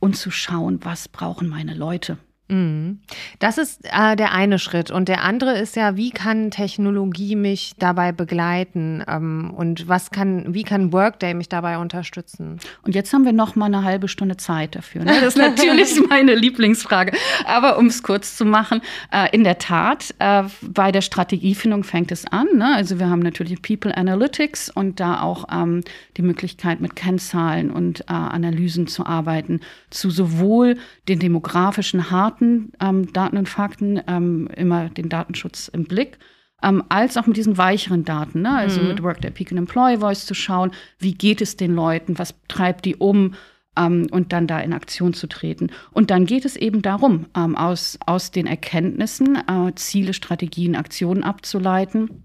und 0.00 0.16
zu 0.16 0.30
schauen, 0.30 0.80
was 0.84 1.08
brauchen 1.08 1.48
meine 1.48 1.74
Leute. 1.74 2.18
Mhm. 2.50 2.98
Das 3.38 3.58
ist 3.58 3.84
äh, 3.84 4.16
der 4.16 4.32
eine 4.32 4.58
Schritt. 4.58 4.90
Und 4.90 5.08
der 5.08 5.22
andere 5.22 5.56
ist 5.56 5.76
ja, 5.76 5.96
wie 5.96 6.10
kann 6.10 6.50
Technologie 6.50 7.36
mich 7.36 7.74
dabei 7.78 8.12
begleiten? 8.12 9.04
Ähm, 9.08 9.54
und 9.56 9.88
was 9.88 10.10
kann, 10.10 10.52
wie 10.52 10.64
kann 10.64 10.92
Workday 10.92 11.34
mich 11.34 11.48
dabei 11.48 11.78
unterstützen? 11.78 12.58
Und 12.82 12.94
jetzt 12.94 13.12
haben 13.12 13.24
wir 13.24 13.32
noch 13.32 13.54
mal 13.54 13.66
eine 13.66 13.84
halbe 13.84 14.08
Stunde 14.08 14.36
Zeit 14.36 14.74
dafür. 14.74 15.04
Ne? 15.04 15.12
Das 15.20 15.34
ist 15.34 15.38
natürlich 15.38 16.00
meine 16.08 16.34
Lieblingsfrage. 16.34 17.12
Aber 17.46 17.78
um 17.78 17.86
es 17.86 18.02
kurz 18.02 18.36
zu 18.36 18.44
machen, 18.44 18.80
äh, 19.12 19.28
in 19.34 19.44
der 19.44 19.58
Tat, 19.58 20.12
äh, 20.18 20.42
bei 20.62 20.90
der 20.90 21.02
Strategiefindung 21.02 21.84
fängt 21.84 22.10
es 22.10 22.26
an. 22.26 22.48
Ne? 22.54 22.74
Also 22.74 22.98
wir 22.98 23.08
haben 23.08 23.20
natürlich 23.20 23.62
People 23.62 23.96
Analytics 23.96 24.70
und 24.70 24.98
da 24.98 25.22
auch 25.22 25.44
ähm, 25.52 25.82
die 26.16 26.22
Möglichkeit, 26.22 26.80
mit 26.80 26.96
Kennzahlen 26.96 27.70
und 27.70 28.00
äh, 28.02 28.04
Analysen 28.12 28.88
zu 28.88 29.06
arbeiten, 29.06 29.60
zu 29.90 30.10
sowohl 30.10 30.76
den 31.08 31.20
demografischen 31.20 32.10
harten 32.10 32.39
harten 32.40 32.72
ähm, 32.80 33.12
Daten 33.12 33.36
und 33.36 33.48
Fakten, 33.48 34.00
ähm, 34.06 34.48
immer 34.56 34.88
den 34.88 35.08
Datenschutz 35.08 35.68
im 35.68 35.84
Blick. 35.84 36.18
Ähm, 36.62 36.84
als 36.90 37.16
auch 37.16 37.26
mit 37.26 37.38
diesen 37.38 37.56
weicheren 37.56 38.04
Daten, 38.04 38.42
ne? 38.42 38.54
also 38.54 38.82
mhm. 38.82 38.88
mit 38.88 39.02
Workday 39.02 39.30
Peak 39.30 39.50
and 39.50 39.58
Employee 39.58 39.98
Voice 39.98 40.26
zu 40.26 40.34
schauen, 40.34 40.72
wie 40.98 41.14
geht 41.14 41.40
es 41.40 41.56
den 41.56 41.74
Leuten, 41.74 42.18
was 42.18 42.34
treibt 42.48 42.84
die 42.84 42.96
um 42.96 43.34
ähm, 43.78 44.08
und 44.10 44.34
dann 44.34 44.46
da 44.46 44.60
in 44.60 44.74
Aktion 44.74 45.14
zu 45.14 45.26
treten. 45.26 45.70
Und 45.90 46.10
dann 46.10 46.26
geht 46.26 46.44
es 46.44 46.56
eben 46.56 46.82
darum, 46.82 47.26
ähm, 47.34 47.56
aus, 47.56 47.98
aus 48.04 48.30
den 48.30 48.46
Erkenntnissen 48.46 49.36
äh, 49.36 49.74
Ziele, 49.74 50.12
Strategien, 50.12 50.76
Aktionen 50.76 51.24
abzuleiten. 51.24 52.24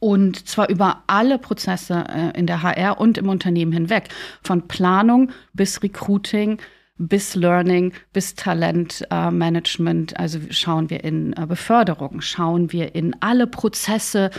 Und 0.00 0.48
zwar 0.48 0.70
über 0.70 1.04
alle 1.06 1.38
Prozesse 1.38 2.06
äh, 2.08 2.38
in 2.38 2.46
der 2.46 2.62
HR 2.62 2.98
und 2.98 3.18
im 3.18 3.28
Unternehmen 3.28 3.72
hinweg, 3.72 4.08
von 4.42 4.66
Planung 4.66 5.30
bis 5.52 5.82
Recruiting, 5.82 6.58
bis 6.98 7.34
Learning, 7.34 7.92
bis 8.12 8.34
Talentmanagement. 8.34 10.18
also 10.18 10.38
schauen 10.50 10.90
wir 10.90 11.04
in 11.04 11.32
äh, 11.32 11.46
Beförderung, 11.46 12.20
schauen 12.20 12.72
wir 12.72 12.94
in 12.94 13.16
alle 13.20 13.46
Prozesse. 13.46 14.30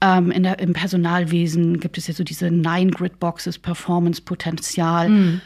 Ähm, 0.00 0.30
in 0.30 0.42
der, 0.42 0.58
Im 0.58 0.72
Personalwesen 0.72 1.80
gibt 1.80 1.96
es 1.96 2.08
ja 2.08 2.14
so 2.14 2.24
diese 2.24 2.50
Nine 2.50 2.90
Grid 2.90 3.20
Boxes, 3.20 3.58
Performance-Potenzial. 3.58 5.08
Mhm. 5.08 5.40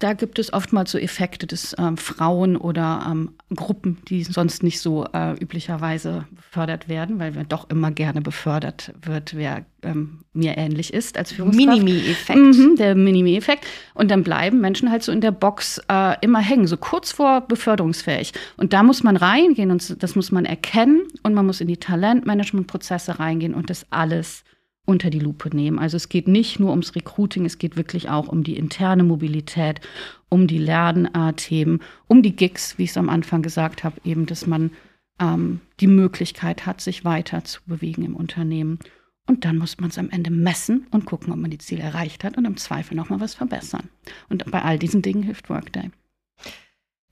Da 0.00 0.14
gibt 0.14 0.38
es 0.38 0.50
oftmals 0.54 0.92
so 0.92 0.98
Effekte, 0.98 1.46
dass 1.46 1.76
ähm, 1.78 1.98
Frauen 1.98 2.56
oder 2.56 3.06
ähm, 3.06 3.34
Gruppen, 3.54 3.98
die 4.08 4.24
sonst 4.24 4.62
nicht 4.62 4.80
so 4.80 5.04
äh, 5.12 5.34
üblicherweise 5.34 6.24
befördert 6.30 6.88
werden, 6.88 7.18
weil 7.18 7.34
wir 7.34 7.44
doch 7.44 7.68
immer 7.68 7.90
gerne 7.90 8.22
befördert 8.22 8.94
wird, 9.02 9.36
wer 9.36 9.66
ähm, 9.82 10.20
mir 10.32 10.56
ähnlich 10.56 10.94
ist 10.94 11.18
als 11.18 11.32
Führungskraft. 11.32 11.82
Minimi-Effekt. 11.82 12.38
Mhm, 12.38 12.76
der 12.76 12.94
Minimi-Effekt. 12.94 13.66
Und 13.92 14.10
dann 14.10 14.22
bleiben 14.22 14.62
Menschen 14.62 14.90
halt 14.90 15.02
so 15.02 15.12
in 15.12 15.20
der 15.20 15.32
Box 15.32 15.78
äh, 15.90 16.16
immer 16.22 16.40
hängen, 16.40 16.66
so 16.66 16.78
kurz 16.78 17.12
vor 17.12 17.42
beförderungsfähig. 17.42 18.32
Und 18.56 18.72
da 18.72 18.82
muss 18.82 19.02
man 19.02 19.18
reingehen 19.18 19.70
und 19.70 20.02
das 20.02 20.16
muss 20.16 20.32
man 20.32 20.46
erkennen 20.46 21.02
und 21.22 21.34
man 21.34 21.44
muss 21.44 21.60
in 21.60 21.68
die 21.68 21.76
Talentmanagement-Prozesse 21.76 23.18
reingehen 23.18 23.52
und 23.52 23.68
das 23.68 23.84
alles 23.90 24.44
unter 24.90 25.08
die 25.08 25.20
Lupe 25.20 25.54
nehmen. 25.54 25.78
Also 25.78 25.96
es 25.96 26.08
geht 26.08 26.26
nicht 26.26 26.58
nur 26.58 26.70
ums 26.70 26.94
Recruiting, 26.94 27.46
es 27.46 27.58
geht 27.58 27.76
wirklich 27.76 28.08
auch 28.08 28.28
um 28.28 28.42
die 28.42 28.56
interne 28.56 29.04
Mobilität, 29.04 29.80
um 30.28 30.46
die 30.46 30.58
Lernthemen, 30.58 31.80
um 32.08 32.22
die 32.22 32.34
Gigs, 32.34 32.76
wie 32.76 32.84
ich 32.84 32.90
es 32.90 32.96
am 32.96 33.08
Anfang 33.08 33.40
gesagt 33.40 33.84
habe, 33.84 34.00
eben, 34.04 34.26
dass 34.26 34.46
man 34.46 34.72
ähm, 35.20 35.60
die 35.78 35.86
Möglichkeit 35.86 36.66
hat, 36.66 36.80
sich 36.80 37.04
weiter 37.04 37.44
zu 37.44 37.60
bewegen 37.66 38.04
im 38.04 38.16
Unternehmen. 38.16 38.80
Und 39.28 39.44
dann 39.44 39.58
muss 39.58 39.78
man 39.78 39.90
es 39.90 39.98
am 39.98 40.10
Ende 40.10 40.30
messen 40.30 40.88
und 40.90 41.04
gucken, 41.04 41.32
ob 41.32 41.38
man 41.38 41.52
die 41.52 41.58
Ziele 41.58 41.82
erreicht 41.82 42.24
hat 42.24 42.36
und 42.36 42.44
im 42.44 42.56
Zweifel 42.56 42.96
nochmal 42.96 43.20
was 43.20 43.34
verbessern. 43.34 43.88
Und 44.28 44.50
bei 44.50 44.62
all 44.62 44.78
diesen 44.78 45.02
Dingen 45.02 45.22
hilft 45.22 45.48
Workday. 45.48 45.90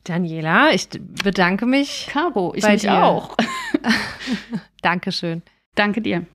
Daniela, 0.02 0.72
ich 0.72 0.88
bedanke 1.22 1.66
mich. 1.66 2.08
Caro, 2.10 2.54
ich 2.56 2.66
mich 2.66 2.80
dir. 2.80 3.04
auch. 3.04 3.36
Dankeschön. 4.82 5.42
Danke 5.76 6.00
dir. 6.00 6.26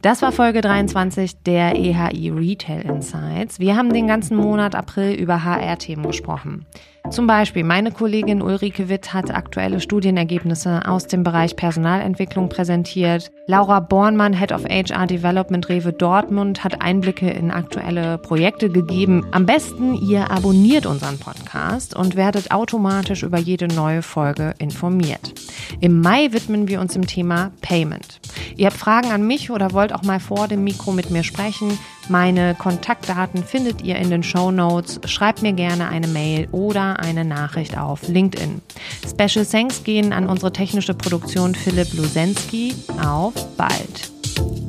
Das 0.00 0.22
war 0.22 0.30
Folge 0.30 0.60
23 0.60 1.42
der 1.42 1.74
EHI 1.74 2.30
Retail 2.30 2.82
Insights. 2.82 3.58
Wir 3.58 3.76
haben 3.76 3.92
den 3.92 4.06
ganzen 4.06 4.36
Monat 4.36 4.76
April 4.76 5.14
über 5.14 5.42
HR-Themen 5.42 6.06
gesprochen. 6.06 6.66
Zum 7.10 7.26
Beispiel, 7.26 7.64
meine 7.64 7.90
Kollegin 7.90 8.42
Ulrike 8.42 8.90
Witt 8.90 9.14
hat 9.14 9.34
aktuelle 9.34 9.80
Studienergebnisse 9.80 10.82
aus 10.86 11.06
dem 11.06 11.22
Bereich 11.22 11.56
Personalentwicklung 11.56 12.50
präsentiert. 12.50 13.30
Laura 13.46 13.80
Bornmann, 13.80 14.34
Head 14.34 14.52
of 14.52 14.64
HR 14.64 15.06
Development 15.06 15.68
Rewe 15.70 15.92
Dortmund, 15.92 16.62
hat 16.64 16.82
Einblicke 16.82 17.30
in 17.30 17.50
aktuelle 17.50 18.18
Projekte 18.18 18.68
gegeben. 18.68 19.26
Am 19.30 19.46
besten, 19.46 19.94
ihr 19.94 20.30
abonniert 20.30 20.84
unseren 20.84 21.18
Podcast 21.18 21.96
und 21.96 22.14
werdet 22.14 22.50
automatisch 22.50 23.22
über 23.22 23.38
jede 23.38 23.68
neue 23.68 24.02
Folge 24.02 24.54
informiert. 24.58 25.32
Im 25.80 26.00
Mai 26.00 26.28
widmen 26.32 26.68
wir 26.68 26.80
uns 26.80 26.92
dem 26.92 27.06
Thema 27.06 27.52
Payment. 27.62 28.20
Ihr 28.56 28.66
habt 28.66 28.76
Fragen 28.76 29.10
an 29.10 29.26
mich 29.26 29.50
oder 29.50 29.72
wollt 29.72 29.94
auch 29.94 30.02
mal 30.02 30.20
vor 30.20 30.46
dem 30.46 30.62
Mikro 30.62 30.92
mit 30.92 31.10
mir 31.10 31.24
sprechen? 31.24 31.78
Meine 32.08 32.54
Kontaktdaten 32.54 33.44
findet 33.44 33.82
ihr 33.82 33.96
in 33.96 34.10
den 34.10 34.22
Show 34.22 34.50
Notes. 34.50 35.00
Schreibt 35.04 35.42
mir 35.42 35.52
gerne 35.52 35.88
eine 35.88 36.06
Mail 36.06 36.48
oder 36.52 37.00
eine 37.00 37.24
Nachricht 37.24 37.76
auf 37.76 38.08
LinkedIn. 38.08 38.62
Special 39.06 39.44
Thanks 39.44 39.84
gehen 39.84 40.12
an 40.12 40.28
unsere 40.28 40.52
technische 40.52 40.94
Produktion 40.94 41.54
Philipp 41.54 41.92
Lusensky. 41.94 42.74
Auf 43.02 43.34
bald! 43.56 44.67